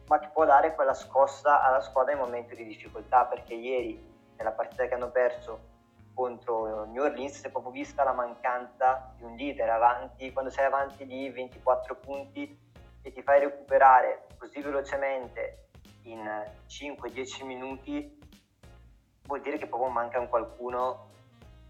ma 0.09 0.19
che 0.19 0.29
può 0.33 0.45
dare 0.45 0.75
quella 0.75 0.93
scossa 0.93 1.63
alla 1.63 1.81
squadra 1.81 2.13
in 2.13 2.19
momenti 2.19 2.57
di 2.57 2.65
difficoltà, 2.65 3.27
perché 3.27 3.55
ieri 3.55 4.13
nella 4.37 4.51
partita 4.51 4.87
che 4.87 4.95
hanno 4.95 5.11
perso 5.11 5.73
contro 6.15 6.85
New 6.85 7.03
Orleans 7.03 7.39
si 7.39 7.47
è 7.47 7.51
proprio 7.51 7.73
vista 7.73 8.05
la 8.05 8.13
mancanza 8.13 9.15
di 9.17 9.23
un 9.23 9.37
leader 9.37 9.71
avanti, 9.71 10.33
quando 10.33 10.51
sei 10.51 10.65
avanti 10.65 11.07
di 11.07 11.31
24 11.31 11.97
punti 11.97 12.59
e 13.03 13.13
ti 13.13 13.23
fai 13.23 13.39
recuperare 13.39 14.27
così 14.37 14.61
velocemente 14.61 15.69
in 16.03 16.25
5-10 16.69 17.45
minuti, 17.45 18.19
vuol 19.27 19.41
dire 19.41 19.59
che 19.59 19.67
proprio 19.67 19.91
manca 19.91 20.19
un 20.19 20.29
qualcuno 20.29 21.11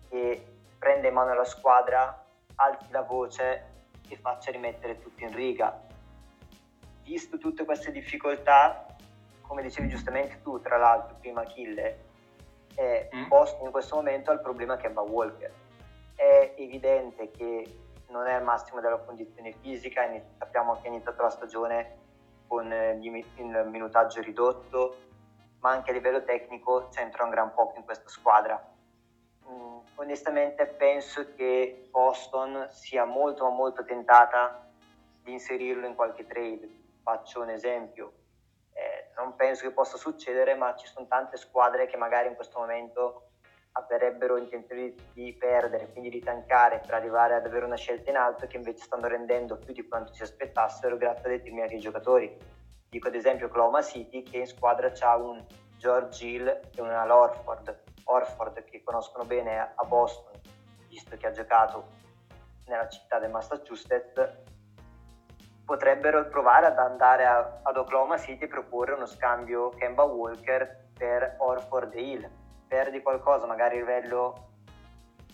che 0.09 0.47
prende 0.79 1.09
in 1.09 1.15
mano 1.15 1.35
la 1.35 1.45
squadra 1.45 2.24
alzi 2.57 2.91
la 2.91 3.03
voce 3.03 3.73
e 4.09 4.17
faccia 4.17 4.51
rimettere 4.51 5.01
tutto 5.01 5.25
in 5.25 5.35
riga. 5.35 5.81
Visto 7.03 7.39
tutte 7.39 7.65
queste 7.65 7.91
difficoltà, 7.91 8.87
come 9.43 9.63
dicevi 9.63 9.89
giustamente 9.89 10.41
tu, 10.43 10.61
tra 10.61 10.77
l'altro, 10.77 11.17
prima 11.21 11.43
Achille, 11.43 12.13
è 12.75 13.09
mm. 13.15 13.29
posto 13.29 13.65
in 13.65 13.71
questo 13.71 13.97
momento 13.97 14.31
al 14.31 14.41
problema 14.41 14.77
Kemba 14.77 15.03
Walker. 15.03 15.53
È 16.15 16.55
evidente 16.57 17.31
che 17.31 17.81
non 18.09 18.27
è 18.27 18.33
al 18.33 18.45
massimo 18.45 18.81
della 18.81 18.99
condizione 18.99 19.53
fisica, 19.61 20.09
sappiamo 20.39 20.75
che 20.75 20.85
è 20.85 20.89
iniziato 20.89 21.23
la 21.23 21.31
stagione 21.31 22.03
con 22.47 22.71
il 22.73 23.65
minutaggio 23.71 24.21
ridotto, 24.21 24.97
ma 25.61 25.71
anche 25.71 25.91
a 25.91 25.95
livello 25.95 26.23
tecnico 26.23 26.89
c'entra 26.91 27.25
un 27.25 27.31
gran 27.31 27.53
poco 27.53 27.77
in 27.79 27.85
questa 27.85 28.09
squadra 28.09 28.74
onestamente 29.97 30.67
penso 30.67 31.35
che 31.35 31.89
Boston 31.91 32.69
sia 32.71 33.05
molto 33.05 33.49
molto 33.49 33.85
tentata 33.85 34.67
di 35.23 35.33
inserirlo 35.33 35.87
in 35.87 35.95
qualche 35.95 36.27
trade. 36.27 36.69
Faccio 37.03 37.41
un 37.41 37.51
esempio, 37.51 38.13
eh, 38.73 39.11
non 39.17 39.37
penso 39.37 39.63
che 39.63 39.73
possa 39.73 39.97
succedere, 39.97 40.55
ma 40.55 40.75
ci 40.75 40.87
sono 40.87 41.07
tante 41.07 41.37
squadre 41.37 41.87
che 41.87 41.97
magari 41.97 42.29
in 42.29 42.35
questo 42.35 42.59
momento 42.59 43.29
avrebbero 43.73 44.37
intenzione 44.37 44.95
di 45.13 45.33
perdere, 45.33 45.91
quindi 45.91 46.11
di 46.11 46.21
tankare 46.21 46.81
per 46.81 46.95
arrivare 46.95 47.35
ad 47.35 47.47
avere 47.47 47.65
una 47.65 47.77
scelta 47.77 48.11
in 48.11 48.17
alto 48.17 48.47
che 48.47 48.57
invece 48.57 48.85
stanno 48.85 49.09
rendendo 49.09 49.57
più 49.57 49.73
di 49.73 49.87
quanto 49.87 50.13
si 50.13 50.23
aspettassero 50.23 50.97
grazie 50.97 51.29
a 51.29 51.37
determinati 51.37 51.79
giocatori. 51.79 52.37
Dico 52.89 53.09
ad 53.09 53.15
esempio 53.15 53.47
Oklahoma 53.47 53.83
City 53.83 54.23
che 54.23 54.39
in 54.39 54.47
squadra 54.47 54.91
c'ha 54.93 55.17
un 55.17 55.45
George 55.79 56.25
Hill 56.25 56.47
e 56.47 56.81
una 56.81 57.05
Lorford 57.05 57.84
Orford 58.05 58.65
che 58.65 58.83
conoscono 58.83 59.25
bene 59.25 59.73
a 59.75 59.85
Boston, 59.85 60.33
visto 60.89 61.17
che 61.17 61.27
ha 61.27 61.33
giocato 61.33 62.03
nella 62.67 62.89
città 62.89 63.19
del 63.19 63.31
Massachusetts, 63.31 64.43
potrebbero 65.65 66.29
provare 66.29 66.67
ad 66.67 66.79
andare 66.79 67.27
a, 67.27 67.61
ad 67.63 67.77
Oklahoma 67.77 68.19
City 68.19 68.45
e 68.45 68.49
proporre 68.49 68.93
uno 68.93 69.07
scambio 69.07 69.71
Kemba 69.71 70.05
Walker 70.05 70.89
per 70.97 71.37
Orford 71.39 71.95
e 71.95 72.01
Hill. 72.01 72.31
Perdi 72.69 73.03
qualcosa 73.03 73.47
magari 73.47 73.77
a 73.77 73.81
livello 73.81 74.49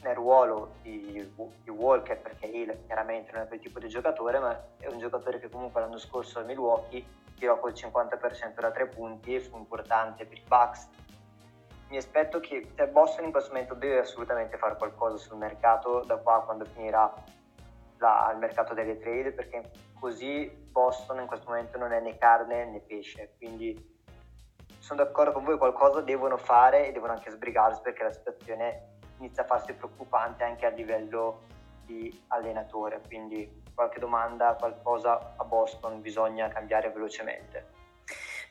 nel 0.02 0.14
ruolo 0.14 0.74
di, 0.83 1.30
di, 1.62 1.70
Walker 1.70 2.18
perché 2.20 2.46
Hill 2.46 2.87
chiaramente 2.87 3.33
non 3.33 3.42
è 3.42 3.48
quel 3.48 3.61
tipo 3.61 3.78
di 3.78 3.88
giocatore 3.88 4.38
ma 4.38 4.59
è 4.78 4.87
un 4.87 4.98
giocatore 4.98 5.38
che 5.38 5.50
comunque 5.50 5.80
l'anno 5.80 5.98
scorso 5.98 6.38
a 6.38 6.42
Milwaukee 6.42 7.04
tirò 7.37 7.59
col 7.59 7.72
50% 7.72 8.61
da 8.61 8.70
tre 8.70 8.87
punti 8.87 9.35
e 9.35 9.40
fu 9.40 9.56
importante 9.59 10.24
per 10.24 10.38
i 10.38 10.44
Bucks 10.46 10.88
mi 11.90 11.96
aspetto 11.96 12.38
che 12.38 12.70
cioè 12.76 12.87
Boston 12.87 13.24
in 13.24 13.33
questo 13.33 13.53
momento 13.53 13.74
deve 13.74 13.98
assolutamente 13.98 14.57
fare 14.57 14.76
qualcosa 14.76 15.16
sul 15.16 15.37
mercato 15.37 16.05
da 16.05 16.16
qua 16.16 16.42
quando 16.44 16.64
finirà 16.64 17.12
la, 17.98 18.31
il 18.33 18.38
mercato 18.38 18.74
delle 18.74 18.98
trade 18.98 19.33
perché 19.33 19.70
così 19.98 20.48
Boston 20.70 21.20
in 21.20 21.26
questo 21.26 21.48
momento 21.48 21.79
non 21.79 21.92
è 21.92 22.00
né 22.00 22.16
carne 22.16 22.64
né 22.66 22.81
pesce. 22.81 23.35
Quindi 23.37 23.98
sono 24.79 25.03
d'accordo 25.03 25.33
con 25.33 25.44
voi 25.44 25.59
qualcosa 25.59 26.00
devono 26.00 26.37
fare 26.37 26.87
e 26.87 26.92
devono 26.92 27.12
anche 27.12 27.31
sbrigarsi 27.31 27.81
perché 27.83 28.05
la 28.05 28.12
situazione 28.12 28.98
inizia 29.18 29.42
a 29.42 29.46
farsi 29.46 29.74
preoccupante 29.74 30.44
anche 30.44 30.66
a 30.66 30.70
livello 30.70 31.42
di 31.85 32.22
allenatore. 32.29 33.00
Quindi 33.05 33.62
qualche 33.74 33.98
domanda 33.98 34.55
qualcosa 34.55 35.35
a 35.37 35.44
Boston 35.44 36.00
bisogna 36.00 36.48
cambiare 36.48 36.90
velocemente 36.90 37.80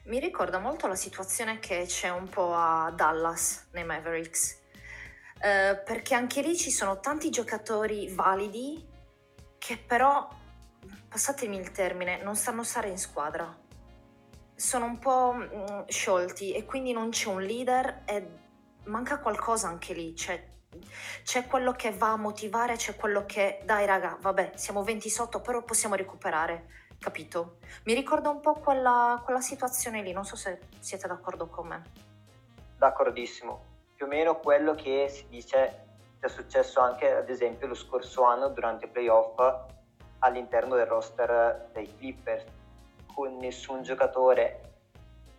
mi 0.05 0.19
ricorda 0.19 0.59
molto 0.59 0.88
la 0.88 0.95
situazione 0.95 1.59
che 1.59 1.83
c'è 1.85 2.09
un 2.09 2.27
po' 2.29 2.53
a 2.53 2.91
Dallas 2.95 3.67
nei 3.71 3.83
Mavericks, 3.83 4.59
eh, 5.41 5.81
perché 5.85 6.15
anche 6.15 6.41
lì 6.41 6.57
ci 6.57 6.71
sono 6.71 6.99
tanti 6.99 7.29
giocatori 7.29 8.09
validi 8.13 8.88
che 9.57 9.77
però, 9.77 10.27
passatemi 11.07 11.57
il 11.57 11.71
termine, 11.71 12.21
non 12.23 12.35
sanno 12.35 12.63
stare 12.63 12.89
in 12.89 12.97
squadra. 12.97 13.55
Sono 14.55 14.85
un 14.85 14.99
po' 14.99 15.33
mh, 15.33 15.43
mm, 15.43 15.88
sciolti 15.88 16.53
e 16.53 16.65
quindi 16.65 16.91
non 16.91 17.09
c'è 17.09 17.27
un 17.27 17.41
leader 17.41 18.03
e 18.05 18.27
manca 18.85 19.19
qualcosa 19.19 19.67
anche 19.67 19.93
lì. 19.93 20.13
C'è, 20.13 20.43
c'è 21.23 21.45
quello 21.45 21.73
che 21.73 21.91
va 21.91 22.13
a 22.13 22.17
motivare, 22.17 22.75
c'è 22.77 22.95
quello 22.95 23.25
che, 23.25 23.62
dai 23.63 23.85
raga, 23.85 24.17
vabbè, 24.19 24.53
siamo 24.55 24.83
20 24.83 25.09
sotto, 25.09 25.41
però 25.41 25.63
possiamo 25.63 25.95
recuperare 25.95 26.88
capito? 26.99 27.57
Mi 27.85 27.93
ricorda 27.93 28.29
un 28.29 28.39
po' 28.41 28.53
quella, 28.53 29.21
quella 29.23 29.41
situazione 29.41 30.01
lì, 30.01 30.12
non 30.12 30.25
so 30.25 30.35
se 30.35 30.59
siete 30.79 31.07
d'accordo 31.07 31.47
con 31.47 31.67
me. 31.67 31.83
D'accordissimo, 32.77 33.63
più 33.95 34.05
o 34.05 34.09
meno 34.09 34.39
quello 34.39 34.75
che 34.75 35.07
si 35.09 35.27
dice 35.27 35.88
è 36.19 36.27
successo 36.27 36.81
anche 36.81 37.12
ad 37.12 37.29
esempio 37.29 37.67
lo 37.67 37.73
scorso 37.73 38.23
anno 38.23 38.49
durante 38.49 38.85
i 38.85 38.89
playoff 38.89 39.39
all'interno 40.19 40.75
del 40.75 40.85
roster 40.85 41.69
dei 41.71 41.95
Clippers, 41.97 42.43
con 43.13 43.38
nessun 43.38 43.83
giocatore 43.83 44.62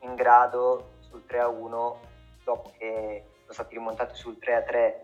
in 0.00 0.14
grado 0.14 0.92
sul 1.00 1.22
3-1 1.28 1.94
dopo 2.44 2.72
che 2.78 3.24
sono 3.40 3.52
stati 3.52 3.74
rimontati 3.74 4.14
sul 4.14 4.38
3-3 4.40 4.94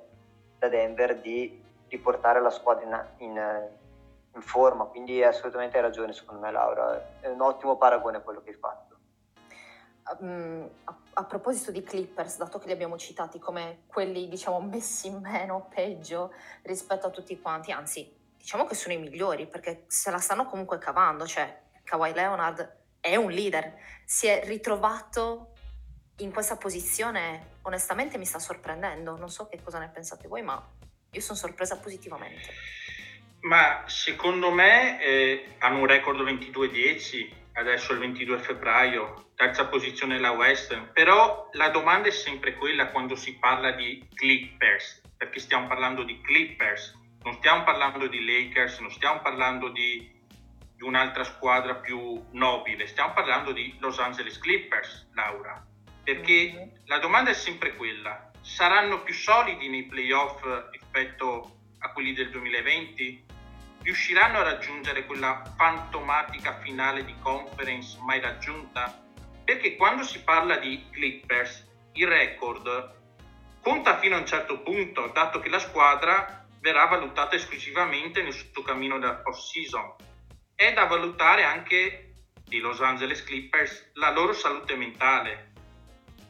da 0.58 0.68
Denver 0.68 1.20
di 1.20 1.62
riportare 1.88 2.40
la 2.40 2.50
squadra 2.50 2.84
in, 3.18 3.28
in 3.28 3.68
in 4.36 4.42
forma, 4.42 4.84
quindi 4.84 5.22
assolutamente 5.22 5.76
hai 5.76 5.82
ragione 5.82 6.12
secondo 6.12 6.40
me 6.40 6.52
Laura, 6.52 7.18
è 7.20 7.28
un 7.28 7.40
ottimo 7.40 7.76
paragone 7.76 8.22
quello 8.22 8.42
che 8.42 8.50
hai 8.50 8.56
fatto. 8.56 8.84
Um, 10.20 10.68
a, 10.84 10.96
a, 11.14 11.24
proposito 11.24 11.72
di 11.72 11.82
Clippers, 11.82 12.36
dato 12.36 12.60
che 12.60 12.66
li 12.66 12.72
abbiamo 12.72 12.96
citati 12.96 13.40
come 13.40 13.82
quelli 13.88 14.28
diciamo 14.28 14.60
messi 14.60 15.08
in 15.08 15.18
meno, 15.18 15.66
peggio 15.74 16.32
rispetto 16.62 17.08
a 17.08 17.10
tutti 17.10 17.40
quanti, 17.40 17.72
anzi 17.72 18.14
diciamo 18.36 18.66
che 18.66 18.76
sono 18.76 18.94
i 18.94 18.98
migliori 18.98 19.48
perché 19.48 19.84
se 19.88 20.12
la 20.12 20.18
stanno 20.18 20.46
comunque 20.46 20.78
cavando, 20.78 21.26
cioè 21.26 21.62
Kawhi 21.82 22.12
Leonard 22.12 22.84
è 23.00 23.16
un 23.16 23.30
leader, 23.30 23.76
si 24.04 24.28
è 24.28 24.44
ritrovato 24.44 25.54
in 26.18 26.32
questa 26.32 26.56
posizione, 26.56 27.56
onestamente 27.62 28.16
mi 28.16 28.24
sta 28.24 28.38
sorprendendo, 28.38 29.16
non 29.16 29.28
so 29.28 29.48
che 29.48 29.60
cosa 29.60 29.78
ne 29.78 29.88
pensate 29.88 30.28
voi, 30.28 30.42
ma 30.42 30.64
io 31.10 31.20
sono 31.20 31.36
sorpresa 31.36 31.78
positivamente. 31.78 32.84
Ma 33.46 33.84
secondo 33.86 34.50
me 34.50 35.00
eh, 35.00 35.54
hanno 35.58 35.78
un 35.78 35.86
record 35.86 36.20
22-10, 36.20 37.30
adesso 37.52 37.92
il 37.92 38.00
22 38.00 38.38
febbraio, 38.38 39.30
terza 39.36 39.68
posizione 39.68 40.18
la 40.18 40.32
Western, 40.32 40.90
però 40.92 41.48
la 41.52 41.68
domanda 41.68 42.08
è 42.08 42.10
sempre 42.10 42.54
quella 42.54 42.88
quando 42.88 43.14
si 43.14 43.38
parla 43.38 43.70
di 43.70 44.04
Clippers, 44.14 45.00
perché 45.16 45.38
stiamo 45.38 45.68
parlando 45.68 46.02
di 46.02 46.20
Clippers, 46.22 46.98
non 47.22 47.34
stiamo 47.34 47.62
parlando 47.62 48.08
di 48.08 48.24
Lakers, 48.24 48.80
non 48.80 48.90
stiamo 48.90 49.20
parlando 49.20 49.68
di, 49.68 50.12
di 50.74 50.82
un'altra 50.82 51.22
squadra 51.22 51.76
più 51.76 52.20
nobile, 52.32 52.88
stiamo 52.88 53.12
parlando 53.12 53.52
di 53.52 53.76
Los 53.78 54.00
Angeles 54.00 54.40
Clippers, 54.40 55.08
Laura, 55.14 55.64
perché 56.02 56.52
mm-hmm. 56.52 56.68
la 56.86 56.98
domanda 56.98 57.30
è 57.30 57.34
sempre 57.34 57.76
quella, 57.76 58.28
saranno 58.40 59.04
più 59.04 59.14
solidi 59.14 59.68
nei 59.68 59.84
playoff 59.84 60.42
rispetto 60.72 61.58
a 61.78 61.92
quelli 61.92 62.12
del 62.12 62.30
2020? 62.30 63.25
Riusciranno 63.82 64.38
a 64.38 64.42
raggiungere 64.42 65.06
quella 65.06 65.42
fantomatica 65.56 66.58
finale 66.60 67.04
di 67.04 67.14
conference 67.20 67.98
mai 68.00 68.20
raggiunta? 68.20 69.02
Perché 69.44 69.76
quando 69.76 70.02
si 70.02 70.22
parla 70.22 70.56
di 70.56 70.86
Clippers, 70.90 71.66
il 71.92 72.06
record 72.06 72.94
conta 73.60 73.98
fino 73.98 74.16
a 74.16 74.18
un 74.18 74.26
certo 74.26 74.60
punto, 74.60 75.08
dato 75.08 75.40
che 75.40 75.48
la 75.48 75.58
squadra 75.58 76.46
verrà 76.60 76.86
valutata 76.86 77.36
esclusivamente 77.36 78.22
nel 78.22 78.32
suo 78.32 78.62
cammino 78.62 78.98
della 78.98 79.14
post-season. 79.14 79.94
È 80.54 80.72
da 80.72 80.84
valutare 80.84 81.44
anche 81.44 82.14
di 82.44 82.58
Los 82.58 82.80
Angeles 82.80 83.22
Clippers 83.24 83.90
la 83.94 84.10
loro 84.10 84.32
salute 84.32 84.76
mentale. 84.76 85.52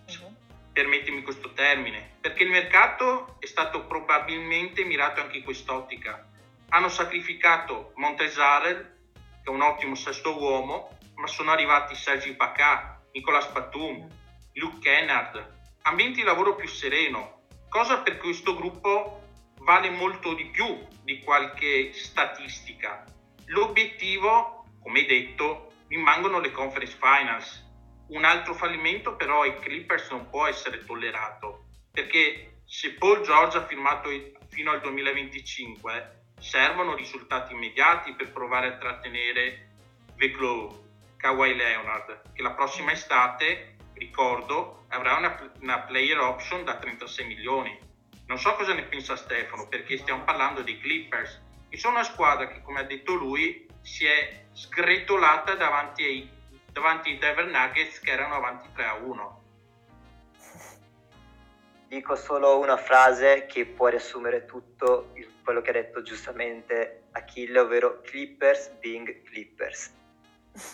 Uh-huh. 0.09 0.35
Permettimi 0.72 1.22
questo 1.22 1.52
termine, 1.52 2.16
perché 2.20 2.42
il 2.42 2.50
mercato 2.50 3.37
è 3.38 3.46
stato 3.46 3.85
probabilmente 3.85 4.85
mirato 4.85 5.20
anche 5.20 5.38
in 5.38 5.44
quest'ottica. 5.44 6.25
Hanno 6.70 6.88
sacrificato 6.88 7.92
Montesarel, 7.96 9.11
che 9.14 9.20
è 9.44 9.48
un 9.50 9.62
ottimo 9.62 9.94
sesto 9.94 10.37
uomo, 10.38 10.98
ma 11.14 11.26
sono 11.26 11.52
arrivati 11.52 11.94
Sergi 11.94 12.35
Pacà, 12.35 13.00
Nicolas 13.12 13.50
Batum, 13.52 14.09
Luke 14.55 14.79
Kennard, 14.81 15.55
ambienti 15.83 16.20
di 16.20 16.26
lavoro 16.26 16.55
più 16.57 16.68
sereno, 16.68 17.42
cosa 17.68 17.98
per 17.98 18.18
questo 18.18 18.57
gruppo 18.57 19.22
vale 19.61 19.90
molto 19.90 20.35
di 20.35 20.46
più 20.46 20.87
di 21.02 21.20
qualche 21.20 21.92
statistica. 21.92 23.05
L'obiettivo, 23.46 24.64
come 24.83 25.05
detto, 25.05 25.72
rimangono 25.88 26.40
le 26.40 26.50
conference 26.50 26.96
finals. 27.00 27.64
Un 28.09 28.24
altro 28.24 28.55
fallimento 28.55 29.16
però 29.16 29.42
ai 29.42 29.59
Clippers 29.59 30.11
non 30.11 30.29
può 30.29 30.46
essere 30.46 30.85
tollerato, 30.85 31.66
perché 31.90 32.61
se 32.64 32.94
Paul 32.94 33.22
George 33.22 33.59
ha 33.59 33.66
firmato 33.66 34.11
fino 34.48 34.70
al 34.72 34.81
2025, 34.81 36.25
servono 36.38 36.94
risultati 36.94 37.53
immediati 37.53 38.12
per 38.12 38.33
provare 38.33 38.68
a 38.68 38.77
trattenere 38.77 39.68
Veclow, 40.16 40.85
Kawhi 41.16 41.55
Leonard, 41.55 42.33
che 42.33 42.42
la 42.42 42.53
prossima 42.53 42.92
estate, 42.92 43.77
ricordo, 43.94 44.85
avrà 44.88 45.16
una, 45.16 45.53
una 45.61 45.81
player 45.81 46.18
option 46.18 46.64
da 46.64 46.77
36 46.77 47.27
milioni. 47.27 47.79
Non 48.27 48.38
so 48.38 48.55
cosa 48.55 48.75
ne 48.75 48.85
pensa 48.85 49.16
Stefano, 49.16 49.68
perché 49.68 49.99
stiamo 49.99 50.25
parlando 50.25 50.62
dei 50.62 50.79
Clippers, 50.79 51.42
che 51.68 51.77
sono 51.79 51.94
una 51.94 52.05
squadra 52.05 52.49
che, 52.49 52.62
come 52.62 52.81
ha 52.81 52.85
detto 52.85 53.14
lui, 53.14 53.66
si 53.81 54.07
è 54.07 54.46
sgretolata 54.53 55.55
davanti 55.55 56.05
ai, 56.05 56.31
davanti 56.72 57.11
ai 57.11 57.18
Denver 57.18 57.46
Nuggets 57.46 58.01
che 58.01 58.11
erano 58.11 58.35
avanti 58.35 58.68
3 58.75 58.85
a 58.85 58.94
1. 58.94 59.42
Dico 61.88 62.16
solo 62.16 62.59
una 62.59 62.77
frase 62.77 63.46
che 63.46 63.64
può 63.64 63.87
riassumere 63.87 64.44
tutto 64.44 65.12
quello 65.46 65.61
che 65.61 65.70
ha 65.70 65.74
detto 65.74 66.02
giustamente 66.02 67.04
Achille, 67.12 67.61
ovvero 67.61 68.00
Clippers 68.00 68.70
being 68.80 69.22
Clippers. 69.22 69.94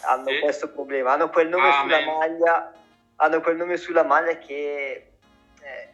Hanno 0.05 0.31
sì. 0.31 0.39
questo 0.41 0.73
problema, 0.73 1.13
hanno 1.13 1.29
quel 1.29 1.49
nome 1.49 1.69
Amen. 1.69 1.83
sulla 1.83 2.17
maglia, 2.17 2.73
hanno 3.17 3.41
quel 3.43 3.57
nome 3.57 3.77
sulla 3.77 4.03
maglia 4.03 4.39
che 4.39 5.13
eh, 5.61 5.89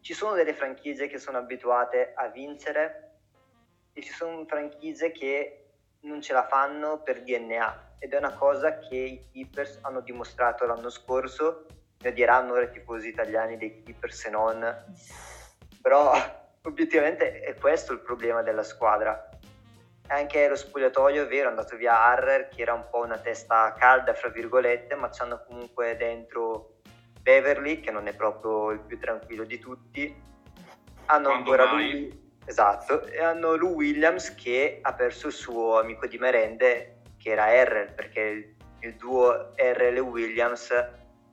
ci 0.00 0.12
sono 0.12 0.34
delle 0.34 0.54
franchigie 0.54 1.06
che 1.06 1.18
sono 1.18 1.38
abituate 1.38 2.14
a 2.16 2.26
vincere 2.26 3.20
e 3.92 4.02
ci 4.02 4.12
sono 4.12 4.44
franchigie 4.44 5.12
che 5.12 5.66
non 6.00 6.20
ce 6.20 6.32
la 6.32 6.48
fanno 6.48 7.00
per 7.00 7.22
DNA 7.22 7.94
ed 8.00 8.12
è 8.12 8.16
una 8.16 8.34
cosa 8.34 8.80
che 8.80 8.96
i 8.96 9.24
Clippers 9.30 9.78
hanno 9.82 10.00
dimostrato 10.00 10.66
l'anno 10.66 10.90
scorso, 10.90 11.66
ne 12.00 12.12
diranno 12.12 12.54
ora 12.54 12.64
i 12.64 12.72
tifosi 12.72 13.06
italiani 13.06 13.56
dei 13.56 13.84
Clippers 13.84 14.18
se 14.18 14.30
non, 14.30 14.84
però 15.80 16.12
obiettivamente 16.68 17.40
è 17.40 17.54
questo 17.54 17.92
il 17.92 18.00
problema 18.00 18.42
della 18.42 18.62
squadra. 18.62 19.28
Anche 20.08 20.48
lo 20.48 20.56
spogliatoio 20.56 21.24
è 21.24 21.26
vero, 21.26 21.48
è 21.48 21.50
andato 21.50 21.76
via 21.76 22.02
Harrer 22.04 22.48
che 22.48 22.62
era 22.62 22.72
un 22.72 22.86
po' 22.90 23.00
una 23.00 23.18
testa 23.18 23.74
calda, 23.74 24.14
fra 24.14 24.28
virgolette, 24.28 24.94
ma 24.94 25.10
c'hanno 25.10 25.44
comunque 25.46 25.96
dentro 25.96 26.78
Beverly 27.20 27.80
che 27.80 27.90
non 27.90 28.06
è 28.06 28.14
proprio 28.14 28.70
il 28.70 28.80
più 28.80 28.98
tranquillo 28.98 29.44
di 29.44 29.58
tutti. 29.58 30.26
Hanno 31.06 31.28
Quando 31.28 31.52
ancora 31.52 31.72
mai? 31.72 31.90
lui 31.90 32.26
Esatto, 32.48 33.04
e 33.04 33.22
hanno 33.22 33.56
Lou 33.56 33.74
Williams 33.74 34.34
che 34.34 34.78
ha 34.80 34.94
perso 34.94 35.26
il 35.26 35.34
suo 35.34 35.78
amico 35.78 36.06
di 36.06 36.16
merende 36.16 37.02
che 37.18 37.32
era 37.32 37.52
Errol, 37.52 37.92
perché 37.92 38.56
il, 38.80 38.94
duo 38.94 39.54
Errol 39.54 39.96
e 39.96 40.00
Williams 40.00 40.72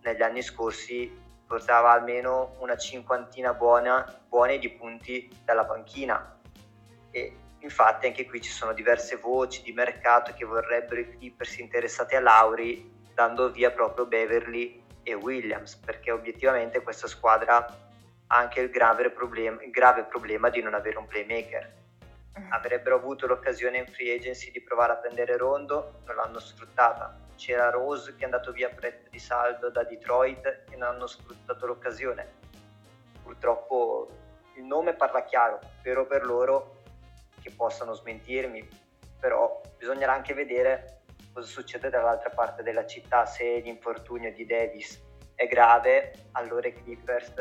negli 0.02 0.22
anni 0.22 0.42
scorsi 0.42 1.10
portava 1.46 1.92
almeno 1.92 2.56
una 2.60 2.78
cinquantina 2.78 3.54
buona, 3.54 4.22
buone 4.28 4.58
di 4.58 4.70
punti 4.70 5.30
dalla 5.44 5.66
panchina. 5.66 6.40
E 7.12 7.38
infatti 7.60 8.08
anche 8.08 8.26
qui 8.26 8.42
ci 8.42 8.52
sono 8.52 8.74
diverse 8.74 9.16
voci 9.18 9.62
di 9.62 9.72
mercato 9.72 10.34
che 10.34 10.46
vorrebbero 10.46 11.02
i 11.02 11.18
Clippers 11.18 11.58
interessati 11.58 12.16
a 12.16 12.22
Lauri, 12.22 12.94
dando 13.14 13.52
via 13.52 13.72
proprio 13.72 14.06
Beverly 14.06 14.84
e 15.04 15.14
Williams, 15.14 15.76
perché 15.76 16.12
obiettivamente 16.12 16.82
questa 16.82 17.08
squadra 17.08 17.66
anche 18.28 18.60
il 18.60 18.70
grave 18.70 19.12
problema, 19.12 19.64
il 19.64 19.72
grave 19.72 20.04
problema 20.04 20.50
di 20.50 20.62
non 20.62 20.74
avere 20.74 20.98
un 20.98 21.08
playmaker. 21.08 21.74
Mm. 22.40 22.52
Avrebbero 22.52 22.96
avuto 22.96 23.28
l'occasione 23.28 23.78
in 23.78 23.88
free 23.88 24.16
agency 24.16 24.52
di 24.52 24.62
provare 24.62 24.94
a 24.94 24.96
prendere 24.98 25.38
Rondo, 25.38 26.02
non 26.06 26.16
l'hanno 26.16 26.40
sfruttata. 26.40 27.25
C'era 27.36 27.70
Rose 27.70 28.16
che 28.16 28.22
è 28.22 28.26
andato 28.26 28.52
via 28.52 28.68
a 28.68 28.74
prezzo 28.74 29.10
di 29.10 29.20
saldo 29.20 29.70
da 29.70 29.84
Detroit 29.84 30.64
e 30.70 30.76
non 30.76 30.90
hanno 30.90 31.08
sfruttato 31.08 31.66
l'occasione. 31.66 32.44
Purtroppo 33.22 34.08
il 34.56 34.64
nome 34.64 34.94
parla 34.94 35.24
chiaro, 35.24 35.60
spero 35.80 36.06
per 36.06 36.26
loro 36.26 36.84
che 37.42 37.52
possano 37.52 37.94
smentirmi, 37.94 38.68
però 39.20 39.62
bisognerà 39.78 40.14
anche 40.14 40.34
vedere 40.34 41.02
cosa 41.34 41.48
succede 41.48 41.90
dall'altra 41.90 42.30
parte 42.30 42.64
della 42.64 42.86
città 42.86 43.26
se 43.26 43.60
l'infortunio 43.60 44.32
di 44.32 44.46
Davis 44.46 45.04
è 45.36 45.48
grave, 45.48 46.14
allora 46.32 46.68
i 46.68 46.74
Clippers 46.74 47.34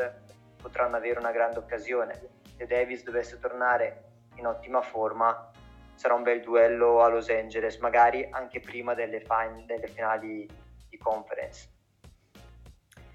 potranno 0.61 0.97
avere 0.97 1.17
una 1.19 1.31
grande 1.31 1.59
occasione. 1.59 2.19
Se 2.57 2.65
Davis 2.65 3.03
dovesse 3.03 3.39
tornare 3.39 4.03
in 4.35 4.45
ottima 4.45 4.81
forma, 4.81 5.51
sarà 5.95 6.13
un 6.13 6.23
bel 6.23 6.41
duello 6.41 7.01
a 7.01 7.07
Los 7.07 7.29
Angeles, 7.29 7.77
magari 7.77 8.27
anche 8.31 8.59
prima 8.59 8.93
delle, 8.93 9.21
fin- 9.21 9.65
delle 9.65 9.87
finali 9.87 10.47
di 10.89 10.97
conference. 10.97 11.69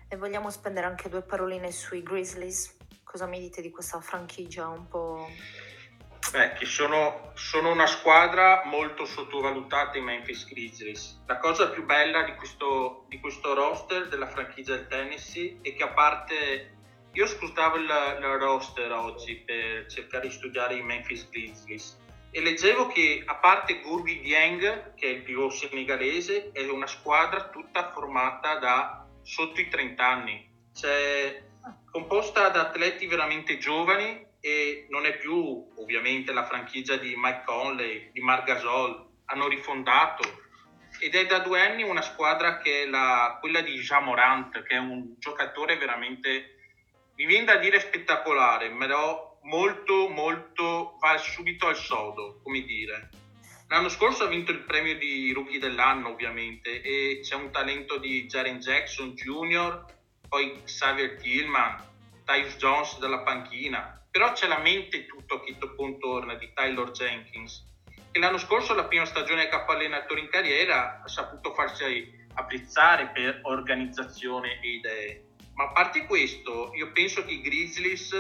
E 0.09 0.16
vogliamo 0.16 0.51
spendere 0.51 0.87
anche 0.87 1.09
due 1.09 1.23
paroline 1.23 1.71
sui 1.71 2.03
Grizzlies? 2.03 2.77
Cosa 3.05 3.27
mi 3.27 3.38
dite 3.38 3.62
di 3.62 3.71
questa 3.71 4.01
franchigia 4.01 4.66
un 4.69 4.88
po'... 4.88 5.29
Beh, 6.33 6.53
che 6.53 6.64
sono, 6.64 7.33
sono, 7.35 7.71
una 7.71 7.87
squadra 7.87 8.62
molto 8.64 9.05
sottovalutata 9.05 9.99
i 9.99 10.01
Memphis 10.01 10.47
Grizzlies. 10.47 11.23
La 11.27 11.38
cosa 11.38 11.71
più 11.71 11.85
bella 11.85 12.23
di 12.23 12.35
questo, 12.35 13.05
di 13.09 13.19
questo 13.19 13.55
roster 13.55 14.09
della 14.09 14.27
franchigia 14.27 14.77
del 14.77 14.87
Tennessee 14.87 15.59
è 15.62 15.75
che 15.75 15.83
a 15.83 15.93
parte 15.93 16.77
io 17.12 17.27
scrutavo 17.27 17.77
il, 17.77 17.85
il 17.85 18.38
roster 18.38 18.93
oggi 18.93 19.37
per 19.37 19.87
cercare 19.87 20.29
di 20.29 20.33
studiare 20.33 20.75
i 20.75 20.83
Memphis 20.83 21.29
Grizzlies 21.29 22.00
e 22.33 22.40
leggevo 22.40 22.87
che 22.87 23.23
a 23.25 23.37
parte 23.37 23.81
Gurgi 23.81 24.21
Dieng, 24.21 24.95
che 24.95 25.07
è 25.07 25.11
il 25.11 25.23
pivot 25.23 25.53
senegalese, 25.53 26.51
è 26.53 26.66
una 26.69 26.87
squadra 26.87 27.49
tutta 27.49 27.90
formata 27.90 28.57
da 28.57 29.07
sotto 29.23 29.61
i 29.61 29.69
30 29.69 30.07
anni, 30.07 30.51
cioè 30.75 31.43
composta 31.90 32.49
da 32.49 32.69
atleti 32.69 33.07
veramente 33.07 33.59
giovani 33.59 34.27
e 34.40 34.87
non 34.90 35.07
è 35.07 35.19
più 35.19 35.69
ovviamente 35.77 36.33
la 36.33 36.45
franchigia 36.45 36.97
di 36.97 37.14
Mike 37.16 37.43
Conley, 37.45 38.11
di 38.12 38.21
Marc 38.21 38.45
Gasol, 38.45 39.09
hanno 39.27 39.49
rifondato. 39.49 40.49
Ed 41.01 41.14
è 41.14 41.27
da 41.27 41.38
due 41.40 41.61
anni 41.61 41.83
una 41.83 42.03
squadra 42.03 42.59
che 42.59 42.83
è 42.83 42.87
la, 42.87 43.38
quella 43.40 43.61
di 43.61 43.75
Jean 43.79 44.05
Morant, 44.05 44.62
che 44.62 44.75
è 44.75 44.79
un 44.79 45.14
giocatore 45.19 45.77
veramente 45.77 46.57
mi 47.21 47.27
viene 47.27 47.45
da 47.45 47.57
dire 47.57 47.79
spettacolare, 47.81 48.71
però 48.71 49.30
molto, 49.42 50.09
molto, 50.09 50.96
va 51.00 51.16
subito 51.18 51.66
al 51.66 51.76
sodo, 51.76 52.40
come 52.42 52.62
dire. 52.62 53.11
L'anno 53.68 53.88
scorso 53.88 54.24
ha 54.24 54.29
vinto 54.29 54.50
il 54.50 54.64
premio 54.64 54.96
di 54.96 55.33
rookie 55.33 55.59
dell'anno, 55.59 56.11
ovviamente, 56.11 56.83
e 56.83 57.20
c'è 57.22 57.37
un 57.37 57.50
talento 57.50 57.98
di 57.98 58.26
Jaren 58.26 58.59
Jackson 58.59 59.15
Jr., 59.15 59.85
poi 60.29 60.62
Xavier 60.65 61.21
Tillman, 61.21 61.77
Tyus 62.25 62.56
Jones 62.56 62.98
dalla 62.98 63.21
panchina, 63.21 64.04
però 64.10 64.33
c'è 64.33 64.46
la 64.46 64.58
mente 64.58 65.06
tutto 65.06 65.40
che 65.40 65.56
contorna 65.77 66.35
di 66.35 66.52
Tyler 66.52 66.90
Jenkins, 66.90 67.65
che 68.10 68.19
l'anno 68.19 68.38
scorso, 68.38 68.75
la 68.75 68.87
prima 68.87 69.04
stagione 69.04 69.48
capo 69.48 69.73
allenatore 69.73 70.21
in 70.21 70.29
carriera, 70.29 71.00
ha 71.04 71.08
saputo 71.08 71.54
farsi 71.54 72.19
apprezzare 72.35 73.10
per 73.12 73.40
organizzazione 73.42 74.60
e 74.60 74.69
idee 74.69 75.25
ma 75.60 75.67
a 75.67 75.73
parte 75.73 76.06
questo, 76.06 76.73
io 76.75 76.90
penso 76.92 77.23
che 77.23 77.33
i 77.33 77.42
Grizzlies 77.42 78.15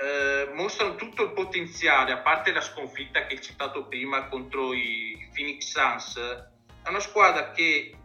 eh, 0.00 0.50
mostrano 0.52 0.94
tutto 0.94 1.24
il 1.24 1.32
potenziale, 1.32 2.12
a 2.12 2.18
parte 2.18 2.52
la 2.52 2.60
sconfitta 2.60 3.26
che 3.26 3.34
hai 3.34 3.42
citato 3.42 3.86
prima 3.86 4.28
contro 4.28 4.72
i 4.72 5.28
Phoenix 5.34 5.64
Suns. 5.64 6.16
È 6.82 6.88
una 6.88 7.00
squadra 7.00 7.50
che 7.50 7.96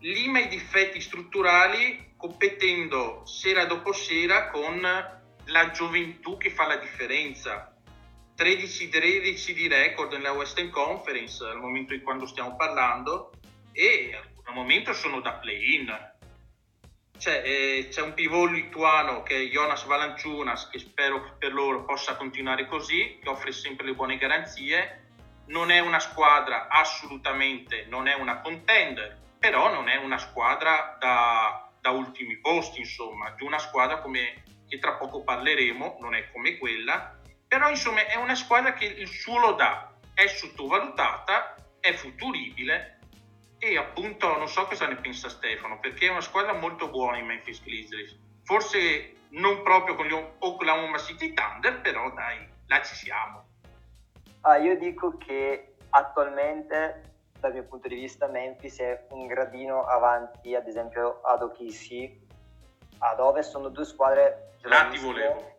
lima 0.00 0.38
i 0.38 0.48
difetti 0.48 1.00
strutturali 1.00 2.14
competendo 2.16 3.22
sera 3.26 3.64
dopo 3.64 3.92
sera 3.92 4.50
con 4.50 4.80
la 4.80 5.70
gioventù 5.70 6.36
che 6.36 6.50
fa 6.50 6.66
la 6.66 6.76
differenza. 6.76 7.72
13-13 8.36 9.52
di 9.52 9.66
record 9.66 10.12
nella 10.12 10.32
Western 10.32 10.70
Conference 10.70 11.42
al 11.42 11.58
momento 11.58 11.94
di 11.94 12.02
quando 12.02 12.26
stiamo 12.26 12.54
parlando 12.54 13.32
e 13.72 14.16
al 14.44 14.54
momento 14.54 14.92
sono 14.92 15.20
da 15.20 15.32
play-in. 15.32 16.14
C'è, 17.18 17.42
eh, 17.44 17.88
c'è 17.90 18.02
un 18.02 18.14
pivot 18.14 18.50
lituano 18.50 19.22
che 19.22 19.36
è 19.36 19.48
Jonas 19.48 19.84
Valanciunas, 19.84 20.68
che 20.68 20.78
spero 20.78 21.36
per 21.38 21.52
loro 21.52 21.84
possa 21.84 22.16
continuare 22.16 22.66
così, 22.66 23.18
che 23.22 23.28
offre 23.28 23.52
sempre 23.52 23.86
le 23.86 23.94
buone 23.94 24.18
garanzie. 24.18 25.04
Non 25.46 25.70
è 25.70 25.78
una 25.78 26.00
squadra 26.00 26.68
assolutamente, 26.68 27.86
non 27.88 28.08
è 28.08 28.14
una 28.14 28.40
contender, 28.40 29.16
però 29.38 29.72
non 29.72 29.88
è 29.88 29.96
una 29.96 30.18
squadra 30.18 30.96
da, 30.98 31.70
da 31.80 31.90
ultimi 31.90 32.36
posti, 32.38 32.80
insomma, 32.80 33.30
di 33.30 33.44
una 33.44 33.58
squadra 33.58 34.00
come 34.00 34.42
che 34.68 34.78
tra 34.78 34.94
poco 34.94 35.22
parleremo, 35.22 35.98
non 36.00 36.14
è 36.14 36.30
come 36.32 36.58
quella, 36.58 37.18
però 37.46 37.70
insomma 37.70 38.06
è 38.06 38.16
una 38.16 38.34
squadra 38.34 38.72
che 38.72 38.84
il 38.86 39.08
suo 39.08 39.38
lo 39.38 39.52
dà, 39.52 39.94
è 40.12 40.26
sottovalutata, 40.26 41.54
è 41.80 41.92
futuribile 41.92 42.95
e 43.58 43.76
appunto 43.78 44.36
non 44.36 44.48
so 44.48 44.66
cosa 44.66 44.86
ne 44.86 44.96
pensa 44.96 45.28
Stefano, 45.28 45.78
perché 45.80 46.06
è 46.06 46.10
una 46.10 46.20
squadra 46.20 46.52
molto 46.52 46.88
buona 46.88 47.18
in 47.18 47.26
Memphis 47.26 47.62
Grizzlies, 47.62 48.16
forse 48.42 49.14
non 49.30 49.62
proprio 49.62 49.94
con 49.94 50.06
gli 50.06 50.12
Oklahoma 50.38 50.98
City 50.98 51.32
Thunder, 51.32 51.80
però 51.80 52.12
dai, 52.12 52.46
là 52.66 52.82
ci 52.82 52.94
siamo. 52.94 53.44
Ah, 54.42 54.56
io 54.56 54.76
dico 54.78 55.16
che 55.16 55.74
attualmente 55.90 57.14
dal 57.40 57.52
mio 57.52 57.64
punto 57.64 57.88
di 57.88 57.94
vista 57.96 58.26
Memphis 58.28 58.78
è 58.78 59.06
un 59.10 59.26
gradino 59.26 59.84
avanti 59.84 60.54
ad 60.54 60.66
esempio 60.66 61.20
ad 61.22 61.42
OKC 61.42 62.10
ad 62.98 63.20
ovest 63.20 63.50
sono 63.50 63.68
due 63.68 63.84
squadre 63.84 64.54
là 64.62 64.88
ti 64.90 64.98
volevo. 64.98 65.54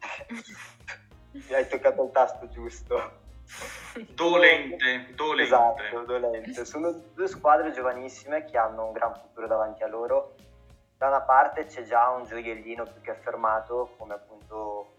hai 1.52 1.68
toccato 1.68 2.04
il 2.04 2.10
tasto 2.10 2.48
giusto 2.48 3.21
dolente 4.14 5.12
dolente 5.14 5.42
esatto 5.42 6.04
dolente 6.04 6.64
sono 6.64 6.92
due 7.14 7.28
squadre 7.28 7.72
giovanissime 7.72 8.44
che 8.44 8.56
hanno 8.56 8.86
un 8.86 8.92
gran 8.92 9.14
futuro 9.14 9.46
davanti 9.46 9.82
a 9.82 9.88
loro 9.88 10.34
da 10.96 11.08
una 11.08 11.20
parte 11.22 11.66
c'è 11.66 11.82
già 11.82 12.08
un 12.10 12.24
gioiellino 12.24 12.84
più 12.84 13.00
che 13.02 13.10
affermato 13.10 13.94
come 13.98 14.14
appunto 14.14 14.94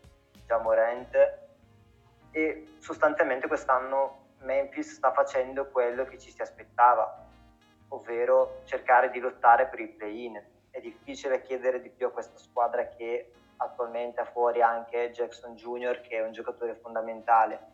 Jamorant 0.45 1.41
e 2.31 2.75
sostanzialmente 2.79 3.47
quest'anno 3.47 4.23
Memphis 4.43 4.93
sta 4.93 5.11
facendo 5.11 5.69
quello 5.69 6.05
che 6.05 6.19
ci 6.19 6.31
si 6.31 6.41
aspettava, 6.41 7.25
ovvero 7.89 8.61
cercare 8.65 9.09
di 9.09 9.19
lottare 9.19 9.67
per 9.67 9.79
il 9.79 9.89
play-in. 9.89 10.41
È 10.69 10.79
difficile 10.79 11.41
chiedere 11.41 11.81
di 11.81 11.89
più 11.89 12.07
a 12.07 12.11
questa 12.11 12.37
squadra 12.37 12.87
che 12.87 13.31
attualmente 13.57 14.21
ha 14.21 14.25
fuori 14.25 14.61
anche 14.61 15.11
Jackson 15.11 15.55
Jr., 15.55 16.01
che 16.01 16.17
è 16.17 16.25
un 16.25 16.31
giocatore 16.31 16.75
fondamentale. 16.75 17.71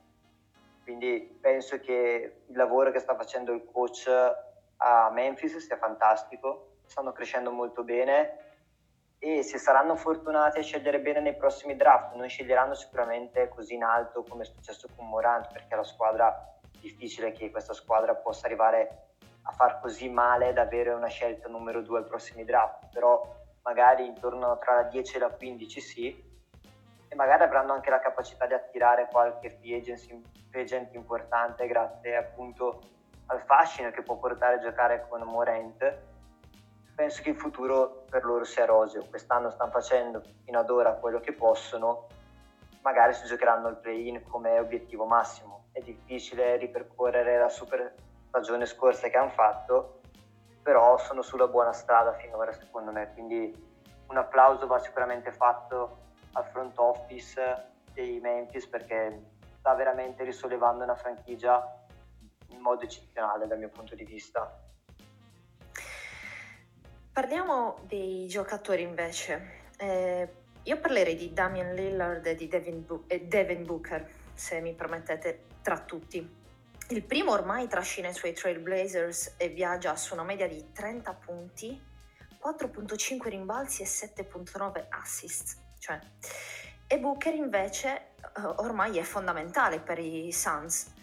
Quindi 0.89 1.37
penso 1.39 1.79
che 1.79 2.41
il 2.47 2.55
lavoro 2.55 2.89
che 2.89 2.97
sta 2.97 3.15
facendo 3.15 3.53
il 3.53 3.63
coach 3.71 4.09
a 4.77 5.11
Memphis 5.11 5.57
sia 5.57 5.77
fantastico, 5.77 6.77
stanno 6.87 7.11
crescendo 7.11 7.51
molto 7.51 7.83
bene 7.83 8.37
e 9.19 9.43
se 9.43 9.59
saranno 9.59 9.95
fortunati 9.95 10.57
a 10.57 10.63
scegliere 10.63 10.99
bene 10.99 11.19
nei 11.19 11.35
prossimi 11.35 11.75
draft, 11.75 12.15
non 12.15 12.27
sceglieranno 12.27 12.73
sicuramente 12.73 13.49
così 13.49 13.75
in 13.75 13.83
alto 13.83 14.23
come 14.27 14.41
è 14.41 14.45
successo 14.47 14.89
con 14.95 15.07
Morant, 15.07 15.51
perché 15.53 15.75
la 15.75 15.83
squadra 15.83 16.57
difficile 16.79 17.33
che 17.33 17.51
questa 17.51 17.73
squadra 17.73 18.15
possa 18.15 18.47
arrivare 18.47 19.09
a 19.43 19.51
far 19.51 19.79
così 19.81 20.09
male 20.09 20.53
da 20.53 20.63
avere 20.63 20.89
una 20.89 21.05
scelta 21.05 21.47
numero 21.49 21.83
due 21.83 21.99
ai 21.99 22.05
prossimi 22.05 22.43
draft, 22.43 22.91
però 22.91 23.21
magari 23.61 24.07
intorno 24.07 24.57
tra 24.57 24.73
la 24.73 24.83
10 24.85 25.17
e 25.17 25.19
la 25.19 25.29
15 25.29 25.81
sì, 25.81 26.28
e 27.09 27.15
magari 27.15 27.43
avranno 27.43 27.73
anche 27.73 27.89
la 27.89 27.99
capacità 27.99 28.45
di 28.45 28.53
attirare 28.53 29.07
qualche 29.11 29.49
free, 29.49 29.77
agency, 29.77 30.21
free 30.49 30.61
agent 30.61 30.93
importante 30.93 31.65
grazie 31.67 32.15
appunto 32.15 32.79
al 33.25 33.41
fascino 33.41 33.89
che 33.89 34.03
può 34.03 34.17
portare 34.17 34.55
a 34.55 34.59
giocare 34.59 35.07
con 35.09 35.21
Morent. 35.23 35.97
Penso 36.95 37.21
che 37.21 37.29
il 37.29 37.35
futuro 37.35 38.03
per 38.09 38.23
loro 38.23 38.43
sia 38.43 38.65
roseo, 38.65 39.05
quest'anno 39.05 39.49
stanno 39.49 39.71
facendo 39.71 40.21
fino 40.43 40.59
ad 40.59 40.69
ora 40.69 40.93
quello 40.93 41.19
che 41.19 41.33
possono, 41.33 42.07
magari 42.81 43.13
si 43.13 43.25
giocheranno 43.25 43.69
il 43.69 43.77
play-in 43.77 44.23
come 44.27 44.59
obiettivo 44.59 45.05
massimo. 45.05 45.67
È 45.71 45.79
difficile 45.79 46.57
ripercorrere 46.57 47.37
la 47.37 47.49
super 47.49 47.93
stagione 48.27 48.65
scorsa 48.65 49.07
che 49.07 49.17
hanno 49.17 49.29
fatto, 49.29 50.01
però 50.61 50.97
sono 50.97 51.21
sulla 51.21 51.47
buona 51.47 51.73
strada 51.73 52.13
finora 52.13 52.51
secondo 52.51 52.91
me, 52.91 53.11
quindi 53.13 53.67
un 54.07 54.17
applauso 54.17 54.67
va 54.67 54.77
sicuramente 54.79 55.31
fatto 55.31 56.07
al 56.33 56.45
front 56.45 56.77
office 56.77 57.67
dei 57.93 58.19
Memphis 58.19 58.67
perché 58.67 59.37
sta 59.59 59.73
veramente 59.73 60.23
risollevando 60.23 60.83
una 60.83 60.95
franchigia 60.95 61.85
in 62.49 62.59
modo 62.59 62.83
eccezionale 62.83 63.47
dal 63.47 63.57
mio 63.57 63.69
punto 63.69 63.95
di 63.95 64.05
vista. 64.05 64.67
Parliamo 67.11 67.79
dei 67.83 68.27
giocatori 68.27 68.81
invece. 68.81 69.67
Eh, 69.77 70.29
io 70.63 70.79
parlerei 70.79 71.15
di 71.15 71.33
Damian 71.33 71.73
Lillard 71.73 72.25
e 72.25 72.35
di 72.35 72.47
Devin, 72.47 72.85
Bu- 72.85 73.03
e 73.07 73.25
Devin 73.25 73.65
Booker, 73.65 74.09
se 74.33 74.61
mi 74.61 74.73
permettete 74.73 75.45
tra 75.61 75.79
tutti. 75.79 76.37
Il 76.89 77.03
primo 77.03 77.31
ormai 77.31 77.67
trascina 77.67 78.09
i 78.09 78.13
suoi 78.13 78.33
Trailblazers 78.33 79.35
e 79.37 79.49
viaggia 79.49 79.95
su 79.95 80.13
una 80.13 80.23
media 80.23 80.47
di 80.47 80.71
30 80.71 81.13
punti, 81.13 81.81
4.5 82.41 83.27
rimbalzi 83.27 83.83
e 83.83 83.85
7.9 83.85 84.85
assist. 84.89 85.67
Cioè. 85.79 85.99
E 86.85 86.99
Booker 86.99 87.33
invece 87.33 88.13
uh, 88.35 88.61
ormai 88.61 88.97
è 88.97 89.03
fondamentale 89.03 89.79
per 89.79 89.97
i 89.97 90.31
Suns 90.31 90.93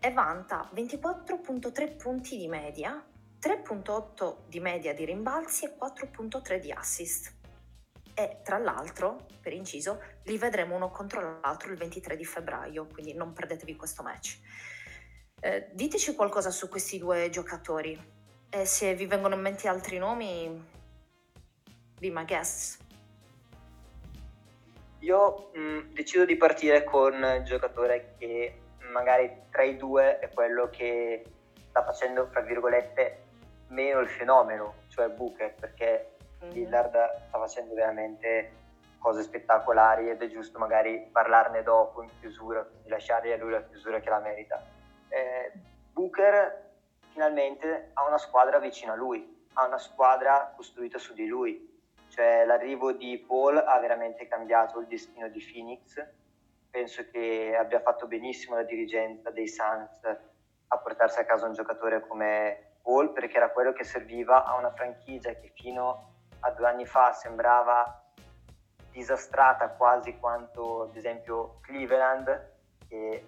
e 0.00 0.10
vanta 0.10 0.70
24.3 0.74 1.96
punti 1.96 2.38
di 2.38 2.48
media, 2.48 3.04
3.8 3.40 4.36
di 4.46 4.60
media 4.60 4.94
di 4.94 5.04
rimbalzi 5.04 5.66
e 5.66 5.76
4.3 5.78 6.58
di 6.58 6.72
assist 6.72 7.40
e 8.14 8.40
tra 8.42 8.58
l'altro, 8.58 9.26
per 9.40 9.52
inciso, 9.52 10.02
li 10.24 10.36
vedremo 10.36 10.76
uno 10.76 10.90
contro 10.90 11.40
l'altro 11.40 11.70
il 11.70 11.78
23 11.78 12.16
di 12.16 12.24
febbraio, 12.24 12.86
quindi 12.86 13.14
non 13.14 13.32
perdetevi 13.32 13.74
questo 13.74 14.02
match. 14.02 14.38
Eh, 15.40 15.70
diteci 15.72 16.14
qualcosa 16.14 16.50
su 16.50 16.68
questi 16.68 16.98
due 16.98 17.30
giocatori 17.30 17.98
e 18.48 18.64
se 18.66 18.94
vi 18.94 19.06
vengono 19.06 19.34
in 19.34 19.40
mente 19.40 19.66
altri 19.66 19.98
nomi, 19.98 20.62
be 21.98 22.10
my 22.10 22.24
guests. 22.24 22.81
Io 25.02 25.50
mh, 25.52 25.60
mm, 25.60 25.78
decido 25.92 26.24
di 26.24 26.36
partire 26.36 26.84
con 26.84 27.14
il 27.14 27.42
giocatore 27.44 28.14
che 28.18 28.60
magari 28.92 29.46
tra 29.50 29.62
i 29.62 29.76
due 29.76 30.18
è 30.18 30.30
quello 30.32 30.68
che 30.68 31.24
sta 31.68 31.82
facendo, 31.82 32.28
fra 32.30 32.40
virgolette, 32.40 33.24
meno 33.68 34.00
il 34.00 34.08
fenomeno, 34.08 34.74
cioè 34.88 35.08
Booker, 35.08 35.54
perché 35.54 36.16
mm-hmm. 36.42 36.52
Lillard 36.52 36.90
sta 37.28 37.38
facendo 37.38 37.74
veramente 37.74 38.60
cose 38.98 39.22
spettacolari 39.22 40.08
ed 40.08 40.22
è 40.22 40.28
giusto 40.28 40.60
magari 40.60 41.08
parlarne 41.10 41.64
dopo 41.64 42.02
in 42.02 42.10
chiusura, 42.20 42.62
quindi 42.62 42.88
lasciargli 42.88 43.32
a 43.32 43.36
lui 43.36 43.50
la 43.50 43.64
chiusura 43.64 43.98
che 43.98 44.08
la 44.08 44.20
merita. 44.20 44.64
Eh, 45.08 45.52
Booker 45.92 46.70
finalmente 47.10 47.90
ha 47.94 48.06
una 48.06 48.18
squadra 48.18 48.60
vicino 48.60 48.92
a 48.92 48.96
lui, 48.96 49.46
ha 49.54 49.66
una 49.66 49.78
squadra 49.78 50.52
costruita 50.54 50.98
su 50.98 51.12
di 51.12 51.26
lui, 51.26 51.71
cioè 52.12 52.44
l'arrivo 52.44 52.92
di 52.92 53.24
Paul 53.26 53.56
ha 53.56 53.78
veramente 53.78 54.28
cambiato 54.28 54.78
il 54.80 54.86
destino 54.86 55.28
di 55.28 55.40
Phoenix, 55.40 56.06
penso 56.70 57.08
che 57.10 57.56
abbia 57.58 57.80
fatto 57.80 58.06
benissimo 58.06 58.54
la 58.54 58.64
dirigenza 58.64 59.30
dei 59.30 59.48
Suns 59.48 60.04
a 60.04 60.78
portarsi 60.78 61.20
a 61.20 61.24
casa 61.24 61.46
un 61.46 61.54
giocatore 61.54 62.06
come 62.06 62.74
Paul 62.82 63.12
perché 63.12 63.38
era 63.38 63.50
quello 63.50 63.72
che 63.72 63.84
serviva 63.84 64.44
a 64.44 64.56
una 64.56 64.70
franchigia 64.72 65.32
che 65.32 65.52
fino 65.54 66.10
a 66.40 66.50
due 66.50 66.68
anni 66.68 66.84
fa 66.84 67.12
sembrava 67.12 68.04
disastrata 68.90 69.70
quasi 69.70 70.18
quanto 70.18 70.82
ad 70.82 70.96
esempio 70.96 71.60
Cleveland, 71.62 72.50
che 72.88 73.24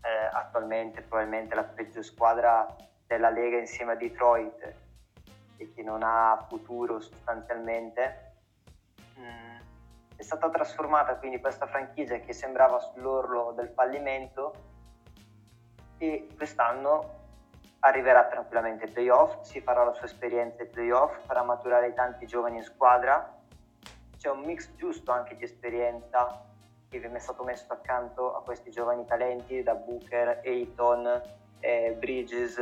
è 0.00 0.28
attualmente 0.32 1.02
probabilmente 1.02 1.54
la 1.54 1.64
peggio 1.64 2.02
squadra 2.02 2.74
della 3.06 3.28
Lega 3.28 3.58
insieme 3.58 3.92
a 3.92 3.96
Detroit 3.96 4.86
e 5.58 5.72
che 5.74 5.82
non 5.82 6.02
ha 6.02 6.46
futuro 6.48 7.00
sostanzialmente, 7.00 8.32
mm, 9.18 9.56
è 10.16 10.22
stata 10.22 10.48
trasformata 10.48 11.16
quindi 11.16 11.38
questa 11.40 11.66
franchigia 11.66 12.18
che 12.20 12.32
sembrava 12.32 12.78
sull'orlo 12.78 13.52
del 13.54 13.68
fallimento 13.68 14.54
e 15.98 16.28
quest'anno 16.36 17.16
arriverà 17.80 18.24
tranquillamente 18.26 18.84
ai 18.84 18.90
playoff, 18.90 19.42
si 19.42 19.60
farà 19.60 19.84
la 19.84 19.92
sua 19.92 20.06
esperienza 20.06 20.62
ai 20.62 20.68
playoff, 20.68 21.24
farà 21.26 21.42
maturare 21.42 21.92
tanti 21.92 22.26
giovani 22.26 22.56
in 22.56 22.64
squadra. 22.64 23.36
C'è 24.16 24.30
un 24.30 24.40
mix 24.40 24.74
giusto 24.74 25.12
anche 25.12 25.36
di 25.36 25.44
esperienza 25.44 26.44
che 26.88 26.98
viene 26.98 27.20
stato 27.20 27.44
messo 27.44 27.72
accanto 27.72 28.34
a 28.34 28.42
questi 28.42 28.70
giovani 28.70 29.04
talenti 29.04 29.62
da 29.62 29.74
Booker, 29.74 30.40
Ayton, 30.44 31.22
eh, 31.60 31.94
Bridges, 31.98 32.58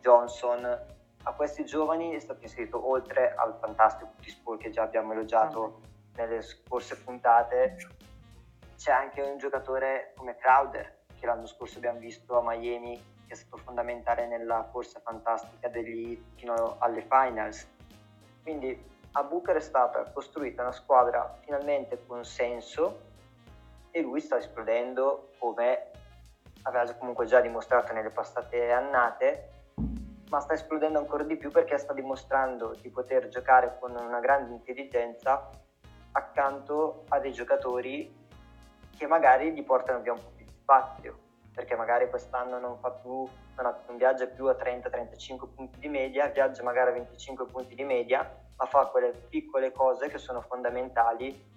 Johnson. 0.00 0.92
A 1.26 1.32
questi 1.32 1.64
giovani 1.64 2.12
è 2.12 2.18
stato 2.18 2.42
inserito 2.42 2.86
oltre 2.86 3.34
al 3.34 3.56
fantastico 3.58 4.12
Paul 4.42 4.58
che 4.58 4.70
già 4.70 4.82
abbiamo 4.82 5.12
elogiato 5.12 5.80
nelle 6.16 6.42
scorse 6.42 6.98
puntate, 6.98 7.76
c'è 8.76 8.92
anche 8.92 9.22
un 9.22 9.38
giocatore 9.38 10.12
come 10.16 10.36
Crowder 10.36 10.98
che 11.18 11.24
l'anno 11.24 11.46
scorso 11.46 11.78
abbiamo 11.78 11.98
visto 11.98 12.38
a 12.38 12.42
Miami 12.44 12.96
che 13.26 13.32
è 13.32 13.36
stato 13.36 13.56
fondamentale 13.56 14.26
nella 14.26 14.68
corsa 14.70 15.00
fantastica 15.00 15.68
degli 15.68 16.22
fino 16.34 16.76
alle 16.78 17.00
finals. 17.00 17.66
Quindi 18.42 18.92
a 19.12 19.22
Booker 19.22 19.56
è 19.56 19.60
stata 19.60 20.02
costruita 20.12 20.60
una 20.60 20.72
squadra 20.72 21.38
finalmente 21.40 22.04
con 22.06 22.22
senso 22.24 23.00
e 23.90 24.02
lui 24.02 24.20
sta 24.20 24.36
esplodendo 24.36 25.30
come 25.38 25.90
aveva 26.62 26.92
comunque 26.94 27.24
già 27.24 27.40
dimostrato 27.40 27.94
nelle 27.94 28.10
passate 28.10 28.70
annate, 28.70 29.52
ma 30.34 30.40
sta 30.40 30.54
esplodendo 30.54 30.98
ancora 30.98 31.22
di 31.22 31.36
più 31.36 31.52
perché 31.52 31.78
sta 31.78 31.92
dimostrando 31.92 32.74
di 32.82 32.90
poter 32.90 33.28
giocare 33.28 33.76
con 33.78 33.94
una 33.94 34.18
grande 34.18 34.52
intelligenza 34.52 35.48
accanto 36.10 37.04
a 37.10 37.20
dei 37.20 37.32
giocatori 37.32 38.12
che 38.98 39.06
magari 39.06 39.52
gli 39.52 39.62
portano 39.62 40.00
via 40.00 40.12
un 40.12 40.18
po' 40.18 40.32
più 40.34 40.44
di 40.44 40.50
spazio, 40.50 41.18
perché 41.54 41.76
magari 41.76 42.10
quest'anno 42.10 42.58
non, 42.58 42.80
più, 43.00 43.28
non 43.54 43.96
viaggia 43.96 44.26
più 44.26 44.46
a 44.46 44.56
30-35 44.56 45.54
punti 45.54 45.78
di 45.78 45.88
media, 45.88 46.26
viaggia 46.26 46.64
magari 46.64 46.90
a 46.90 46.94
25 46.94 47.46
punti 47.46 47.76
di 47.76 47.84
media, 47.84 48.28
ma 48.56 48.66
fa 48.66 48.86
quelle 48.86 49.12
piccole 49.28 49.70
cose 49.70 50.08
che 50.08 50.18
sono 50.18 50.40
fondamentali 50.40 51.52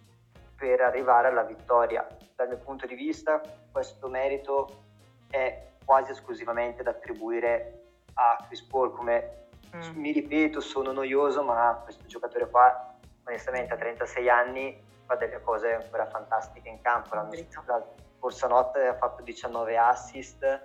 per 0.56 0.82
arrivare 0.82 1.30
alla 1.30 1.44
vittoria. 1.44 2.06
Dal 2.36 2.48
mio 2.48 2.60
punto 2.60 2.86
di 2.86 2.94
vista 2.94 3.42
questo 3.72 4.08
merito 4.08 4.84
è 5.32 5.66
quasi 5.84 6.12
esclusivamente 6.12 6.84
da 6.84 6.92
attribuire 6.92 7.86
a 8.18 8.44
Chris 8.46 8.62
Paul 8.64 8.94
come 8.94 9.48
mm. 9.76 10.00
mi 10.00 10.12
ripeto 10.12 10.60
sono 10.60 10.92
noioso 10.92 11.44
ma 11.44 11.80
questo 11.84 12.06
giocatore 12.06 12.50
qua 12.50 12.96
onestamente 13.24 13.74
a 13.74 13.78
36 13.78 14.30
anni 14.30 14.86
fa 15.08 15.16
delle 15.16 15.42
cose 15.42 15.74
ancora 15.74 16.06
fantastiche 16.06 16.70
in 16.70 16.82
campo. 16.82 17.16
La, 17.16 17.28
la 17.66 17.86
scorsa 18.18 18.48
notte 18.48 18.86
ha 18.86 18.96
fatto 18.96 19.24
19 19.24 19.78
assist, 19.78 20.64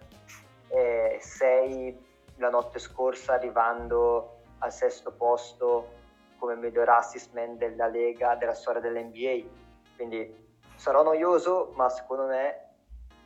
e 0.68 1.18
6 1.20 2.10
la 2.36 2.50
notte 2.50 2.78
scorsa 2.78 3.34
arrivando 3.34 4.40
al 4.58 4.72
sesto 4.72 5.12
posto 5.12 6.00
come 6.38 6.56
miglior 6.56 6.88
assist 6.88 7.32
man 7.34 7.56
della 7.56 7.86
Lega, 7.86 8.34
della 8.34 8.54
storia 8.54 8.80
dell'NBA. 8.80 9.48
Quindi 9.96 10.34
sarò 10.74 11.02
noioso, 11.02 11.72
ma 11.76 11.88
secondo 11.88 12.26
me 12.26 12.70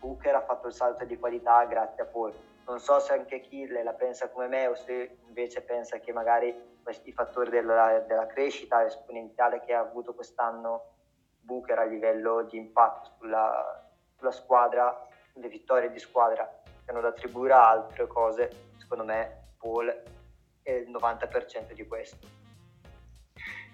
Booker 0.01 0.35
ha 0.35 0.43
fatto 0.43 0.67
il 0.67 0.75
salto 0.75 1.05
di 1.05 1.19
qualità 1.19 1.65
grazie 1.65 2.03
a 2.03 2.07
Paul. 2.07 2.33
Non 2.67 2.81
so 2.81 2.99
se 2.99 3.13
anche 3.13 3.41
Kill 3.41 3.83
la 3.83 3.93
pensa 3.93 4.29
come 4.29 4.49
me 4.49 4.67
o 4.67 4.75
se 4.75 5.19
invece 5.27 5.63
pensa 5.63 5.99
che 5.99 6.13
magari 6.13 6.55
questi 6.83 7.13
fattori 7.13 7.51
della, 7.51 8.05
della 8.07 8.27
crescita 8.27 8.85
esponenziale 8.85 9.63
che 9.65 9.73
ha 9.73 9.81
avuto 9.81 10.15
quest'anno 10.15 10.95
Booker 11.41 11.79
a 11.79 11.85
livello 11.85 12.43
di 12.43 12.57
impatto 12.57 13.13
sulla, 13.19 13.89
sulla 14.17 14.33
squadra, 14.33 15.07
le 15.35 15.49
vittorie 15.49 15.91
di 15.91 15.99
squadra 16.01 16.63
hanno 16.87 17.01
da 17.01 17.09
attribuire 17.09 17.53
a 17.53 17.69
altre 17.69 18.07
cose, 18.07 18.51
secondo 18.79 19.05
me 19.05 19.51
Paul 19.59 19.89
è 20.63 20.71
il 20.71 20.91
90% 20.91 21.73
di 21.73 21.87
questo. 21.87 22.27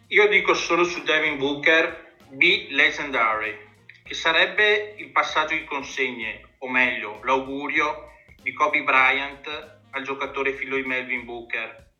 Io 0.08 0.28
dico 0.28 0.54
solo 0.54 0.84
su 0.84 1.02
Devin 1.02 1.38
Booker, 1.38 2.14
be 2.28 2.66
legendary, 2.70 3.56
che 4.02 4.14
sarebbe 4.14 4.94
il 4.98 5.10
passaggio 5.10 5.54
di 5.54 5.64
consegne, 5.64 6.56
o 6.58 6.68
meglio, 6.68 7.20
l'augurio 7.22 8.10
di 8.42 8.52
Kobe 8.52 8.82
Bryant 8.82 9.80
al 9.90 10.02
giocatore 10.02 10.52
figlio 10.54 10.76
di 10.76 10.82
Melvin 10.82 11.24
Booker, 11.24 11.90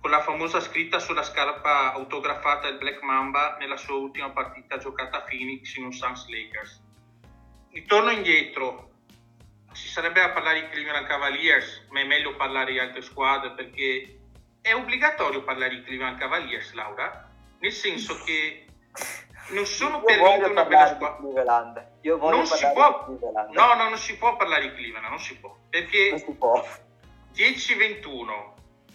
con 0.00 0.10
la 0.10 0.22
famosa 0.22 0.60
scritta 0.60 0.98
sulla 0.98 1.22
scarpa 1.22 1.92
autografata 1.92 2.68
del 2.68 2.78
Black 2.78 3.02
Mamba 3.02 3.56
nella 3.58 3.76
sua 3.76 3.96
ultima 3.96 4.30
partita 4.30 4.78
giocata 4.78 5.18
a 5.18 5.22
Phoenix 5.22 5.74
in 5.76 5.84
un 5.84 5.92
Suns 5.92 6.26
Lakers. 6.28 6.82
Ritorno 7.70 8.10
indietro, 8.10 8.90
si 9.72 9.88
sarebbe 9.88 10.20
a 10.22 10.30
parlare 10.30 10.62
di 10.62 10.68
Cleveland 10.68 11.06
Cavaliers, 11.06 11.86
ma 11.90 12.00
è 12.00 12.04
meglio 12.04 12.34
parlare 12.36 12.72
di 12.72 12.78
altre 12.78 13.02
squadre 13.02 13.52
perché 13.52 14.18
è 14.60 14.74
obbligatorio 14.74 15.42
parlare 15.42 15.76
di 15.76 15.82
Cleveland 15.82 16.18
Cavaliers, 16.18 16.72
Laura, 16.72 17.30
nel 17.58 17.72
senso 17.72 18.22
che 18.24 18.66
non 19.48 19.66
sono 19.66 20.00
per 20.02 20.20
niente 20.20 20.48
una 20.48 20.64
bella 20.64 20.94
squadra. 20.94 21.90
Io 22.02 22.18
voglio 22.18 22.36
non 22.36 22.46
si 22.46 22.66
può, 22.72 23.06
No, 23.50 23.74
no, 23.74 23.88
non 23.88 23.98
si 23.98 24.16
può 24.16 24.36
parlare 24.36 24.62
di 24.62 24.74
Cleveland, 24.74 25.08
non 25.08 25.18
si 25.18 25.36
può, 25.38 25.56
perché 25.68 26.24
10-21 27.34 28.52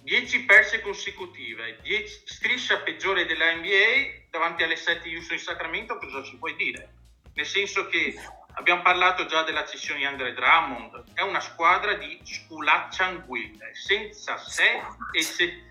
10 0.07 0.45
perse 0.45 0.79
consecutive, 0.79 1.79
10 1.81 2.21
striscia 2.23 2.79
peggiore 2.79 3.25
della 3.25 3.53
NBA 3.55 4.27
davanti 4.29 4.63
alle 4.63 4.77
7 4.77 5.05
Houston 5.09 5.35
in 5.35 5.43
Sacramento, 5.43 5.97
cosa 5.97 6.23
ci 6.23 6.37
puoi 6.37 6.55
dire? 6.55 6.93
Nel 7.33 7.45
senso 7.45 7.87
che 7.87 8.17
abbiamo 8.53 8.83
parlato 8.83 9.25
già 9.25 9.43
della 9.43 9.65
cessione 9.65 9.99
di 9.99 10.05
Andre 10.05 10.33
Drummond, 10.33 11.11
è 11.13 11.19
una 11.23 11.41
squadra 11.41 11.95
di 11.95 12.21
sculaccianguille, 12.23 13.75
senza 13.75 14.37
se 14.37 14.81
e, 15.11 15.21
se 15.21 15.63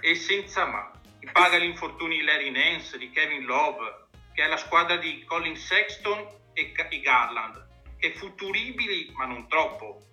e 0.00 0.14
senza 0.16 0.66
ma. 0.66 0.90
Paga 1.30 1.58
gli 1.58 1.64
infortuni 1.64 2.16
di 2.16 2.24
Larry 2.24 2.50
Nance, 2.50 2.98
di 2.98 3.10
Kevin 3.10 3.44
Love, 3.44 4.05
che 4.36 4.44
è 4.44 4.46
la 4.46 4.56
squadra 4.56 4.98
di 4.98 5.24
Colin 5.24 5.56
Sexton 5.56 6.24
e, 6.52 6.72
Garland, 7.00 7.66
che 7.98 8.12
futuribili 8.14 9.10
ma 9.16 9.24
non 9.24 9.48
troppo 9.48 10.06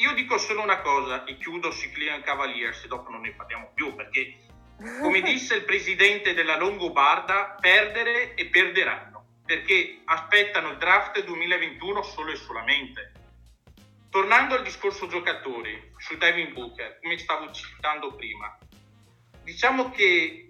io 0.00 0.14
dico 0.14 0.38
solo 0.38 0.62
una 0.62 0.80
cosa 0.80 1.24
e 1.24 1.36
chiudo 1.38 1.72
sui 1.72 1.90
Cleveland 1.90 2.22
Cavaliers, 2.22 2.86
dopo 2.86 3.10
non 3.10 3.22
ne 3.22 3.32
parliamo 3.32 3.72
più 3.74 3.96
perché, 3.96 4.46
come 5.00 5.20
disse 5.22 5.56
il 5.56 5.64
presidente 5.64 6.34
della 6.34 6.56
Longobarda, 6.56 7.56
perdere 7.60 8.34
e 8.34 8.46
perderanno 8.46 9.08
perché 9.44 10.02
aspettano 10.04 10.72
il 10.72 10.76
draft 10.76 11.24
2021 11.24 12.02
solo 12.02 12.30
e 12.30 12.36
solamente. 12.36 13.12
Tornando 14.10 14.54
al 14.54 14.62
discorso 14.62 15.08
giocatori, 15.08 15.94
su 15.96 16.16
Devin 16.16 16.52
Booker, 16.52 17.00
come 17.00 17.18
stavo 17.18 17.50
citando 17.50 18.14
prima, 18.14 18.56
diciamo 19.42 19.90
che 19.90 20.47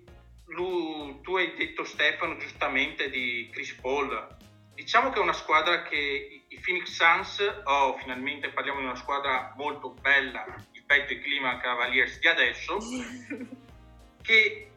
tu 1.23 1.37
hai 1.37 1.55
detto 1.57 1.85
Stefano 1.85 2.37
giustamente 2.37 3.11
di 3.11 3.49
Chris 3.53 3.75
Paul, 3.75 4.37
diciamo 4.75 5.11
che 5.11 5.19
è 5.19 5.23
una 5.23 5.33
squadra 5.33 5.83
che 5.83 6.45
i 6.49 6.61
Phoenix 6.61 6.91
Suns, 6.91 7.63
oh 7.65 7.97
finalmente 7.99 8.51
parliamo 8.51 8.81
di 8.81 8.87
una 8.87 8.97
squadra 8.97 9.53
molto 9.57 9.91
bella 9.91 10.45
rispetto 10.73 11.13
ai 11.13 11.21
Clima 11.21 11.59
Cavaliers 11.59 12.19
di 12.19 12.29
adesso, 12.29 12.79
che, 14.23 14.71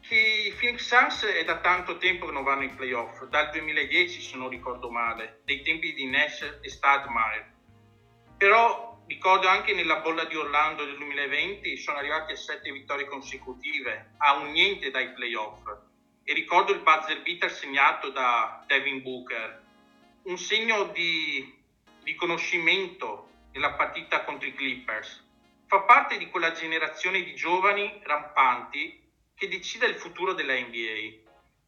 che 0.00 0.14
i 0.14 0.52
Phoenix 0.52 0.86
Suns 0.86 1.24
è 1.24 1.44
da 1.44 1.60
tanto 1.60 1.96
tempo 1.96 2.26
che 2.26 2.32
non 2.32 2.44
vanno 2.44 2.64
in 2.64 2.74
playoff, 2.74 3.24
dal 3.24 3.50
2010 3.50 4.20
se 4.20 4.36
non 4.36 4.48
ricordo 4.48 4.90
male, 4.90 5.40
dei 5.44 5.62
tempi 5.62 5.94
di 5.94 6.06
Nash 6.06 6.58
e 6.60 6.68
Stadmeyer. 6.68 7.54
Però 8.36 8.85
ricordo 9.06 9.48
anche 9.48 9.72
nella 9.72 10.00
bolla 10.00 10.24
di 10.24 10.36
Orlando 10.36 10.84
del 10.84 10.96
2020 10.96 11.76
sono 11.76 11.98
arrivati 11.98 12.32
a 12.32 12.36
sette 12.36 12.72
vittorie 12.72 13.06
consecutive, 13.06 14.14
a 14.18 14.34
un 14.34 14.50
niente 14.50 14.90
dai 14.90 15.12
playoff 15.12 15.62
e 16.28 16.32
ricordo 16.32 16.72
il 16.72 16.80
buzzer 16.80 17.22
beater 17.22 17.50
segnato 17.50 18.10
da 18.10 18.64
Devin 18.66 19.00
Booker, 19.00 19.62
un 20.24 20.36
segno 20.36 20.86
di 20.86 21.54
riconoscimento 22.02 23.30
nella 23.52 23.74
partita 23.74 24.24
contro 24.24 24.48
i 24.48 24.54
Clippers. 24.54 25.24
Fa 25.68 25.80
parte 25.82 26.18
di 26.18 26.28
quella 26.28 26.50
generazione 26.50 27.22
di 27.22 27.34
giovani 27.34 28.00
rampanti 28.02 29.04
che 29.36 29.48
decide 29.48 29.86
il 29.86 29.94
futuro 29.94 30.32
della 30.32 30.54
NBA. 30.54 31.25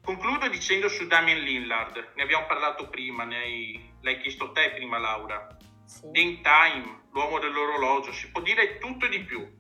Concludo 0.01 0.49
dicendo 0.49 0.89
su 0.89 1.05
Damien 1.07 1.41
Lillard, 1.41 2.13
ne 2.15 2.23
abbiamo 2.23 2.47
parlato 2.47 2.89
prima, 2.89 3.25
hai, 3.25 3.93
l'hai 4.03 4.21
chiesto 4.21 4.53
te 4.53 4.71
prima 4.71 4.99
Laura. 4.99 5.49
Sì. 5.85 6.07
In 6.13 6.41
time, 6.43 7.07
l'uomo 7.11 7.41
dell'orologio, 7.41 8.13
si 8.13 8.31
può 8.31 8.41
dire 8.41 8.79
tutto 8.79 9.07
e 9.07 9.09
di 9.09 9.25
più. 9.25 9.58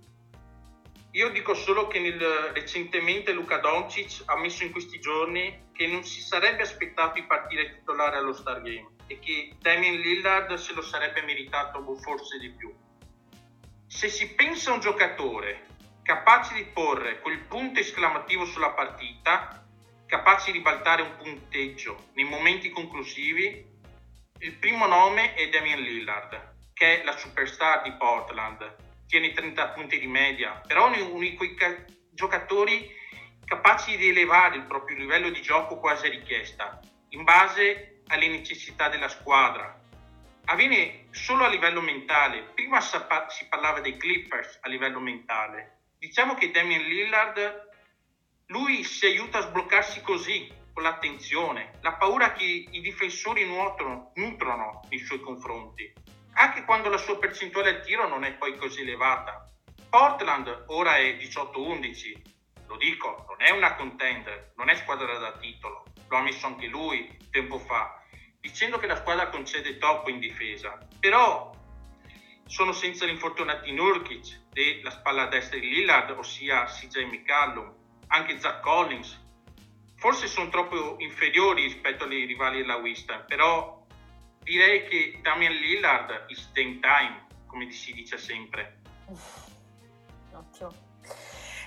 Io 1.12 1.30
dico 1.30 1.54
solo 1.54 1.86
che 1.86 2.00
nel, 2.00 2.20
recentemente 2.52 3.32
Luca 3.32 3.58
Doncic 3.58 4.22
ha 4.26 4.36
messo 4.36 4.62
in 4.64 4.70
questi 4.70 5.00
giorni 5.00 5.70
che 5.72 5.86
non 5.86 6.04
si 6.04 6.20
sarebbe 6.20 6.62
aspettato 6.62 7.14
di 7.14 7.24
partire 7.24 7.78
titolare 7.78 8.18
allo 8.18 8.34
Star 8.34 8.60
Game 8.60 8.96
e 9.06 9.18
che 9.18 9.54
Damien 9.58 10.00
Lillard 10.00 10.54
se 10.54 10.74
lo 10.74 10.82
sarebbe 10.82 11.22
meritato 11.22 11.82
forse 11.96 12.38
di 12.38 12.50
più. 12.50 12.74
Se 13.86 14.08
si 14.08 14.34
pensa 14.34 14.70
a 14.70 14.74
un 14.74 14.80
giocatore 14.80 15.66
capaci 16.02 16.54
di 16.54 16.64
porre 16.66 17.20
quel 17.20 17.40
punto 17.40 17.80
esclamativo 17.80 18.44
sulla 18.44 18.72
partita, 18.72 19.66
capaci 20.06 20.52
di 20.52 20.60
baltare 20.60 21.02
un 21.02 21.16
punteggio 21.16 22.08
nei 22.14 22.24
momenti 22.24 22.68
conclusivi, 22.68 23.66
il 24.40 24.54
primo 24.58 24.86
nome 24.86 25.34
è 25.34 25.48
Damian 25.48 25.80
Lillard, 25.80 26.54
che 26.74 27.00
è 27.00 27.04
la 27.04 27.16
superstar 27.16 27.82
di 27.82 27.92
Portland, 27.92 28.87
tiene 29.08 29.32
30 29.32 29.68
punti 29.70 29.98
di 29.98 30.06
media, 30.06 30.60
però 30.66 30.90
è 30.92 31.00
uno 31.00 31.18
di 31.18 31.34
quei 31.34 31.54
ca- 31.54 31.84
giocatori 32.10 32.94
capaci 33.44 33.96
di 33.96 34.10
elevare 34.10 34.56
il 34.56 34.66
proprio 34.66 34.98
livello 34.98 35.30
di 35.30 35.40
gioco 35.40 35.78
quasi 35.78 36.06
a 36.06 36.10
richiesta, 36.10 36.78
in 37.10 37.24
base 37.24 38.02
alle 38.08 38.28
necessità 38.28 38.88
della 38.88 39.08
squadra, 39.08 39.80
avviene 40.44 41.06
solo 41.10 41.44
a 41.44 41.48
livello 41.48 41.80
mentale. 41.80 42.50
Prima 42.54 42.80
si 42.80 43.48
parlava 43.48 43.80
dei 43.80 43.96
Clippers 43.96 44.58
a 44.60 44.68
livello 44.68 45.00
mentale. 45.00 45.78
Diciamo 45.98 46.34
che 46.34 46.50
Damian 46.50 46.82
Lillard, 46.82 47.66
lui 48.46 48.84
si 48.84 49.06
aiuta 49.06 49.38
a 49.38 49.42
sbloccarsi 49.42 50.02
così, 50.02 50.50
con 50.72 50.82
l'attenzione, 50.82 51.72
la 51.80 51.94
paura 51.94 52.32
che 52.32 52.44
i 52.44 52.80
difensori 52.80 53.44
nuotrono, 53.46 54.12
nutrono 54.14 54.82
nei 54.90 55.00
suoi 55.00 55.20
confronti, 55.20 55.92
anche 56.38 56.64
quando 56.64 56.88
la 56.88 56.98
sua 56.98 57.18
percentuale 57.18 57.70
al 57.70 57.80
tiro 57.82 58.06
non 58.06 58.24
è 58.24 58.32
poi 58.34 58.56
così 58.56 58.82
elevata. 58.82 59.50
Portland 59.90 60.64
ora 60.68 60.96
è 60.96 61.16
18-11, 61.16 62.22
lo 62.68 62.76
dico, 62.76 63.26
non 63.28 63.42
è 63.42 63.50
una 63.50 63.74
contender, 63.74 64.52
non 64.56 64.68
è 64.68 64.76
squadra 64.76 65.18
da 65.18 65.32
titolo, 65.32 65.84
lo 66.06 66.16
ha 66.16 66.22
messo 66.22 66.46
anche 66.46 66.66
lui 66.66 67.16
tempo 67.30 67.58
fa, 67.58 68.00
dicendo 68.40 68.78
che 68.78 68.86
la 68.86 68.96
squadra 68.96 69.28
concede 69.28 69.78
troppo 69.78 70.10
in 70.10 70.20
difesa, 70.20 70.78
però 71.00 71.52
sono 72.46 72.70
senza 72.72 73.04
l'infortunati 73.04 73.72
Nurkic 73.72 74.42
e 74.52 74.80
la 74.84 74.90
spalla 74.90 75.26
destra 75.26 75.58
di 75.58 75.68
Lillard, 75.68 76.10
ossia 76.10 76.64
CJ 76.64 77.04
McCallum, 77.04 77.74
anche 78.08 78.38
Zach 78.38 78.60
Collins, 78.60 79.26
forse 79.96 80.28
sono 80.28 80.50
troppo 80.50 80.94
inferiori 80.98 81.64
rispetto 81.64 82.04
ai 82.04 82.26
rivali 82.26 82.58
della 82.58 82.76
Winston, 82.76 83.24
però 83.26 83.77
direi 84.48 84.88
che 84.88 85.18
Damian 85.22 85.52
Lillard 85.52 86.24
is 86.28 86.50
game 86.52 86.80
time, 86.80 87.26
come 87.46 87.70
si 87.70 87.92
dice 87.92 88.16
sempre. 88.16 88.80
Ottimo. 90.32 90.86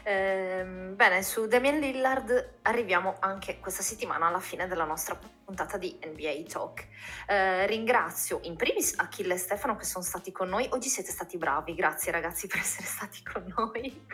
Eh, 0.03 0.63
bene, 0.65 1.21
su 1.21 1.45
Damian 1.45 1.79
Lillard 1.79 2.53
arriviamo 2.63 3.17
anche 3.19 3.59
questa 3.59 3.83
settimana 3.83 4.25
alla 4.25 4.39
fine 4.39 4.67
della 4.67 4.83
nostra 4.83 5.15
puntata 5.45 5.77
di 5.77 5.99
NBA 6.03 6.49
Talk. 6.51 6.87
Eh, 7.27 7.67
ringrazio 7.67 8.39
in 8.43 8.55
primis 8.55 8.95
Achille 8.97 9.35
e 9.35 9.37
Stefano 9.37 9.75
che 9.75 9.85
sono 9.85 10.03
stati 10.03 10.31
con 10.31 10.49
noi. 10.49 10.67
Oggi 10.71 10.89
siete 10.89 11.11
stati 11.11 11.37
bravi, 11.37 11.75
grazie 11.75 12.11
ragazzi 12.11 12.47
per 12.47 12.59
essere 12.59 12.87
stati 12.87 13.21
con 13.21 13.53
noi. 13.55 14.07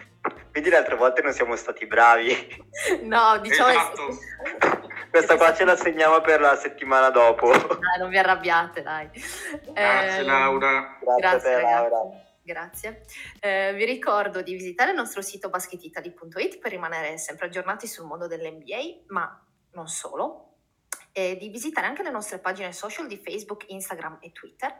Quindi 0.51 0.69
le 0.69 0.75
altre 0.75 0.95
volte 0.97 1.21
non 1.21 1.31
siamo 1.31 1.55
stati 1.55 1.87
bravi. 1.87 2.65
No, 3.03 3.37
diciamo... 3.39 3.69
Esatto. 3.69 4.76
Questa 5.17 5.35
qua 5.35 5.51
ce 5.51 5.65
la 5.65 5.75
segniamo 5.75 6.21
per 6.21 6.39
la 6.39 6.55
settimana 6.55 7.09
dopo. 7.09 7.49
Dai, 7.49 7.97
non 7.97 8.09
vi 8.09 8.19
arrabbiate, 8.19 8.83
dai. 8.83 9.09
Grazie 9.73 10.19
eh, 10.19 10.21
Laura. 10.21 10.95
Grazie, 11.01 11.21
grazie 11.21 11.55
te, 11.55 11.61
Laura. 11.61 11.97
Grazie. 12.43 13.01
Eh, 13.39 13.73
vi 13.73 13.85
ricordo 13.85 14.43
di 14.43 14.53
visitare 14.53 14.91
il 14.91 14.95
nostro 14.95 15.23
sito 15.23 15.49
basketitali.it 15.49 16.59
per 16.59 16.69
rimanere 16.69 17.17
sempre 17.17 17.47
aggiornati 17.47 17.87
sul 17.87 18.05
mondo 18.05 18.27
dell'NBA, 18.27 19.05
ma 19.07 19.43
non 19.71 19.87
solo, 19.87 20.57
e 21.11 21.35
di 21.35 21.49
visitare 21.49 21.87
anche 21.87 22.03
le 22.03 22.11
nostre 22.11 22.37
pagine 22.37 22.71
social 22.71 23.07
di 23.07 23.17
Facebook, 23.17 23.65
Instagram 23.69 24.19
e 24.21 24.31
Twitter. 24.31 24.71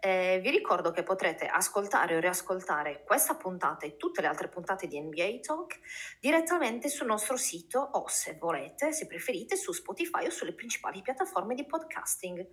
Eh, 0.00 0.40
vi 0.42 0.50
ricordo 0.50 0.90
che 0.92 1.02
potrete 1.02 1.46
ascoltare 1.46 2.16
o 2.16 2.20
riascoltare 2.20 3.02
questa 3.04 3.34
puntata 3.34 3.84
e 3.84 3.96
tutte 3.96 4.22
le 4.22 4.28
altre 4.28 4.48
puntate 4.48 4.86
di 4.86 4.98
NBA 4.98 5.40
Talk 5.42 5.78
direttamente 6.18 6.88
sul 6.88 7.06
nostro 7.06 7.36
sito 7.36 7.78
o 7.78 8.08
se 8.08 8.36
volete, 8.38 8.92
se 8.92 9.06
preferite, 9.06 9.56
su 9.56 9.72
Spotify 9.72 10.26
o 10.26 10.30
sulle 10.30 10.54
principali 10.54 11.02
piattaforme 11.02 11.54
di 11.54 11.66
podcasting. 11.66 12.46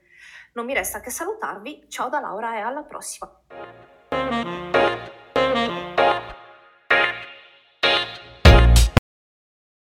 Non 0.53 0.65
mi 0.65 0.73
resta 0.73 0.99
che 0.99 1.09
salutarvi, 1.09 1.85
ciao 1.87 2.09
da 2.09 2.19
Laura 2.19 2.57
e 2.57 2.59
alla 2.59 2.83
prossima! 2.83 4.66